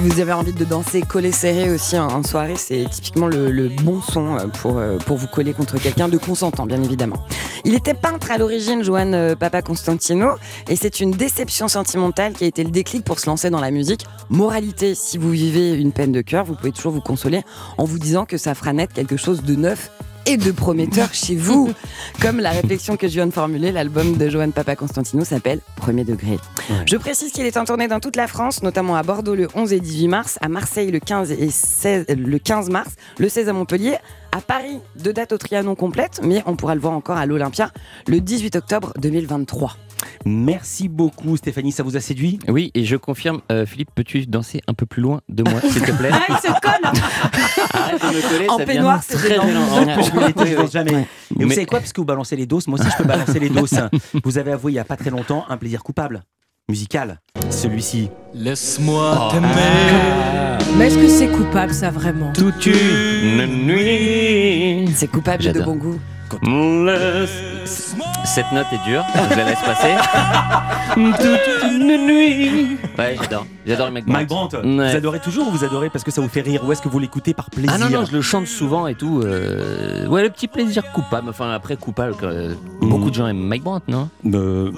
Si 0.00 0.08
vous 0.08 0.20
avez 0.20 0.32
envie 0.32 0.54
de 0.54 0.64
danser 0.64 1.02
collé 1.02 1.30
serré 1.30 1.70
aussi 1.70 1.98
en, 1.98 2.22
soirée, 2.22 2.56
c'est 2.56 2.86
typiquement 2.90 3.26
le, 3.26 3.68
bon 3.82 4.00
son 4.00 4.34
euh, 4.34 4.46
pour, 4.46 4.78
euh, 4.78 4.96
pour 4.96 5.18
vous 5.18 5.26
coller 5.26 5.52
contre 5.52 5.78
quelqu'un 5.78 6.08
de 6.08 6.16
consentant, 6.16 6.64
bien 6.64 6.82
évidemment. 6.82 7.22
Il 7.66 7.74
était 7.74 7.92
peintre 7.92 8.30
à 8.30 8.38
l'origine, 8.38 8.82
Johan 8.82 9.12
euh, 9.12 9.36
Papa 9.36 9.60
Constantino, 9.60 10.36
et 10.70 10.76
c'est 10.76 11.00
une 11.00 11.10
déception 11.10 11.68
sentimentale 11.68 12.32
qui 12.32 12.44
a 12.44 12.46
été 12.46 12.64
le 12.64 12.70
déclic 12.70 13.04
pour 13.04 13.18
se 13.18 13.26
lancer 13.26 13.50
dans 13.50 13.60
la 13.60 13.70
musique. 13.70 14.06
Moralité, 14.30 14.94
si 14.94 15.18
vous 15.18 15.32
vivez 15.32 15.74
une 15.74 15.92
peine 15.92 16.12
de 16.12 16.22
cœur, 16.22 16.46
vous 16.46 16.54
pouvez 16.54 16.72
toujours 16.72 16.92
vous 16.92 17.02
consoler 17.02 17.42
en 17.76 17.84
vous 17.84 17.98
disant 17.98 18.24
que 18.24 18.38
ça 18.38 18.54
fera 18.54 18.72
naître 18.72 18.94
quelque 18.94 19.18
chose 19.18 19.42
de 19.42 19.54
neuf 19.54 19.90
et 20.26 20.36
de 20.36 20.50
prometteur 20.50 21.12
chez 21.12 21.36
vous. 21.36 21.72
Comme 22.20 22.40
la 22.40 22.50
réflexion 22.50 22.96
que 22.96 23.08
je 23.08 23.14
viens 23.14 23.26
de 23.26 23.32
formuler, 23.32 23.72
l'album 23.72 24.16
de 24.16 24.28
Johan 24.28 24.50
Papa 24.50 24.76
Constantino 24.76 25.24
s'appelle 25.24 25.60
Premier 25.76 26.04
degré. 26.04 26.38
Je 26.86 26.96
précise 26.96 27.32
qu'il 27.32 27.46
est 27.46 27.56
en 27.56 27.64
tournée 27.64 27.88
dans 27.88 28.00
toute 28.00 28.16
la 28.16 28.26
France, 28.26 28.62
notamment 28.62 28.96
à 28.96 29.02
Bordeaux 29.02 29.34
le 29.34 29.48
11 29.54 29.72
et 29.72 29.80
18 29.80 30.08
mars, 30.08 30.38
à 30.40 30.48
Marseille 30.48 30.90
le 30.90 31.00
15 31.00 31.32
et 31.32 31.50
16, 31.50 32.06
le 32.08 32.38
15 32.38 32.70
mars, 32.70 32.90
le 33.18 33.28
16 33.28 33.48
à 33.48 33.52
Montpellier, 33.52 33.96
à 34.32 34.40
Paris, 34.40 34.78
deux 34.96 35.12
dates 35.12 35.32
au 35.32 35.38
Trianon 35.38 35.74
complètes, 35.74 36.20
mais 36.22 36.42
on 36.46 36.56
pourra 36.56 36.74
le 36.74 36.80
voir 36.80 36.94
encore 36.94 37.16
à 37.16 37.26
l'Olympia 37.26 37.70
le 38.06 38.20
18 38.20 38.56
octobre 38.56 38.92
2023. 38.98 39.76
Merci 40.24 40.88
beaucoup 40.88 41.36
Stéphanie, 41.36 41.72
ça 41.72 41.82
vous 41.82 41.96
a 41.96 42.00
séduit? 42.00 42.38
Oui, 42.48 42.70
et 42.74 42.84
je 42.84 42.96
confirme, 42.96 43.40
euh, 43.50 43.66
Philippe, 43.66 43.90
peux-tu 43.94 44.26
danser 44.26 44.60
un 44.66 44.74
peu 44.74 44.86
plus 44.86 45.02
loin 45.02 45.20
de 45.28 45.42
moi, 45.42 45.60
s'il 45.60 45.82
te 45.82 45.92
plaît? 45.92 46.10
Ah, 46.20 46.24
il 46.28 46.36
se 46.36 46.60
colle 46.60 46.92
En 48.48 48.58
peignoir, 48.58 49.00
c'est 49.02 49.14
très 49.16 49.36
danse 49.36 50.72
jamais. 50.72 50.92
Et 50.92 51.42
vous 51.42 51.48
Mais- 51.48 51.54
savez 51.54 51.66
quoi 51.66 51.80
Parce 51.80 51.92
que 51.92 52.00
vous 52.00 52.04
balancez 52.06 52.36
les 52.36 52.46
doses, 52.46 52.66
moi 52.68 52.78
aussi 52.78 52.88
je 52.90 52.96
peux 52.96 53.04
balancer 53.08 53.38
les 53.38 53.48
doses. 53.50 53.80
Vous 54.24 54.38
avez 54.38 54.52
avoué 54.52 54.72
il 54.72 54.74
n'y 54.74 54.80
a 54.80 54.84
pas 54.84 54.96
très 54.96 55.10
longtemps 55.10 55.44
un 55.48 55.56
plaisir 55.56 55.82
coupable 55.82 56.22
musical. 56.68 57.20
Celui-ci. 57.50 58.10
Laisse-moi 58.34 59.28
Oh. 59.28 59.32
t'aimer. 59.32 59.48
Mais 60.76 60.86
est-ce 60.86 60.98
que 60.98 61.08
c'est 61.08 61.28
coupable, 61.28 61.74
ça, 61.74 61.90
vraiment? 61.90 62.32
Toute 62.32 62.64
une 62.66 63.46
nuit. 63.66 64.88
C'est 64.94 65.08
coupable 65.08 65.38
de 65.38 65.42
J'adore. 65.44 65.64
bon 65.66 65.74
goût. 65.76 65.98
Le- 66.42 67.26
Cette 67.64 68.52
note 68.52 68.66
est 68.72 68.88
dure, 68.88 69.04
je 69.30 69.36
la 69.36 69.44
laisse 69.44 69.60
passer. 69.60 69.94
Toute 70.94 71.70
une 71.70 72.06
nuit. 72.06 72.76
Ouais, 72.98 73.16
j'adore. 73.20 73.46
J'adore 73.66 73.86
le 73.86 73.92
mec 73.92 74.06
Mike 74.06 74.28
Brandt, 74.28 74.56
Ouais. 74.56 74.62
vous 74.90 74.96
adorez 74.96 75.20
toujours 75.20 75.48
ou 75.48 75.50
vous 75.50 75.64
adorez 75.64 75.90
parce 75.90 76.02
que 76.04 76.10
ça 76.10 76.20
vous 76.20 76.28
fait 76.28 76.40
rire 76.40 76.62
ou 76.64 76.72
est-ce 76.72 76.82
que 76.82 76.88
vous 76.88 76.98
l'écoutez 76.98 77.34
par 77.34 77.50
plaisir 77.50 77.70
Ah 77.74 77.78
non, 77.78 77.88
non, 77.90 78.04
je 78.04 78.12
le 78.12 78.22
chante 78.22 78.46
souvent 78.46 78.86
et 78.86 78.94
tout. 78.94 79.20
euh, 79.24 80.06
Ouais, 80.08 80.22
le 80.22 80.30
petit 80.30 80.48
plaisir 80.48 80.90
coupable. 80.92 81.28
Enfin, 81.28 81.52
après, 81.52 81.76
coupable. 81.76 82.14
euh, 82.22 82.54
Mmh. 82.80 82.88
Beaucoup 82.88 83.10
de 83.10 83.14
gens 83.14 83.26
aiment 83.28 83.36
Mike 83.46 83.62
Brandt, 83.62 83.84
non? 83.88 84.08
Euh, 84.26 84.70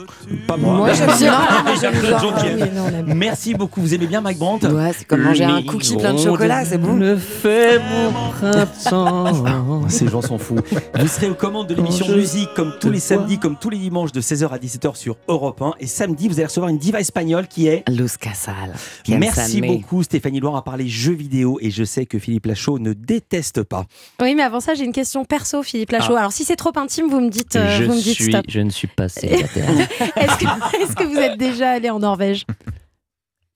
pas 0.46 0.56
moi. 0.56 0.74
Moi, 0.74 0.92
j'aime 0.92 1.10
bien. 1.18 1.32
Ah. 1.42 3.02
Merci 3.06 3.54
beaucoup. 3.54 3.80
Vous 3.80 3.94
aimez 3.94 4.06
bien 4.06 4.20
Mike 4.20 4.38
Brandt? 4.38 4.66
Ouais, 4.66 4.92
c'est 4.96 5.04
comme 5.06 5.22
manger 5.22 5.44
un 5.44 5.62
cookie 5.62 5.96
plein 5.96 6.12
de 6.14 6.18
chocolat, 6.18 6.64
c'est 6.64 6.78
bon. 6.78 6.96
Le 6.96 7.16
fait 7.16 7.78
mon 7.78 8.12
printemps. 8.30 9.88
Ces 9.88 10.08
gens 10.08 10.22
sont 10.22 10.38
fous. 10.38 10.56
Vous 10.98 11.06
serez 11.08 11.30
aux 11.30 11.34
commandes 11.34 11.68
de 11.68 11.74
l'émission 11.74 12.06
Musique 12.14 12.50
comme 12.54 12.71
tous 12.80 12.90
les 12.90 13.00
samedis, 13.00 13.38
comme 13.38 13.56
tous 13.56 13.70
les 13.70 13.78
dimanches 13.78 14.12
de 14.12 14.20
16h 14.20 14.48
à 14.48 14.58
17h 14.58 14.96
sur 14.96 15.16
Europe 15.28 15.60
1. 15.62 15.74
Et 15.80 15.86
samedi, 15.86 16.28
vous 16.28 16.34
allez 16.34 16.46
recevoir 16.46 16.70
une 16.70 16.78
diva 16.78 17.00
espagnole 17.00 17.46
qui 17.46 17.66
est. 17.66 17.88
Luz 17.88 18.16
Casal. 18.16 18.74
Merci 19.08 19.60
beaucoup 19.60 20.02
Stéphanie 20.02 20.40
Loire 20.40 20.56
à 20.56 20.64
parler 20.64 20.88
jeux 20.88 21.12
vidéo 21.12 21.58
et 21.60 21.70
je 21.70 21.84
sais 21.84 22.06
que 22.06 22.18
Philippe 22.18 22.46
Lachaud 22.46 22.78
ne 22.78 22.92
déteste 22.92 23.62
pas. 23.62 23.84
Oui, 24.20 24.34
mais 24.34 24.42
avant 24.42 24.60
ça, 24.60 24.74
j'ai 24.74 24.84
une 24.84 24.92
question 24.92 25.24
perso, 25.24 25.62
Philippe 25.62 25.90
Lachaud. 25.90 26.14
Ah. 26.16 26.20
Alors, 26.20 26.32
si 26.32 26.44
c'est 26.44 26.56
trop 26.56 26.72
intime, 26.76 27.08
vous 27.08 27.20
me 27.20 27.30
dites, 27.30 27.56
euh, 27.56 27.78
je, 27.78 27.84
vous 27.84 27.94
me 27.94 28.00
dites 28.00 28.14
suis, 28.14 28.32
stop. 28.32 28.44
je 28.48 28.60
ne 28.60 28.70
suis 28.70 28.88
pas 28.88 29.08
célibataire. 29.08 29.68
Est-ce 30.16 30.36
que, 30.38 30.82
est-ce 30.82 30.96
que 30.96 31.04
vous 31.04 31.18
êtes 31.18 31.38
déjà 31.38 31.72
allé 31.72 31.90
en 31.90 31.98
Norvège? 31.98 32.46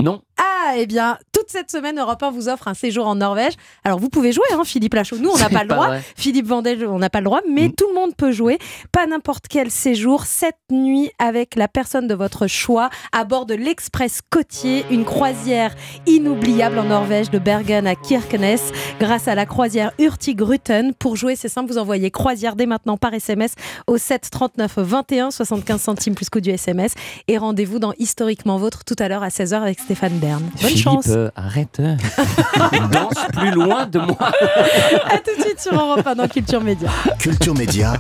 Non. 0.03 0.23
Ah, 0.39 0.75
eh 0.77 0.87
bien, 0.87 1.17
toute 1.33 1.49
cette 1.49 1.71
semaine, 1.71 1.99
Europe 1.99 2.23
1 2.23 2.31
vous 2.31 2.49
offre 2.49 2.69
un 2.69 2.75
séjour 2.75 3.07
en 3.07 3.15
Norvège. 3.15 3.55
Alors, 3.85 3.99
vous 3.99 4.09
pouvez 4.09 4.33
jouer, 4.33 4.45
hein, 4.53 4.65
Philippe 4.65 4.95
Lachaud. 4.95 5.17
Nous, 5.19 5.31
on 5.31 5.39
n'a 5.39 5.49
pas 5.49 5.63
le 5.63 5.69
droit. 5.69 5.87
vrai. 5.87 6.03
Philippe 6.17 6.47
Vandel, 6.47 6.87
on 6.87 6.99
n'a 6.99 7.09
pas 7.09 7.21
le 7.21 7.27
droit, 7.27 7.41
mais 7.49 7.71
tout 7.71 7.89
le 7.89 7.95
monde 7.95 8.15
peut 8.15 8.33
jouer. 8.33 8.59
Pas 8.93 9.07
n'importe 9.07 9.47
quel 9.49 9.71
séjour, 9.71 10.25
cette 10.25 10.59
nuit 10.71 11.11
avec 11.19 11.55
la 11.55 11.69
personne 11.69 12.07
de 12.07 12.15
votre 12.15 12.47
choix 12.49 12.91
à 13.13 13.25
bord 13.25 13.47
de 13.47 13.55
l'Express 13.55 14.21
côtier, 14.29 14.85
une 14.91 15.05
croisière 15.05 15.75
inoubliable 16.07 16.79
en 16.79 16.85
Norvège 16.85 17.31
de 17.31 17.39
Bergen 17.39 17.87
à 17.87 17.95
Kirkenes 17.95 18.59
grâce 19.01 19.29
à 19.29 19.35
la 19.35 19.47
croisière 19.47 19.93
Hurtigruten. 19.99 20.95
Pour 20.95 21.17
jouer, 21.17 21.37
c'est 21.37 21.49
simple, 21.49 21.71
vous 21.73 21.79
envoyez 21.79 22.11
croisière 22.11 22.57
dès 22.57 22.67
maintenant 22.67 22.97
par 22.97 23.15
SMS 23.15 23.55
au 23.87 23.99
7 23.99 24.29
39 24.31 24.79
21 24.79 25.31
75 25.31 25.81
centimes 25.81 26.15
plus 26.15 26.29
coût 26.29 26.41
du 26.41 26.51
SMS 26.51 26.95
et 27.29 27.39
rendez-vous 27.39 27.79
dans 27.79 27.93
Historiquement 27.99 28.59
Vôtre 28.59 28.85
tout 28.85 28.97
à 28.99 29.09
l'heure 29.09 29.23
à 29.23 29.29
16h 29.29 29.55
avec 29.55 29.79
Stéphane 29.79 30.19
Bonne 30.35 30.51
Philippe, 30.57 30.79
chance. 30.79 31.05
euh, 31.09 31.31
arrête. 31.37 31.81
Danse 32.93 33.27
plus 33.33 33.51
loin 33.51 33.87
de 33.87 33.99
moi. 34.01 34.17
À 35.11 35.19
tout 35.19 35.37
de 35.39 35.43
suite 35.43 35.61
sur 35.61 35.75
Europe 35.75 36.07
1 36.07 36.15
dans 36.15 36.29
Culture 36.29 36.61
Média. 36.63 36.91
Culture 37.19 37.55
Média 37.55 37.95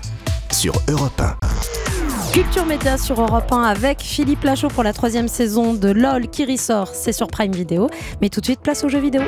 sur 0.52 0.74
Europe 0.88 1.20
1. 1.20 1.36
Culture 2.32 2.66
Média 2.66 2.98
sur 2.98 3.20
Europe 3.20 3.50
1 3.50 3.62
avec 3.62 4.00
Philippe 4.02 4.44
Lachaud 4.44 4.68
pour 4.68 4.82
la 4.82 4.92
troisième 4.92 5.28
saison 5.28 5.72
de 5.74 5.88
LOL 5.88 6.28
qui 6.28 6.44
ressort. 6.44 6.88
C'est 6.92 7.12
sur 7.12 7.28
Prime 7.28 7.52
Video. 7.52 7.88
Mais 8.20 8.28
tout 8.28 8.40
de 8.40 8.46
suite, 8.46 8.60
place 8.60 8.84
aux 8.84 8.88
jeux 8.88 9.00
vidéo. 9.00 9.22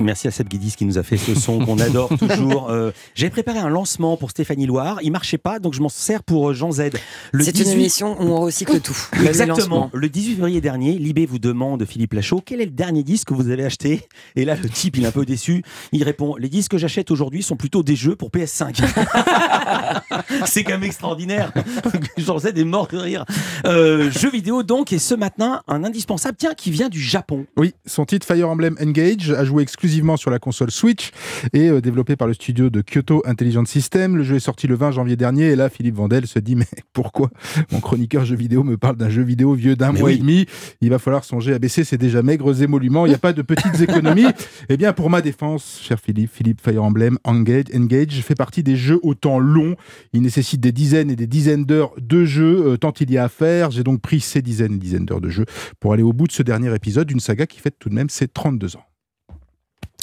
Merci 0.00 0.28
à 0.28 0.30
Seb 0.30 0.48
Guidis 0.48 0.74
qui 0.76 0.84
nous 0.84 0.96
a 0.96 1.02
fait 1.02 1.16
ce 1.16 1.34
son 1.34 1.58
qu'on 1.58 1.78
adore 1.80 2.08
toujours. 2.18 2.70
Euh, 2.70 2.92
J'ai 3.16 3.30
préparé 3.30 3.58
un 3.58 3.68
lancement 3.68 4.16
pour 4.16 4.30
Stéphanie 4.30 4.66
Loire. 4.66 5.00
Il 5.02 5.10
marchait 5.10 5.38
pas, 5.38 5.58
donc 5.58 5.74
je 5.74 5.80
m'en 5.80 5.88
sers 5.88 6.22
pour 6.22 6.50
euh, 6.50 6.54
Jean 6.54 6.70
Z. 6.70 6.90
Le 7.32 7.44
C'est 7.44 7.58
une 7.58 7.68
émission 7.68 8.16
où 8.20 8.26
on 8.26 8.40
recycle 8.42 8.80
tout. 8.80 8.96
Exactement. 9.26 9.90
Le 9.92 10.08
18 10.08 10.36
février 10.36 10.60
dernier, 10.60 10.92
Libé 10.98 11.26
vous 11.26 11.40
demande, 11.40 11.84
Philippe 11.84 12.12
Lachaud, 12.12 12.40
quel 12.46 12.60
est 12.60 12.66
le 12.66 12.70
dernier 12.70 13.02
disque 13.02 13.28
que 13.28 13.34
vous 13.34 13.50
avez 13.50 13.64
acheté? 13.64 14.06
Et 14.36 14.44
là, 14.44 14.54
le 14.54 14.68
type, 14.68 14.96
il 14.96 15.02
est 15.02 15.08
un 15.08 15.12
peu 15.12 15.24
déçu. 15.24 15.64
Il 15.90 16.04
répond 16.04 16.36
Les 16.36 16.48
disques 16.48 16.70
que 16.70 16.78
j'achète 16.78 17.10
aujourd'hui 17.10 17.42
sont 17.42 17.56
plutôt 17.56 17.82
des 17.82 17.96
jeux 17.96 18.14
pour 18.14 18.30
PS5. 18.30 18.80
C'est 20.46 20.62
quand 20.62 20.74
même 20.74 20.84
extraordinaire. 20.84 21.52
Jean 22.16 22.38
Z 22.38 22.46
est 22.54 22.64
mort 22.64 22.86
de 22.86 22.98
rire. 22.98 23.24
Euh, 23.66 24.12
jeux 24.12 24.30
vidéo, 24.30 24.62
donc, 24.62 24.92
et 24.92 25.00
ce 25.00 25.14
matin, 25.16 25.62
un 25.66 25.82
indispensable, 25.82 26.36
tiens, 26.38 26.54
qui 26.54 26.70
vient 26.70 26.88
du 26.88 27.00
Japon. 27.00 27.46
Oui, 27.56 27.74
son 27.84 28.04
titre 28.04 28.24
Fire 28.24 28.48
Emblem 28.48 28.76
Engage 28.80 29.30
a 29.32 29.44
joué 29.44 29.64
exclusivement 29.64 29.87
sur 30.16 30.30
la 30.30 30.38
console 30.38 30.70
Switch 30.70 31.10
et 31.52 31.68
euh, 31.68 31.80
développé 31.80 32.16
par 32.16 32.28
le 32.28 32.34
studio 32.34 32.70
de 32.70 32.82
Kyoto 32.82 33.22
Intelligent 33.24 33.64
System. 33.64 34.16
Le 34.16 34.22
jeu 34.22 34.36
est 34.36 34.40
sorti 34.40 34.66
le 34.66 34.74
20 34.74 34.92
janvier 34.92 35.16
dernier 35.16 35.46
et 35.46 35.56
là, 35.56 35.68
Philippe 35.68 35.96
Vandel 35.96 36.26
se 36.26 36.38
dit 36.38 36.56
mais 36.56 36.66
pourquoi 36.92 37.30
mon 37.72 37.80
chroniqueur 37.80 38.24
jeu 38.24 38.36
vidéo 38.36 38.62
me 38.64 38.76
parle 38.76 38.96
d'un 38.96 39.08
jeu 39.08 39.22
vidéo 39.22 39.54
vieux 39.54 39.76
d'un 39.76 39.92
mois 39.92 40.04
oui. 40.04 40.14
et 40.14 40.18
demi? 40.18 40.46
Il 40.80 40.90
va 40.90 40.98
falloir 40.98 41.24
songer 41.24 41.54
à 41.54 41.58
baisser 41.58 41.84
ses 41.84 41.98
déjà 41.98 42.22
maigres 42.22 42.62
émoluments. 42.62 43.06
Il 43.06 43.10
n'y 43.10 43.14
a 43.14 43.18
pas 43.18 43.32
de 43.32 43.42
petites 43.42 43.80
économies. 43.80 44.26
Eh 44.70 44.76
bien, 44.76 44.92
pour 44.92 45.08
ma 45.08 45.22
défense, 45.22 45.80
cher 45.82 45.98
Philippe, 45.98 46.30
Philippe 46.32 46.60
Fire 46.60 46.82
Emblem 46.82 47.18
Engage, 47.24 47.66
Engage 47.74 48.20
fait 48.20 48.34
partie 48.34 48.62
des 48.62 48.76
jeux 48.76 48.98
au 49.02 49.14
temps 49.14 49.38
long. 49.38 49.76
Il 50.12 50.22
nécessite 50.22 50.60
des 50.60 50.72
dizaines 50.72 51.10
et 51.10 51.16
des 51.16 51.26
dizaines 51.26 51.64
d'heures 51.64 51.92
de 51.98 52.24
jeu, 52.24 52.66
euh, 52.66 52.76
tant 52.76 52.92
il 53.00 53.10
y 53.10 53.18
a 53.18 53.24
à 53.24 53.28
faire. 53.28 53.70
J'ai 53.70 53.84
donc 53.84 54.00
pris 54.00 54.20
ces 54.20 54.42
dizaines 54.42 54.74
et 54.74 54.78
dizaines 54.78 55.06
d'heures 55.06 55.20
de 55.20 55.30
jeu 55.30 55.44
pour 55.80 55.92
aller 55.92 56.02
au 56.02 56.12
bout 56.12 56.26
de 56.26 56.32
ce 56.32 56.42
dernier 56.42 56.74
épisode 56.74 57.06
d'une 57.06 57.20
saga 57.20 57.46
qui 57.46 57.60
fête 57.60 57.76
tout 57.78 57.88
de 57.88 57.94
même 57.94 58.10
ses 58.10 58.28
32 58.28 58.76
ans. 58.76 58.87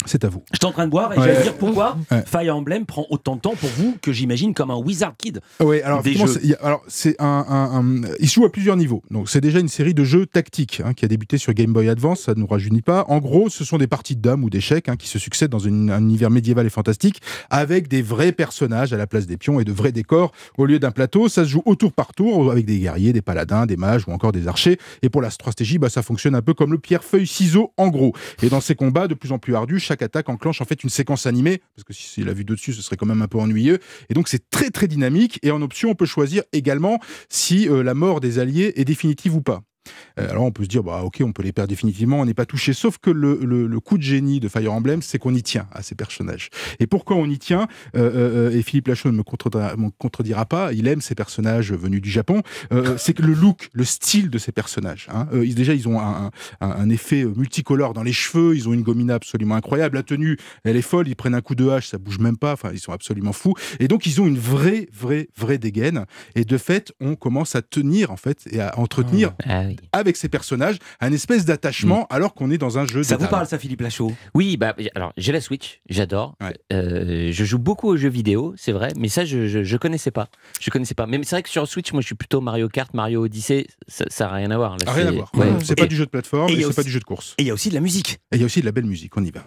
C'est 0.06 0.24
à 0.24 0.28
vous. 0.28 0.42
J'étais 0.52 0.64
en 0.66 0.72
train 0.72 0.86
de 0.86 0.90
boire 0.90 1.12
et 1.12 1.18
Ouais. 1.18 1.24
j'allais 1.26 1.42
dire 1.42 1.54
pourquoi 1.56 1.96
Ouais. 2.10 2.22
Fire 2.26 2.56
Emblem 2.56 2.86
prend 2.86 3.06
autant 3.10 3.36
de 3.36 3.40
temps 3.40 3.54
pour 3.54 3.68
vous 3.70 3.96
que 4.00 4.12
j'imagine 4.12 4.54
comme 4.54 4.70
un 4.70 4.76
Wizard 4.76 5.14
Kid. 5.16 5.40
Oui, 5.60 5.80
alors 5.82 6.02
c'est- 6.02 6.56
alors, 6.62 6.82
un, 7.18 7.44
un- 7.48 7.80
un- 7.80 8.02
il 8.20 8.28
se 8.28 8.34
joue 8.34 8.44
à 8.44 8.50
plusieurs 8.52 8.76
niveaux. 8.76 9.02
Donc 9.10 9.28
c'est 9.28 9.40
déjà 9.40 9.58
une 9.60 9.68
série 9.68 9.94
de 9.94 10.04
jeux 10.04 10.26
tactiques 10.26 10.80
hein, 10.84 10.92
qui 10.94 11.04
a 11.04 11.08
débuté 11.08 11.38
sur 11.38 11.52
Game 11.52 11.72
Boy 11.72 11.88
Advance. 11.88 12.22
Ça 12.22 12.34
ne 12.34 12.40
nous 12.40 12.46
rajeunit 12.46 12.82
pas. 12.82 13.04
En 13.08 13.18
gros, 13.18 13.48
ce 13.48 13.64
sont 13.64 13.78
des 13.78 13.86
parties 13.86 14.16
de 14.16 14.22
dames 14.22 14.44
ou 14.44 14.50
d'échecs 14.50 14.88
hein, 14.88 14.96
qui 14.96 15.08
se 15.08 15.18
succèdent 15.18 15.50
dans 15.50 15.58
une- 15.58 15.90
un 15.90 16.00
univers 16.00 16.30
médiéval 16.30 16.66
et 16.66 16.70
fantastique 16.70 17.20
avec 17.50 17.88
des 17.88 18.02
vrais 18.02 18.32
personnages 18.32 18.92
à 18.92 18.96
la 18.96 19.06
place 19.06 19.26
des 19.26 19.36
pions 19.36 19.60
et 19.60 19.64
de 19.64 19.72
vrais 19.72 19.92
décors 19.92 20.32
au 20.58 20.66
lieu 20.66 20.78
d'un 20.78 20.90
plateau. 20.92 21.28
Ça 21.28 21.44
se 21.44 21.50
joue 21.50 21.62
au 21.64 21.74
tour 21.74 21.92
par 21.92 22.14
tour 22.14 22.50
avec 22.52 22.64
des 22.66 22.78
guerriers, 22.78 23.12
des 23.12 23.22
paladins, 23.22 23.66
des 23.66 23.76
mages 23.76 24.04
ou 24.06 24.12
encore 24.12 24.32
des 24.32 24.46
archers. 24.48 24.78
Et 25.02 25.08
pour 25.08 25.22
la 25.22 25.30
stratégie, 25.30 25.78
bah, 25.78 25.88
ça 25.88 26.02
fonctionne 26.02 26.34
un 26.34 26.42
peu 26.42 26.54
comme 26.54 26.72
le 26.72 26.78
pierre-feuille-ciseau 26.78 27.72
en 27.76 27.88
gros. 27.88 28.12
Et 28.42 28.48
dans 28.48 28.60
ces 28.60 28.74
combats 28.74 29.08
de 29.08 29.14
plus 29.14 29.32
en 29.32 29.38
plus 29.38 29.54
ardus, 29.54 29.80
chaque 29.80 29.95
attaque 30.02 30.28
enclenche 30.28 30.60
en 30.60 30.64
fait 30.64 30.82
une 30.82 30.90
séquence 30.90 31.26
animée 31.26 31.62
parce 31.74 31.84
que 31.84 31.92
si 31.92 32.08
c'est 32.08 32.24
la 32.24 32.32
vue 32.32 32.44
de 32.44 32.54
dessus, 32.54 32.72
ce 32.72 32.82
serait 32.82 32.96
quand 32.96 33.06
même 33.06 33.22
un 33.22 33.28
peu 33.28 33.38
ennuyeux. 33.38 33.78
Et 34.08 34.14
donc 34.14 34.28
c'est 34.28 34.48
très 34.50 34.70
très 34.70 34.88
dynamique. 34.88 35.38
Et 35.42 35.50
en 35.50 35.62
option, 35.62 35.90
on 35.90 35.94
peut 35.94 36.06
choisir 36.06 36.42
également 36.52 36.98
si 37.28 37.68
euh, 37.68 37.82
la 37.82 37.94
mort 37.94 38.20
des 38.20 38.38
alliés 38.38 38.72
est 38.76 38.84
définitive 38.84 39.34
ou 39.34 39.42
pas. 39.42 39.62
Euh, 40.18 40.30
alors 40.30 40.44
on 40.44 40.50
peut 40.52 40.64
se 40.64 40.68
dire, 40.68 40.82
bah 40.82 41.02
ok, 41.04 41.18
on 41.22 41.32
peut 41.32 41.42
les 41.42 41.52
perdre 41.52 41.68
définitivement, 41.68 42.20
on 42.20 42.24
n'est 42.26 42.34
pas 42.34 42.46
touché. 42.46 42.72
Sauf 42.72 42.98
que 42.98 43.10
le, 43.10 43.38
le- 43.42 43.66
le 43.66 43.80
coup 43.80 43.98
de 43.98 44.02
génie 44.02 44.40
de 44.40 44.48
Fire 44.48 44.72
Emblem, 44.72 45.02
c'est 45.02 45.18
qu'on 45.18 45.34
y 45.34 45.42
tient 45.42 45.66
à 45.72 45.82
ces 45.82 45.94
personnages. 45.94 46.50
Et 46.80 46.86
pourquoi 46.86 47.16
on 47.16 47.26
y 47.26 47.38
tient? 47.38 47.68
Euh, 47.96 48.50
euh, 48.50 48.56
Et 48.56 48.62
Philippe 48.62 48.88
Lachaud 48.88 49.10
ne 49.12 49.16
me 49.18 49.22
contredira, 49.98 50.46
pas, 50.46 50.72
il 50.72 50.86
aime 50.88 51.00
ces 51.00 51.14
personnages 51.14 51.72
venus 51.72 52.00
du 52.00 52.10
Japon. 52.10 52.42
euh, 52.72 52.96
c'est 52.98 53.12
que 53.14 53.22
le 53.22 53.32
look, 53.34 53.68
le 53.72 53.84
style 53.84 54.30
de 54.30 54.38
ces 54.38 54.52
personnages. 54.52 55.08
hein. 55.12 55.28
Euh, 55.32 55.44
ils- 55.44 55.54
déjà, 55.54 55.74
ils 55.74 55.88
ont 55.88 56.00
un, 56.00 56.30
un- 56.60 56.70
un 56.70 56.88
effet 56.90 57.24
multicolore 57.24 57.92
dans 57.94 58.02
les 58.02 58.12
cheveux, 58.12 58.54
ils 58.56 58.68
ont 58.68 58.72
une 58.72 58.82
gomina 58.82 59.14
absolument 59.14 59.54
incroyable. 59.56 59.96
La 59.96 60.02
tenue, 60.02 60.36
elle 60.64 60.76
est 60.76 60.82
folle, 60.82 61.08
ils 61.08 61.16
prennent 61.16 61.34
un 61.34 61.40
coup 61.40 61.54
de 61.54 61.68
hache, 61.68 61.88
ça 61.88 61.98
bouge 61.98 62.18
même 62.18 62.36
pas, 62.36 62.52
enfin, 62.52 62.70
ils 62.72 62.78
sont 62.80 62.92
absolument 62.92 63.32
fous. 63.32 63.54
Et 63.80 63.88
donc, 63.88 64.06
ils 64.06 64.20
ont 64.20 64.26
une 64.26 64.38
vraie, 64.38 64.88
vraie, 64.92 65.28
vraie 65.36 65.58
dégaine. 65.58 66.06
Et 66.34 66.44
de 66.44 66.58
fait, 66.58 66.92
on 67.00 67.14
commence 67.16 67.54
à 67.56 67.62
tenir, 67.62 68.10
en 68.10 68.16
fait, 68.16 68.46
et 68.50 68.60
à 68.60 68.78
entretenir 68.78 69.34
Ah. 69.44 69.62
Avec 69.92 70.16
ces 70.16 70.28
personnages 70.28 70.76
un 71.00 71.12
espèce 71.12 71.44
d'attachement 71.44 72.06
alors 72.10 72.34
qu'on 72.34 72.50
est 72.50 72.58
dans 72.58 72.78
un 72.78 72.86
jeu 72.86 73.02
Ça 73.02 73.16
de 73.16 73.22
vous 73.22 73.28
parle, 73.28 73.46
ça, 73.46 73.58
Philippe 73.58 73.80
Lachaud? 73.80 74.12
Oui, 74.34 74.56
bah, 74.56 74.74
alors 74.94 75.12
j'ai 75.16 75.32
la 75.32 75.40
Switch, 75.40 75.80
j'adore. 75.88 76.36
Euh, 76.72 77.30
je 77.32 77.44
joue 77.44 77.58
beaucoup 77.58 77.88
aux 77.88 77.96
jeux 77.96 78.08
vidéo, 78.08 78.54
c'est 78.56 78.72
vrai, 78.72 78.92
mais 78.96 79.08
ça 79.08 79.24
je, 79.24 79.46
je, 79.46 79.64
je 79.64 79.76
connaissais 79.76 80.10
pas. 80.10 80.28
Je 80.60 80.70
connaissais 80.70 80.94
pas. 80.94 81.06
Mais 81.06 81.18
c'est 81.22 81.36
vrai 81.36 81.42
que 81.42 81.48
sur 81.48 81.66
Switch, 81.66 81.92
moi 81.92 82.00
je 82.00 82.06
suis 82.06 82.14
plutôt 82.14 82.40
Mario 82.40 82.68
Kart, 82.68 82.92
Mario 82.94 83.24
Odyssey, 83.24 83.66
ça 83.88 84.26
n'a 84.26 84.32
rien 84.32 84.50
à 84.50 84.56
voir. 84.56 84.76
Là, 84.76 84.92
rien 84.92 85.06
à 85.06 85.10
voir. 85.12 85.30
ouais. 85.34 85.48
C'est 85.62 85.76
pas 85.76 85.86
du 85.86 85.96
jeu 85.96 86.04
de 86.04 86.10
plateforme 86.10 86.50
Et 86.50 86.54
et, 86.54 86.62
c'est 86.62 86.74
pas 86.74 86.82
du 86.82 86.90
jeu 86.90 87.00
de 87.00 87.04
course. 87.04 87.34
Et 87.38 87.42
il 87.42 87.46
y 87.46 87.50
a 87.50 87.54
aussi 87.54 87.68
de 87.68 87.74
la 87.74 87.80
musique. 87.80 88.18
Et 88.32 88.36
il 88.36 88.40
y 88.40 88.42
a 88.42 88.46
aussi 88.46 88.60
de 88.60 88.66
la 88.66 88.72
belle 88.72 88.86
musique, 88.86 89.16
on 89.16 89.24
y 89.24 89.30
va. 89.30 89.44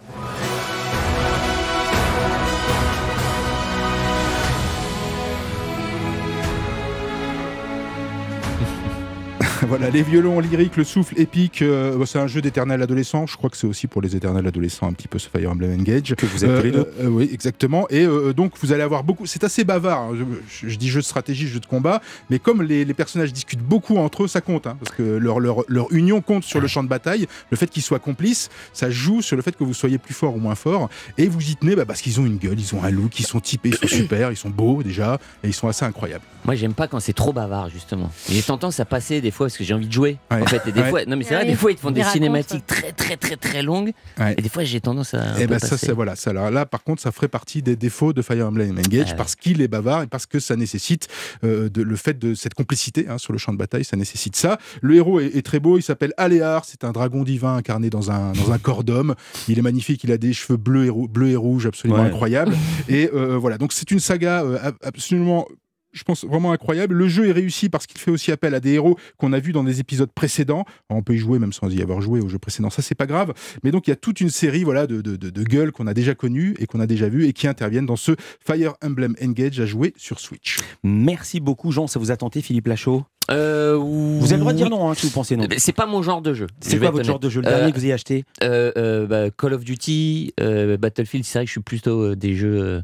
voilà, 9.68 9.90
les 9.90 10.02
violons 10.02 10.40
lyriques, 10.40 10.76
le 10.76 10.84
souffle 10.84 11.18
épique, 11.20 11.60
euh, 11.62 11.96
bah, 11.96 12.04
c'est 12.06 12.18
un 12.18 12.26
jeu 12.26 12.40
d'éternel 12.40 12.80
adolescent. 12.82 13.26
Je 13.26 13.36
crois 13.36 13.50
que 13.50 13.56
c'est 13.56 13.66
aussi 13.66 13.86
pour 13.86 14.00
les 14.00 14.16
éternels 14.16 14.46
adolescents 14.46 14.88
un 14.88 14.92
petit 14.92 15.06
peu 15.08 15.18
ce 15.18 15.28
Fire 15.28 15.50
Emblem 15.50 15.78
Engage. 15.80 16.14
Que 16.14 16.26
vous 16.26 16.44
êtes 16.44 16.56
tous 16.58 16.64
les 16.64 16.70
deux. 16.70 16.90
Euh, 17.00 17.06
oui, 17.08 17.28
exactement. 17.32 17.86
Et 17.90 18.04
euh, 18.04 18.32
donc 18.32 18.52
vous 18.60 18.72
allez 18.72 18.82
avoir 18.82 19.04
beaucoup. 19.04 19.26
C'est 19.26 19.44
assez 19.44 19.64
bavard. 19.64 20.00
hein. 20.00 20.16
Je, 20.48 20.68
je 20.68 20.76
dis 20.76 20.88
jeu 20.88 21.00
de 21.00 21.04
stratégie, 21.04 21.46
jeu 21.46 21.60
de 21.60 21.66
combat, 21.66 22.00
mais 22.30 22.38
comme 22.38 22.62
les, 22.62 22.84
les 22.84 22.94
personnages 22.94 23.32
discutent 23.32 23.62
beaucoup 23.62 23.98
entre 23.98 24.24
eux, 24.24 24.28
ça 24.28 24.40
compte, 24.40 24.66
hein, 24.66 24.76
parce 24.82 24.96
que 24.96 25.02
leur, 25.02 25.40
leur, 25.40 25.64
leur 25.68 25.92
union 25.92 26.22
compte 26.22 26.44
sur 26.44 26.60
le 26.60 26.66
champ 26.66 26.82
de 26.82 26.88
bataille. 26.88 27.26
Le 27.50 27.56
fait 27.56 27.66
qu'ils 27.68 27.82
soient 27.82 27.98
complices, 27.98 28.48
ça 28.72 28.88
joue 28.90 29.20
sur 29.20 29.36
le 29.36 29.42
fait 29.42 29.54
que 29.56 29.64
vous 29.64 29.74
soyez 29.74 29.98
plus 29.98 30.14
fort 30.14 30.34
ou 30.34 30.38
moins 30.38 30.54
fort. 30.54 30.88
Et 31.18 31.28
vous 31.28 31.42
y 31.50 31.56
tenez 31.56 31.76
bah, 31.76 31.84
parce 31.84 32.00
qu'ils 32.00 32.18
ont 32.18 32.24
une 32.26 32.38
gueule, 32.38 32.58
ils 32.58 32.74
ont 32.74 32.82
un 32.82 32.90
look, 32.90 33.20
ils 33.20 33.26
sont 33.26 33.40
typés, 33.40 33.70
ils 33.70 33.76
sont 33.88 33.96
super, 33.96 34.30
ils 34.30 34.36
sont 34.36 34.50
beaux 34.50 34.82
déjà, 34.82 35.18
et 35.44 35.48
ils 35.48 35.54
sont 35.54 35.68
assez 35.68 35.84
incroyables. 35.84 36.24
Moi 36.46 36.54
j'aime 36.54 36.72
pas 36.72 36.88
quand 36.88 37.00
c'est 37.00 37.12
trop 37.12 37.34
bavard 37.34 37.68
justement. 37.68 38.10
J'ai 38.30 38.40
tendance 38.42 38.80
à 38.80 38.86
passer 38.86 39.20
des 39.20 39.30
fois 39.30 39.49
parce 39.50 39.58
que 39.58 39.64
j'ai 39.64 39.74
envie 39.74 39.86
de 39.88 39.92
jouer. 39.92 40.16
Ouais. 40.30 40.40
En 40.42 40.46
fait, 40.46 40.62
et 40.66 40.72
des 40.72 40.80
Ouais. 40.80 40.88
fois, 40.90 41.04
non 41.04 41.16
mais 41.16 41.24
c'est 41.24 41.34
vrai, 41.34 41.44
des 41.44 41.54
fois 41.54 41.70
ils 41.70 41.74
te 41.76 41.80
font 41.80 41.90
des 41.90 42.02
cinématiques 42.04 42.66
très 42.66 42.92
très 42.92 43.16
très 43.16 43.36
très 43.36 43.62
longues. 43.62 43.92
Ouais. 44.18 44.34
Et 44.38 44.42
des 44.42 44.48
fois 44.48 44.64
j'ai 44.64 44.80
tendance 44.80 45.14
à. 45.14 45.22
un 45.22 45.36
Et 45.36 45.40
peu 45.46 45.54
ben 45.54 45.58
ça, 45.58 45.76
c'est 45.76 45.92
voilà, 45.92 46.16
ça 46.16 46.32
là, 46.32 46.50
là, 46.50 46.66
par 46.66 46.82
contre, 46.84 47.02
ça 47.02 47.12
ferait 47.12 47.28
partie 47.28 47.62
des 47.62 47.76
défauts 47.76 48.12
de 48.12 48.22
Fire 48.22 48.46
Emblem 48.46 48.70
Engage 48.78 49.06
Ah 49.08 49.10
ouais. 49.10 49.16
parce 49.16 49.34
qu'il 49.36 49.60
est 49.62 49.68
bavard 49.68 50.02
et 50.02 50.06
parce 50.06 50.26
que 50.26 50.38
ça 50.40 50.56
nécessite 50.56 51.08
euh, 51.44 51.68
de, 51.68 51.82
le 51.82 51.96
fait 51.96 52.18
de 52.18 52.34
cette 52.34 52.54
complicité 52.54 53.06
hein, 53.08 53.18
sur 53.18 53.32
le 53.32 53.38
champ 53.38 53.52
de 53.52 53.58
bataille, 53.58 53.84
ça 53.84 53.96
nécessite 53.96 54.36
ça. 54.36 54.58
Le 54.82 54.94
héros 54.96 55.20
est, 55.20 55.36
est 55.36 55.42
très 55.44 55.60
beau, 55.60 55.78
il 55.78 55.82
s'appelle 55.82 56.12
Aléar, 56.16 56.64
c'est 56.64 56.84
un 56.84 56.92
dragon 56.92 57.22
divin 57.24 57.56
incarné 57.56 57.90
dans 57.90 58.10
un 58.10 58.32
dans 58.32 58.52
un 58.52 58.58
corps 58.58 58.84
d'homme. 58.84 59.14
Il 59.48 59.58
est 59.58 59.62
magnifique, 59.62 60.04
il 60.04 60.12
a 60.12 60.18
des 60.18 60.32
cheveux 60.32 60.56
bleus 60.56 60.86
et, 60.86 60.90
rou- 60.90 61.08
bleus 61.08 61.30
et 61.30 61.36
rouges 61.36 61.66
absolument 61.66 62.00
Ouais. 62.00 62.06
incroyables. 62.08 62.54
Et 62.88 63.10
euh, 63.14 63.36
voilà, 63.36 63.58
donc 63.58 63.72
c'est 63.72 63.90
une 63.90 64.00
saga 64.00 64.42
euh, 64.44 64.58
ab- 64.62 64.76
absolument 64.82 65.46
je 65.92 66.04
pense 66.04 66.24
vraiment 66.24 66.52
incroyable. 66.52 66.94
Le 66.94 67.08
jeu 67.08 67.28
est 67.28 67.32
réussi 67.32 67.68
parce 67.68 67.86
qu'il 67.86 68.00
fait 68.00 68.10
aussi 68.10 68.32
appel 68.32 68.54
à 68.54 68.60
des 68.60 68.72
héros 68.72 68.96
qu'on 69.16 69.32
a 69.32 69.38
vus 69.38 69.52
dans 69.52 69.64
des 69.64 69.80
épisodes 69.80 70.10
précédents. 70.12 70.64
On 70.88 71.02
peut 71.02 71.14
y 71.14 71.18
jouer 71.18 71.38
même 71.38 71.52
sans 71.52 71.68
y 71.68 71.82
avoir 71.82 72.00
joué 72.00 72.20
au 72.20 72.28
jeu 72.28 72.38
précédent, 72.38 72.70
ça 72.70 72.82
c'est 72.82 72.94
pas 72.94 73.06
grave. 73.06 73.32
Mais 73.62 73.70
donc 73.70 73.86
il 73.86 73.90
y 73.90 73.92
a 73.92 73.96
toute 73.96 74.20
une 74.20 74.30
série 74.30 74.64
voilà 74.64 74.86
de, 74.86 75.00
gueules 75.42 75.72
qu'on 75.72 75.86
a 75.86 75.94
déjà 75.94 76.14
connues 76.14 76.54
et 76.58 76.66
qu'on 76.66 76.80
a 76.80 76.86
déjà 76.86 77.08
vues 77.08 77.26
et 77.26 77.32
qui 77.32 77.46
interviennent 77.46 77.86
dans 77.86 77.96
ce 77.96 78.12
Fire 78.44 78.74
Emblem 78.82 79.14
Engage 79.22 79.60
à 79.60 79.66
jouer 79.66 79.92
sur 79.96 80.20
Switch. 80.20 80.58
Merci 80.82 81.40
beaucoup, 81.40 81.72
Jean. 81.72 81.86
Ça 81.86 81.98
vous 81.98 82.10
a 82.10 82.16
tenté, 82.16 82.40
Philippe 82.42 82.66
Lachaud? 82.66 83.04
Euh, 83.30 83.76
Vous 83.78 84.26
avez 84.26 84.34
le 84.34 84.40
droit 84.40 84.52
de 84.52 84.56
dire 84.56 84.70
non, 84.70 84.90
hein, 84.90 84.94
si 84.94 85.06
vous 85.06 85.12
pensez 85.12 85.36
non. 85.36 85.46
Mais 85.48 85.58
C'est 85.58 85.72
pas 85.72 85.86
mon 85.86 86.02
genre 86.02 86.20
de 86.22 86.34
jeu. 86.34 86.46
C'est 86.60 86.76
je 86.76 86.80
quoi 86.80 86.90
votre 86.90 87.04
genre 87.04 87.20
de 87.20 87.28
jeu 87.28 87.40
Le 87.40 87.48
Euh, 87.48 87.56
dernier 87.56 87.72
que 87.72 87.78
vous 87.78 87.84
ayez 87.84 87.92
acheté? 87.92 88.24
Euh, 88.42 88.72
euh, 88.76 89.06
bah, 89.06 89.30
Call 89.30 89.54
of 89.54 89.64
Duty, 89.64 90.34
Battlefield, 90.78 91.24
c'est 91.24 91.38
vrai 91.38 91.44
que 91.44 91.48
je 91.48 91.52
suis 91.52 91.60
plutôt 91.60 92.14
des 92.14 92.34
jeux 92.34 92.82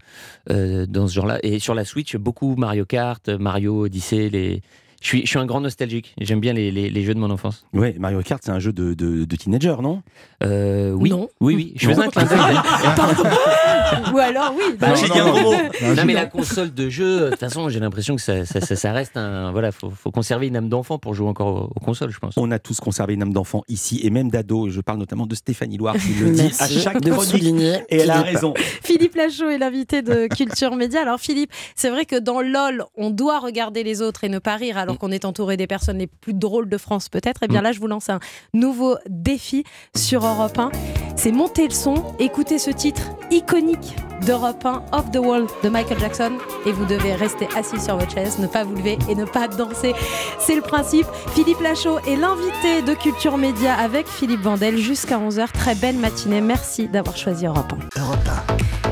dans 0.48 1.08
ce 1.08 1.14
genre-là. 1.14 1.38
Et 1.42 1.58
sur 1.58 1.74
la 1.74 1.84
Switch, 1.84 2.16
beaucoup 2.16 2.54
Mario 2.56 2.84
Kart, 2.84 3.28
Mario 3.28 3.84
Odyssey. 3.86 4.28
Les... 4.30 4.62
Je, 5.02 5.08
suis, 5.08 5.20
je 5.22 5.26
suis 5.28 5.38
un 5.38 5.46
grand 5.46 5.60
nostalgique. 5.60 6.14
J'aime 6.20 6.40
bien 6.40 6.52
les, 6.52 6.70
les- 6.70 6.90
les 6.90 7.02
jeux 7.04 7.14
de 7.14 7.18
mon 7.20 7.30
enfance. 7.30 7.64
Ouais, 7.72 7.94
Mario 7.98 8.20
Kart, 8.22 8.42
c'est 8.44 8.50
un 8.50 8.58
jeu 8.58 8.72
de, 8.72 8.94
de, 8.94 9.24
de 9.24 9.36
teenager, 9.36 9.76
non? 9.82 10.02
Euh, 10.42 10.90
oui. 10.92 11.10
Non. 11.10 11.28
Oui, 11.40 11.54
oui. 11.54 11.72
Je 11.76 11.88
faisais 11.90 12.02
un 12.02 12.08
clin 12.08 12.24
d'œil. 12.24 12.38
Ou 14.12 14.18
alors, 14.18 14.52
oui. 14.56 14.74
Bah, 14.78 14.94
j'ai 14.94 15.08
non, 15.08 15.26
non, 15.26 15.42
non, 15.52 15.94
non, 15.94 16.04
mais 16.04 16.12
la 16.14 16.26
console 16.26 16.72
de 16.74 16.88
jeu, 16.88 17.20
de 17.26 17.30
toute 17.30 17.38
façon, 17.40 17.68
j'ai 17.68 17.78
l'impression 17.80 18.16
que 18.16 18.22
ça, 18.22 18.44
ça, 18.44 18.60
ça- 18.60 18.76
ça 18.76 18.92
reste 18.92 19.16
un. 19.16 19.52
Voilà, 19.52 19.70
faut, 19.72 19.90
faut 19.90 20.10
conserver 20.10 20.48
une 20.48 20.56
âme 20.56 20.68
d'enfant 20.68 20.98
pour 20.98 21.14
jouer 21.14 21.28
encore 21.28 21.46
aux, 21.46 21.70
aux 21.76 21.80
consoles, 21.84 22.10
je 22.10 22.18
pense. 22.18 22.34
On 22.36 22.50
a 22.50 22.58
tous 22.58 22.80
conservé 22.80 23.14
une 23.14 23.22
âme 23.22 23.32
d'enfant 23.32 23.62
ici 23.68 24.00
et 24.02 24.10
même 24.10 24.30
d'ado. 24.30 24.68
Je 24.70 24.80
parle 24.80 24.98
notamment 24.98 25.26
de 25.26 25.34
Stéphanie 25.34 25.76
Loire 25.78 25.94
qui 25.96 26.14
le 26.14 26.30
dit 26.32 26.52
à 26.58 26.68
chaque 26.68 27.00
de 27.00 27.12
souligner, 27.12 27.78
Et 27.88 27.98
elle 27.98 28.10
a 28.10 28.22
raison. 28.22 28.54
Philippe 28.82 29.14
Lachaud 29.14 29.48
est 29.50 29.58
l'invité 29.58 30.02
de 30.02 30.26
Culture 30.34 30.74
Média. 30.74 31.00
Alors 31.02 31.20
Philippe, 31.20 31.52
c'est 31.74 31.90
vrai 31.90 32.04
que 32.06 32.16
dans 32.18 32.40
LOL, 32.40 32.84
on 32.96 33.10
doit 33.10 33.38
regarder 33.38 33.82
les 33.84 34.02
autres 34.02 34.24
et 34.24 34.28
ne 34.28 34.38
pas 34.38 34.56
rire 34.56 34.78
alors 34.86 34.98
qu'on 34.98 35.10
est 35.10 35.24
entouré 35.24 35.56
des 35.56 35.66
personnes 35.66 35.98
les 35.98 36.06
plus 36.06 36.32
drôles 36.32 36.68
de 36.68 36.78
France 36.78 37.08
peut-être. 37.08 37.42
Et 37.42 37.48
bien 37.48 37.60
là, 37.60 37.72
je 37.72 37.80
vous 37.80 37.88
lance 37.88 38.08
un 38.08 38.20
nouveau 38.54 38.96
défi 39.08 39.64
sur 39.96 40.24
Europe 40.24 40.58
1. 40.58 40.70
C'est 41.16 41.32
monter 41.32 41.64
le 41.66 41.74
son, 41.74 42.14
écouter 42.18 42.58
ce 42.58 42.70
titre 42.70 43.02
iconique 43.30 43.96
d'Europe 44.24 44.64
1, 44.64 44.84
Off 44.92 45.10
the 45.10 45.16
Wall 45.16 45.46
de 45.64 45.68
Michael 45.68 45.98
Jackson. 45.98 46.32
Et 46.66 46.72
vous 46.72 46.84
devez 46.84 47.14
rester 47.14 47.48
assis 47.56 47.80
sur 47.80 47.96
votre 47.96 48.12
chaise, 48.12 48.38
ne 48.38 48.46
pas 48.46 48.64
vous 48.64 48.76
lever 48.76 48.98
et 49.08 49.14
ne 49.14 49.24
pas 49.24 49.48
danser. 49.48 49.94
C'est 50.38 50.54
le 50.54 50.62
principe. 50.62 51.06
Philippe 51.34 51.60
Lachaud 51.60 51.98
est 52.06 52.16
l'invité 52.16 52.82
de 52.82 52.94
Culture 52.94 53.38
Média 53.38 53.74
avec 53.74 54.06
Philippe 54.06 54.42
Vandel 54.42 54.78
jusqu'à 54.78 55.18
11h. 55.18 55.50
Très 55.52 55.74
belle 55.74 55.96
matinée. 55.96 56.40
Merci 56.40 56.86
d'avoir 56.86 57.16
choisi 57.16 57.46
Europe 57.46 57.72
1. 57.96 58.00
Europe 58.00 58.28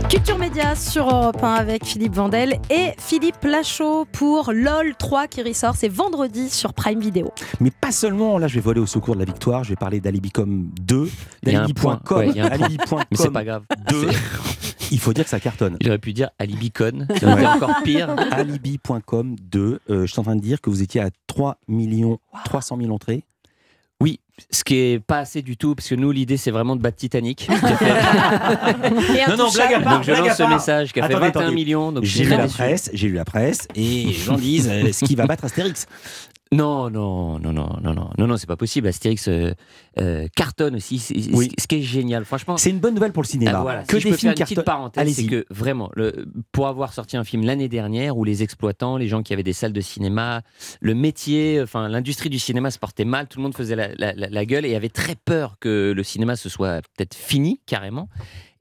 Culture 0.09 0.39
Média 0.39 0.75
sur 0.77 1.09
Europe 1.09 1.43
1 1.43 1.55
avec 1.55 1.85
Philippe 1.85 2.15
Vandel 2.15 2.61
et 2.71 2.93
Philippe 2.99 3.43
Lachaud 3.43 4.05
pour 4.13 4.53
LOL 4.53 4.95
3 4.99 5.27
qui 5.27 5.43
ressort. 5.43 5.75
C'est 5.77 5.89
vendredi 5.89 6.51
sur 6.51 6.73
Prime 6.73 7.01
Video. 7.01 7.33
Mais 7.61 7.71
pas 7.71 7.91
seulement, 7.91 8.39
là 8.39 8.47
je 8.47 8.55
vais 8.55 8.61
voler 8.61 8.81
au 8.81 8.87
secours 8.87 9.15
de 9.15 9.21
la 9.21 9.25
victoire, 9.25 9.65
je 9.65 9.71
vais 9.71 9.77
parler 9.77 10.01
d'Alibicom 10.01 10.71
2, 10.81 11.11
Il 11.43 11.53
y 11.53 11.57
a 11.57 11.63
un 11.63 11.69
point, 11.69 12.01
d'Alibi.com, 12.05 12.19
ouais. 12.19 12.41
Alibi.com 12.53 13.01
Mais 13.11 13.17
c'est 13.17 13.31
pas 13.31 13.45
grave. 13.45 13.65
2. 13.89 14.09
Il 14.91 15.01
faut 15.01 15.13
dire 15.13 15.25
que 15.25 15.31
ça 15.31 15.41
cartonne. 15.41 15.77
Il 15.81 15.89
aurait 15.89 15.99
pu 15.99 16.13
dire 16.13 16.31
Alibicon, 16.39 17.07
ça 17.19 17.27
aurait 17.27 17.43
été 17.43 17.47
encore 17.47 17.83
pire. 17.83 18.15
Alibi.com 18.33 19.37
2, 19.41 19.81
euh, 19.91 20.07
je 20.07 20.07
suis 20.07 20.21
en 20.21 20.25
train 20.25 20.37
de 20.37 20.41
dire 20.43 20.61
que 20.61 20.71
vous 20.71 20.83
étiez 20.83 21.01
à 21.01 21.11
3 21.27 21.57
millions 21.67 22.19
300 22.45 22.77
000 22.81 22.93
entrées. 22.93 23.25
Ce 24.51 24.65
qui 24.65 24.77
est 24.77 24.99
pas 24.99 25.19
assez 25.21 25.43
du 25.43 25.57
tout, 25.57 25.77
parce 25.77 25.89
que 25.89 25.95
nous, 25.95 26.11
l'idée, 26.11 26.37
c'est 26.37 26.51
vraiment 26.51 26.75
de 26.75 26.81
battre 26.83 26.97
Titanic. 26.97 27.49
Non, 29.29 29.37
non, 29.37 29.51
blague 29.51 29.75
à 29.75 29.81
part, 29.81 29.95
Donc 29.97 30.05
je 30.05 30.13
lance 30.13 30.37
ce 30.37 30.43
message 30.43 30.93
qui 30.93 31.01
a 31.01 31.07
fait 31.07 31.15
Attendez, 31.15 31.27
21 31.29 31.41
attendez. 31.43 31.55
millions. 31.55 31.95
J'ai 32.03 32.25
lu 32.25 32.31
la 32.31 32.39
déçu. 32.45 32.55
presse, 32.57 32.91
j'ai 32.93 33.09
lu 33.09 33.15
la 33.15 33.25
presse 33.25 33.69
et 33.75 33.81
les 34.05 34.13
gens 34.13 34.37
disent 34.37 34.69
euh, 34.71 34.93
ce 34.93 35.05
qui 35.05 35.15
va 35.15 35.27
battre 35.27 35.45
Astérix. 35.45 35.87
Non, 36.55 36.91
non, 36.91 37.39
non, 37.39 37.53
non, 37.53 37.69
non, 37.83 37.95
non, 37.95 38.11
non, 38.19 38.27
non, 38.27 38.37
c'est 38.37 38.47
pas 38.47 38.57
possible. 38.57 38.87
Astérix 38.89 39.29
euh, 39.29 39.53
euh, 40.01 40.27
cartonne 40.37 40.77
aussi. 40.77 41.03
Oui. 41.33 41.51
Ce 41.59 41.67
qui 41.67 41.77
est 41.77 41.83
génial, 41.83 42.25
franchement. 42.25 42.57
C'est 42.57 42.71
une 42.71 42.79
bonne 42.79 42.95
nouvelle 42.95 43.13
pour 43.13 43.23
le 43.23 43.29
cinéma. 43.29 43.53
Ah, 43.59 43.63
voilà. 43.63 43.83
Que 43.85 43.97
si 43.99 44.03
je 44.03 44.05
des 44.07 44.11
peux 44.13 44.17
films 44.17 44.33
faire 44.33 44.41
une 44.41 44.45
petite 44.45 44.63
parenthèse, 44.65 45.15
c'est 45.15 45.27
que 45.27 45.45
vraiment, 45.51 45.91
le, 45.95 46.27
pour 46.53 46.69
avoir 46.69 46.93
sorti 46.93 47.17
un 47.17 47.25
film 47.25 47.45
l'année 47.45 47.69
dernière 47.69 48.17
où 48.17 48.25
les 48.25 48.43
exploitants, 48.43 48.97
les 48.97 49.09
gens 49.09 49.23
qui 49.23 49.33
avaient 49.33 49.43
des 49.43 49.53
salles 49.53 49.73
de 49.73 49.81
cinéma, 49.81 50.43
le 50.81 50.95
métier, 50.95 51.61
enfin 51.63 51.89
l'industrie 51.89 52.31
du 52.31 52.39
cinéma 52.39 52.71
se 52.71 52.79
portait 52.79 53.05
mal, 53.05 53.27
tout 53.29 53.39
le 53.39 53.43
monde 53.45 53.55
faisait 53.55 53.77
la, 53.77 53.89
la- 53.97 54.13
la- 54.15 54.29
la 54.29 54.47
gueule 54.47 54.65
et 54.67 54.75
avait 54.77 54.89
très 54.89 55.15
peur 55.17 55.57
que 55.61 55.93
le 55.97 56.03
cinéma 56.03 56.37
se 56.37 56.49
soit 56.49 56.81
peut-être 56.97 57.15
fini 57.15 57.61
carrément. 57.67 58.09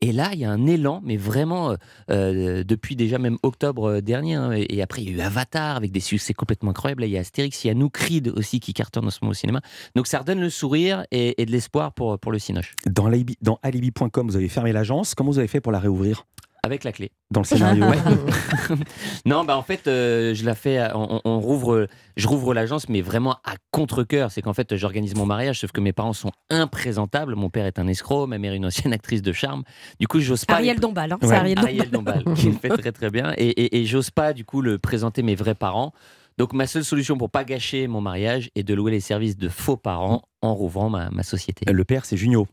Et 0.03 0.11
là, 0.11 0.31
il 0.33 0.39
y 0.39 0.43
a 0.43 0.51
un 0.51 0.67
élan, 0.67 0.99
mais 1.01 1.15
vraiment 1.15 1.71
euh, 1.71 1.75
euh, 2.09 2.63
depuis 2.65 2.97
déjà 2.97 3.19
même 3.19 3.37
octobre 3.41 3.89
euh, 3.89 4.01
dernier. 4.01 4.33
hein, 4.33 4.51
et, 4.51 4.81
après, 4.81 5.01
il 5.01 5.09
y 5.09 5.13
a 5.13 5.15
eu 5.15 5.21
Avatar 5.21 5.77
avec 5.77 5.93
des 5.93 6.01
succès 6.01 6.33
complètement 6.33 6.71
incroyables. 6.71 7.05
Il 7.05 7.09
y 7.09 7.17
a 7.17 7.21
Astérix, 7.21 7.63
il 7.63 7.69
y 7.69 7.71
a 7.71 7.73
nous 7.73 7.89
aussi 8.35 8.59
qui 8.59 8.73
cartonne 8.73 9.05
en 9.05 9.09
ce 9.11 9.19
moment 9.21 9.31
au 9.31 9.33
cinéma. 9.33 9.61
Donc 9.95 10.07
ça 10.07 10.19
redonne 10.19 10.41
le 10.41 10.49
sourire 10.49 11.05
et, 11.11 11.45
de 11.45 11.49
l'espoir 11.49 11.93
pour, 11.93 12.19
le 12.33 12.39
cinoche. 12.39 12.75
Dans 12.85 13.59
alibi.com, 13.63 14.27
vous 14.27 14.35
avez 14.35 14.49
fermé 14.49 14.73
l'agence. 14.73 15.15
Comment 15.15 15.31
vous 15.31 15.39
avez 15.39 15.47
fait 15.47 15.61
pour 15.61 15.71
la 15.71 15.79
réouvrir? 15.79 16.25
Avec 16.65 16.85
la 16.85 16.93
clé. 16.93 17.11
dans 17.29 17.41
le 17.41 17.45
scénario 17.45 17.83
Ouais. 17.85 17.97
non, 19.25 19.43
bah 19.43 19.57
en 19.57 19.63
fait, 19.63 19.87
euh, 19.87 20.33
je 20.33 20.45
la 20.45 20.55
fais. 20.55 20.77
à- 20.77 20.97
On, 20.97 21.19
on 21.25 21.39
rouvre, 21.39 21.87
je 22.15 22.27
rouvre 22.27 22.53
l'agence, 22.53 22.87
mais 22.87 23.01
vraiment 23.01 23.33
à 23.43 23.55
contre-cœur. 23.71 24.31
C'est 24.31 24.41
qu'en 24.41 24.53
fait, 24.53 24.75
j'organise 24.77 25.13
mon 25.15 25.25
mariage, 25.25 25.59
sauf 25.59 25.71
que 25.73 25.81
mes 25.81 25.91
parents 25.91 26.13
sont 26.13 26.31
imprésentables. 26.49 27.35
Mon 27.35 27.49
père 27.49 27.65
est 27.65 27.79
un 27.79 27.87
escroc, 27.87 28.27
ma 28.27 28.37
mère 28.37 28.53
une 28.53 28.65
ancienne 28.65 28.93
actrice 28.93 29.21
de 29.21 29.33
charme. 29.33 29.63
Du 29.99 30.07
coup, 30.07 30.21
j'ose 30.21 30.45
pas. 30.45 30.53
Ariel 30.55 30.75
les- 30.75 30.79
Dombal, 30.79 31.11
hein, 31.11 31.17
c'est 31.21 31.33
Ariel 31.33 31.89
Dombal. 31.91 32.23
Dombal, 32.23 32.37
qui 32.37 32.47
le 32.47 32.53
fait 32.53 32.69
très 32.69 32.93
très 32.93 33.09
bien. 33.09 33.33
Et, 33.37 33.49
et- 33.49 33.81
et 33.81 33.85
j'ose 33.85 34.09
pas 34.09 34.31
du 34.31 34.45
coup 34.45 34.61
le 34.61 34.79
présenter 34.79 35.21
mes 35.21 35.35
vrais 35.35 35.55
parents. 35.55 35.91
Donc 36.39 36.53
ma 36.53 36.65
seule 36.65 36.83
solution 36.83 37.15
pour 37.17 37.29
pas 37.29 37.43
gâcher 37.43 37.85
mon 37.87 38.01
mariage 38.01 38.49
est 38.55 38.63
de 38.63 38.73
louer 38.73 38.89
les 38.91 39.01
services 39.01 39.37
de 39.37 39.49
faux 39.49 39.77
parents 39.77 40.23
en 40.41 40.55
rouvrant 40.55 40.89
ma, 40.89 41.11
ma 41.11 41.21
société. 41.21 41.71
Le 41.71 41.83
père, 41.83 42.05
c'est 42.05 42.17
Junio. 42.17 42.47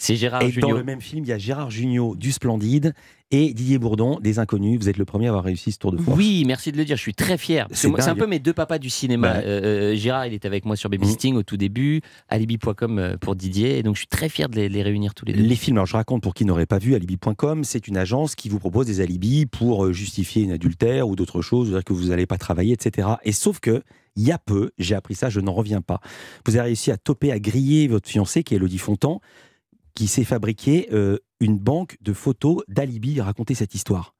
C'est 0.00 0.16
Gérard 0.16 0.42
Et 0.42 0.50
dans 0.52 0.72
le 0.72 0.82
même 0.82 1.02
film, 1.02 1.24
il 1.24 1.28
y 1.28 1.32
a 1.32 1.36
Gérard 1.36 1.70
Junio 1.70 2.16
du 2.16 2.32
Splendide 2.32 2.94
et 3.30 3.52
Didier 3.52 3.78
Bourdon 3.78 4.18
des 4.18 4.38
Inconnus. 4.38 4.80
Vous 4.80 4.88
êtes 4.88 4.96
le 4.96 5.04
premier 5.04 5.26
à 5.26 5.28
avoir 5.28 5.44
réussi 5.44 5.72
ce 5.72 5.78
tour 5.78 5.92
de 5.92 5.98
force. 5.98 6.16
Oui, 6.16 6.44
merci 6.46 6.72
de 6.72 6.78
le 6.78 6.86
dire. 6.86 6.96
Je 6.96 7.02
suis 7.02 7.12
très 7.12 7.36
fier. 7.36 7.68
C'est 7.72 7.86
un 8.08 8.14
peu 8.14 8.26
mes 8.26 8.38
deux 8.38 8.54
papas 8.54 8.78
du 8.78 8.88
cinéma. 8.88 9.34
Bah. 9.34 9.40
Euh, 9.44 9.92
euh, 9.92 9.94
Gérard, 9.94 10.26
il 10.26 10.32
était 10.32 10.48
avec 10.48 10.64
moi 10.64 10.74
sur 10.74 10.88
Baby 10.88 11.04
Mhm. 11.06 11.12
Sting 11.12 11.36
au 11.36 11.42
tout 11.42 11.58
début, 11.58 12.00
Alibi.com 12.30 12.98
euh, 12.98 13.16
pour 13.18 13.36
Didier. 13.36 13.76
Et 13.76 13.82
donc, 13.82 13.96
je 13.96 14.00
suis 14.00 14.08
très 14.08 14.30
fier 14.30 14.48
de 14.48 14.56
les, 14.56 14.70
les 14.70 14.82
réunir 14.82 15.12
tous 15.12 15.26
les 15.26 15.34
deux. 15.34 15.42
Les 15.42 15.54
films, 15.54 15.76
alors 15.76 15.86
je 15.86 15.96
raconte 15.96 16.22
pour 16.22 16.32
qui 16.32 16.46
n'aurait 16.46 16.64
pas 16.64 16.78
vu 16.78 16.94
alibi.com, 16.94 17.62
c'est 17.62 17.86
une 17.86 17.98
agence 17.98 18.34
qui 18.34 18.48
vous 18.48 18.58
propose 18.58 18.86
des 18.86 19.02
alibis 19.02 19.44
pour 19.44 19.92
justifier 19.92 20.44
une 20.44 20.52
adultère 20.52 21.10
ou 21.10 21.14
d'autres 21.14 21.42
choses, 21.42 21.68
dire 21.68 21.84
que 21.84 21.92
vous 21.92 22.06
n'allez 22.06 22.26
pas 22.26 22.38
travailler, 22.38 22.72
etc. 22.72 23.06
Et 23.24 23.32
sauf 23.32 23.60
que, 23.60 23.82
il 24.16 24.24
y 24.26 24.32
a 24.32 24.38
peu, 24.38 24.70
j'ai 24.78 24.94
appris 24.94 25.14
ça, 25.14 25.28
je 25.28 25.40
n'en 25.40 25.52
reviens 25.52 25.82
pas. 25.82 26.00
Vous 26.46 26.56
avez 26.56 26.68
réussi 26.68 26.90
à 26.90 26.96
toper, 26.96 27.32
à 27.32 27.38
griller 27.38 27.86
votre 27.86 28.08
fiancée, 28.08 28.42
qui 28.42 28.54
est 28.54 28.56
Elodie 28.56 28.78
Fontan, 28.78 29.20
qui 29.94 30.06
s'est 30.06 30.24
fabriqué 30.24 30.88
euh, 30.92 31.18
une 31.40 31.58
banque 31.58 31.96
de 32.00 32.12
photos 32.12 32.62
d'alibi. 32.68 33.20
Racontez 33.20 33.54
cette 33.54 33.74
histoire. 33.74 34.14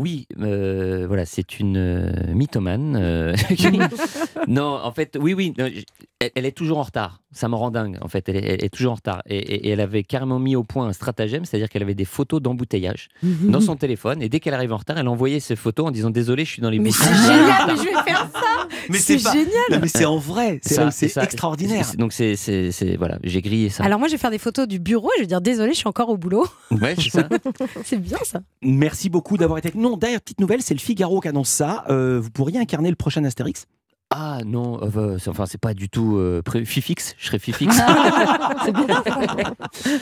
Oui, 0.00 0.26
euh, 0.40 1.04
voilà, 1.06 1.26
c'est 1.26 1.60
une 1.60 1.76
euh, 1.76 2.10
mythomane. 2.32 2.96
euh, 2.98 3.34
non, 4.48 4.78
en 4.82 4.92
fait, 4.92 5.18
oui, 5.20 5.34
oui, 5.34 5.52
non, 5.58 5.66
j- 5.66 5.84
elle, 6.20 6.30
elle 6.34 6.46
est 6.46 6.52
toujours 6.56 6.78
en 6.78 6.82
retard. 6.84 7.20
Ça 7.32 7.48
me 7.48 7.54
rend 7.54 7.70
dingue, 7.70 7.98
en 8.00 8.08
fait. 8.08 8.28
Elle 8.28 8.36
est, 8.36 8.44
elle 8.44 8.64
est 8.64 8.68
toujours 8.70 8.92
en 8.92 8.96
retard. 8.96 9.22
Et, 9.26 9.36
et- 9.36 9.66
et 9.66 9.70
elle 9.70 9.80
avait 9.80 10.02
carrément 10.02 10.38
mis 10.38 10.56
au 10.56 10.64
point 10.64 10.86
un 10.88 10.92
stratagème, 10.92 11.44
c'est-à-dire 11.44 11.68
qu'elle 11.68 11.82
avait 11.82 11.94
des 11.94 12.04
photos 12.04 12.40
d'embouteillage 12.42 13.08
dans 13.22 13.60
son 13.60 13.76
téléphone. 13.76 14.20
Et 14.22 14.28
dès 14.28 14.40
qu'elle 14.40 14.54
arrive 14.54 14.72
en 14.72 14.78
retard, 14.78 14.98
elle 14.98 15.06
envoyait 15.08 15.38
ces 15.40 15.54
photos 15.56 15.86
en 15.88 15.90
disant 15.90 16.10
Désolé, 16.10 16.44
je 16.44 16.50
suis 16.52 16.62
dans 16.62 16.70
les 16.70 16.78
Mais 16.78 16.88
bouchons. 16.88 17.04
c'est 17.04 17.14
génial, 17.32 17.62
mais 17.68 17.76
je 17.76 17.82
vais 17.82 18.02
faire 18.10 18.28
ça. 18.32 18.40
Mais 18.88 18.98
c'est 18.98 19.22
pas- 19.22 19.32
génial. 19.32 19.50
Non, 19.70 19.78
mais 19.82 19.88
c'est 19.88 20.04
en 20.06 20.16
vrai, 20.18 20.58
c'est 20.62 20.76
là 20.78 20.86
où 20.86 20.90
c'est 20.90 21.08
ça. 21.08 21.22
extraordinaire. 21.22 21.84
C'est- 21.84 21.96
Donc, 21.96 22.12
c'est, 22.12 22.34
c'est, 22.36 22.72
c'est- 22.72 22.96
voilà, 22.96 23.18
j'ai 23.22 23.42
grillé 23.42 23.68
ça. 23.68 23.84
Alors 23.84 23.98
moi, 23.98 24.08
je 24.08 24.12
vais 24.12 24.18
faire 24.18 24.30
des 24.30 24.38
photos 24.38 24.66
du 24.66 24.78
bureau 24.80 25.08
et 25.12 25.18
je 25.18 25.22
vais 25.22 25.26
dire 25.28 25.40
désolé, 25.40 25.72
je 25.72 25.78
suis 25.78 25.88
encore 25.88 26.08
au 26.08 26.16
boulot. 26.16 26.46
ouais, 26.72 26.94
c'est 26.98 27.10
ça. 27.10 27.28
c'est 27.84 27.98
bien 28.00 28.18
ça. 28.24 28.40
Merci 28.62 29.08
beaucoup 29.10 29.36
d'avoir 29.36 29.58
été 29.58 29.68
avec 29.68 29.76
nous. 29.80 29.89
Non, 29.90 29.96
D'ailleurs, 29.96 30.20
petite 30.20 30.38
nouvelle, 30.38 30.62
c'est 30.62 30.74
le 30.74 30.78
Figaro 30.78 31.20
qui 31.20 31.26
annonce 31.26 31.48
ça. 31.48 31.84
Euh, 31.88 32.20
vous 32.20 32.30
pourriez 32.30 32.60
incarner 32.60 32.90
le 32.90 32.94
prochain 32.94 33.24
Astérix? 33.24 33.66
Ah 34.12 34.38
non, 34.44 34.80
euh, 34.82 35.18
c'est- 35.18 35.30
enfin 35.30 35.46
c'est 35.46 35.60
pas 35.60 35.72
du 35.72 35.88
tout 35.88 36.16
euh, 36.18 36.42
pré- 36.42 36.64
Fifix, 36.64 37.14
je 37.16 37.26
serais 37.26 37.38
Fifix. 37.38 37.68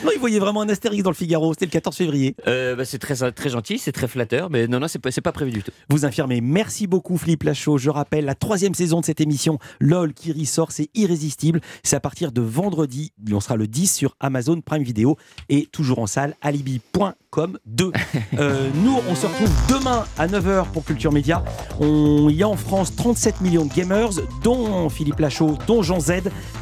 Non, 0.03 0.11
il 0.13 0.19
voyait 0.19 0.39
vraiment 0.39 0.61
un 0.61 0.69
Astérix 0.69 1.03
dans 1.03 1.11
le 1.11 1.15
Figaro, 1.15 1.53
c'était 1.53 1.65
le 1.67 1.71
14 1.71 1.95
février. 1.95 2.35
Euh, 2.47 2.75
bah, 2.75 2.85
c'est 2.85 2.97
très, 2.97 3.15
très 3.31 3.49
gentil, 3.49 3.77
c'est 3.77 3.91
très 3.91 4.07
flatteur, 4.07 4.49
mais 4.49 4.67
non, 4.67 4.79
non, 4.79 4.87
c'est 4.87 4.99
pas, 4.99 5.11
c'est 5.11 5.21
pas 5.21 5.31
prévu 5.31 5.51
du 5.51 5.63
tout. 5.63 5.71
Vous 5.89 6.05
infirmez. 6.05 6.41
Merci 6.41 6.87
beaucoup 6.87 7.17
Philippe 7.17 7.43
Lachaud. 7.43 7.77
Je 7.77 7.89
rappelle 7.89 8.25
la 8.25 8.35
troisième 8.35 8.73
saison 8.73 8.99
de 8.99 9.05
cette 9.05 9.21
émission, 9.21 9.59
LOL 9.79 10.13
qui 10.13 10.31
ressort, 10.33 10.71
c'est 10.71 10.89
irrésistible. 10.95 11.61
C'est 11.83 11.95
à 11.95 11.99
partir 11.99 12.31
de 12.31 12.41
vendredi. 12.41 13.11
On 13.31 13.39
sera 13.39 13.55
le 13.57 13.67
10 13.67 13.93
sur 13.93 14.15
Amazon 14.19 14.59
Prime 14.61 14.83
Video 14.83 15.17
et 15.49 15.67
toujours 15.71 15.99
en 15.99 16.07
salle, 16.07 16.35
alibi.com 16.41 17.57
2. 17.65 17.91
Euh, 18.37 18.69
nous, 18.83 18.95
on 19.09 19.15
se 19.15 19.25
retrouve 19.25 19.49
demain 19.67 20.05
à 20.17 20.27
9h 20.27 20.67
pour 20.71 20.85
Culture 20.85 21.11
Média. 21.11 21.43
On, 21.79 22.29
il 22.29 22.35
y 22.37 22.43
a 22.43 22.47
en 22.47 22.55
France 22.55 22.95
37 22.95 23.41
millions 23.41 23.65
de 23.65 23.73
gamers, 23.73 23.98
dont 24.43 24.89
Philippe 24.89 25.19
Lachaud, 25.19 25.57
dont 25.67 25.81
Jean 25.81 25.99
Z. 25.99 26.11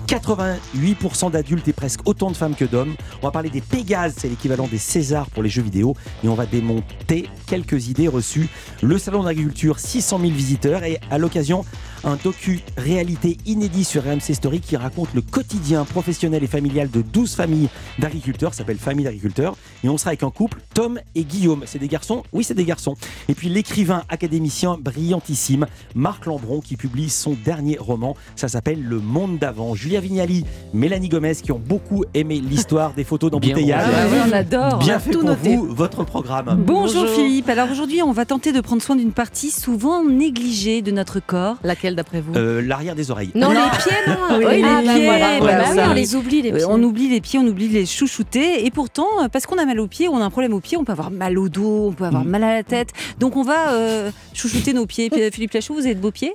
88% 0.08 1.32
d'adultes 1.32 1.68
et 1.68 1.74
presque 1.74 2.00
autant 2.06 2.32
de 2.32 2.38
femmes 2.38 2.56
que 2.56 2.66
d'hommes. 2.66 2.96
On 3.22 3.26
va 3.26 3.32
parler 3.32 3.50
des 3.50 3.62
Pégases, 3.62 4.16
c'est 4.18 4.30
l'équivalent 4.30 4.68
des 4.68 4.78
Césars 4.78 5.30
pour 5.30 5.44
les 5.44 5.50
jeux 5.50 5.62
vidéo. 5.62 5.96
Et 6.24 6.30
on 6.30 6.36
va 6.36 6.46
démonter 6.46 7.30
quelques 7.46 7.90
idées 7.90 8.08
reçues. 8.08 8.48
Le 8.82 8.98
salon 8.98 9.24
d'agriculture, 9.24 9.80
600 9.80 10.20
000 10.20 10.32
visiteurs. 10.32 10.84
Et 10.84 11.00
à 11.12 11.18
l'occasion, 11.18 11.66
un 12.04 12.18
docu-réalité 12.24 13.38
inédit 13.46 13.84
sur 13.84 14.04
RMC 14.04 14.34
Story 14.34 14.60
qui 14.60 14.76
raconte 14.78 15.14
le 15.14 15.22
quotidien 15.22 15.86
professionnel 15.86 16.44
et 16.44 16.48
familial 16.48 16.90
de 16.90 17.02
12 17.02 17.36
familles 17.36 17.70
d'agriculteurs, 18.00 18.54
ça 18.54 18.60
s'appelle 18.60 18.78
Famille 18.78 19.06
d'agriculteurs. 19.06 19.56
Et 19.84 19.90
on 19.90 19.98
sera 19.98 20.10
avec 20.10 20.24
un 20.24 20.30
couple, 20.30 20.60
Tom 20.74 21.00
et 21.16 21.24
Guillaume. 21.24 21.64
C'est 21.66 21.80
des 21.80 21.88
garçons? 21.88 22.24
Oui, 22.34 22.44
c'est 22.44 22.54
des 22.54 22.66
garçons. 22.66 22.96
Et 23.30 23.34
puis 23.34 23.50
l'écrivain 23.50 24.04
académicien 24.10 24.78
brillantissime, 24.80 25.66
Marc 25.96 26.26
Lambron, 26.26 26.62
qui 26.62 26.78
publie 26.78 27.10
son 27.10 27.36
dernier 27.46 27.78
roman. 27.80 28.16
Ça 28.36 28.48
s'appelle 28.48 28.84
Le 28.84 29.00
Monde 29.00 29.38
d'avant. 29.40 29.76
Julia 29.76 30.00
Vignali, 30.00 30.46
Mélanie 30.74 31.10
Gomez, 31.10 31.36
qui 31.36 31.52
ont 31.52 31.60
beaucoup 31.60 32.04
aimé 32.14 32.40
l'histoire 32.42 32.94
des 32.94 33.04
photos 33.04 33.32
d'embouteillage. 33.32 33.84
Ah 33.86 34.08
ouais, 34.08 34.20
on 34.28 34.32
adore. 34.34 34.80
Bien 34.80 34.98
On 34.98 35.00
fait 35.00 35.12
tout 35.12 35.20
pour 35.20 35.30
noté. 35.30 35.56
vous, 35.56 35.74
votre 35.74 36.04
programme. 36.04 36.64
Bonjour, 36.66 37.08
Philippe. 37.08 37.50
Alors 37.50 37.72
aujourd'hui, 37.72 38.02
on 38.02 38.12
va 38.12 38.26
tenter 38.26 38.52
de 38.52 38.62
prendre 38.62 38.82
soin 38.82 38.96
d'une 38.96 39.12
partie 39.12 39.52
souvent 39.52 40.04
négligée 40.04 40.82
de 40.82 40.92
notre 40.92 41.20
corps. 41.20 41.58
Laquelle 41.64 41.87
d'après 41.96 42.22
vous 42.22 42.34
Euh, 42.36 42.62
L'arrière 42.62 42.96
des 42.96 43.12
oreilles. 43.12 43.32
Non, 43.36 43.50
les 43.50 43.56
pieds, 43.78 43.92
non. 44.08 44.38
Oui, 44.38 44.46
Oui, 44.46 44.56
les 44.56 44.58
les 44.58 44.64
ah, 44.66 44.82
bah 44.86 44.94
pieds. 44.94 45.06
voilà, 45.06 45.40
bah 45.40 45.64
oui, 45.74 45.80
on 45.90 45.94
les 45.94 46.16
oublie, 46.16 46.42
les 46.42 46.52
Euh, 46.52 46.56
pieds. 46.56 46.66
On 46.70 46.82
oublie 46.84 47.10
les 47.10 47.22
pieds, 47.22 47.40
on 47.40 47.46
oublie 47.48 47.68
les 47.68 47.86
chouchouter. 47.86 48.66
Et 48.66 48.72
pourtant, 48.72 49.08
euh, 49.24 49.28
parce 49.28 49.46
qu'on 49.46 49.58
a 49.58 49.66
mal 49.66 49.80
aux 49.80 49.88
pieds, 49.88 50.08
on 50.08 50.18
a 50.18 50.24
un 50.26 50.30
problème 50.30 50.54
aux 50.54 50.60
pieds, 50.60 50.78
on 50.78 50.84
peut 50.84 50.92
avoir 50.92 51.12
mal 51.12 51.38
au 51.38 51.50
dos, 51.50 51.88
on 51.90 51.92
peut 51.94 52.06
avoir 52.06 52.26
mal 52.26 52.44
à 52.44 52.56
la 52.56 52.64
tête. 52.64 52.90
Donc 53.20 53.36
on 53.38 53.44
va 53.44 53.70
euh, 53.74 54.12
chouchouter 54.34 54.74
nos 54.74 54.86
pieds. 54.86 55.10
Philippe 55.32 55.54
Lachaud, 55.54 55.74
vous 55.74 55.86
avez 55.86 55.96
de 55.96 56.00
beaux 56.00 56.12
pieds 56.12 56.34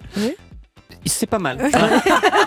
C'est 1.07 1.27
pas 1.27 1.39
mal. 1.39 1.59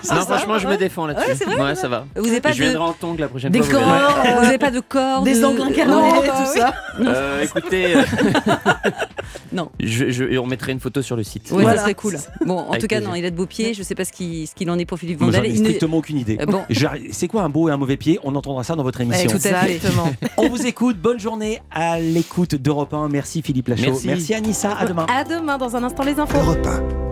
Non, 0.07 0.17
ça, 0.17 0.21
franchement, 0.21 0.59
je 0.59 0.67
me 0.67 0.77
défends 0.77 1.07
là-dessus. 1.07 1.29
Ouais, 1.29 1.35
c'est 1.35 1.45
vrai, 1.45 1.73
ça 1.75 1.87
va. 1.87 2.05
Vous 2.15 2.27
avez 2.27 2.39
pas 2.41 2.51
je 2.51 2.59
de- 2.59 2.63
viendrai 2.69 2.83
en 2.89 2.93
tongs 2.93 3.15
la 3.17 3.27
prochaine 3.27 3.51
Des 3.51 3.61
fois. 3.63 3.79
corps, 3.79 4.23
vous 4.37 4.41
n'avez 4.43 4.57
pas 4.59 4.69
de 4.69 4.79
corps, 4.81 5.23
Des 5.23 5.39
de- 5.39 5.45
ongles 5.45 5.61
incarnés, 5.63 6.11
tout 6.21 6.59
ça. 6.59 6.73
Euh, 7.01 7.41
écoutez, 7.41 7.95
euh, 7.95 8.03
Non. 9.51 9.69
je, 9.79 10.37
on 10.37 10.45
mettrait 10.45 10.73
une 10.73 10.79
photo 10.79 11.01
sur 11.01 11.15
le 11.15 11.23
site. 11.23 11.49
Oui, 11.51 11.63
ça 11.65 11.77
serait 11.77 11.95
cool. 11.95 12.17
Bon, 12.45 12.59
en 12.59 12.69
Avec 12.69 12.81
tout 12.81 12.87
cas, 12.87 12.97
plaisir. 12.97 13.09
non, 13.09 13.15
il 13.15 13.25
a 13.25 13.31
de 13.31 13.35
beaux 13.35 13.45
pieds. 13.47 13.73
Je 13.73 13.81
sais 13.81 13.95
pas 13.95 14.05
ce 14.05 14.11
qu'il 14.11 14.47
ce 14.47 14.53
qu'il 14.53 14.69
en 14.69 14.77
est 14.77 14.85
pour 14.85 14.99
Philippe 14.99 15.21
Moi, 15.21 15.31
j'en 15.31 15.41
ai 15.43 15.47
Il 15.49 15.61
ne- 15.61 15.65
strictement 15.65 15.97
aucune 15.97 16.17
idée. 16.19 16.37
Euh, 16.39 16.45
bon. 16.45 16.63
C'est 17.11 17.27
quoi 17.27 17.41
un 17.43 17.49
beau 17.49 17.67
et 17.69 17.71
un 17.71 17.77
mauvais 17.77 17.97
pied? 17.97 18.19
On 18.23 18.35
entendra 18.35 18.63
ça 18.63 18.75
dans 18.75 18.83
votre 18.83 19.01
émission. 19.01 19.29
tout 19.29 19.37
à 19.37 19.39
fait. 19.65 19.79
On 20.37 20.49
vous 20.49 20.65
écoute. 20.67 20.97
Bonne 20.97 21.19
journée 21.19 21.61
à 21.71 21.99
l'écoute 21.99 22.53
d'Europe 22.55 22.93
1. 22.93 23.09
Merci 23.09 23.41
Philippe 23.41 23.69
Lachaud. 23.69 23.83
Merci. 23.91 24.07
Merci 24.07 24.33
Anissa. 24.35 24.75
À 24.77 24.85
demain. 24.85 25.07
À 25.11 25.23
demain, 25.23 25.57
dans 25.57 25.75
un 25.75 25.83
instant, 25.83 26.03
les 26.03 26.19
infos. 26.19 26.37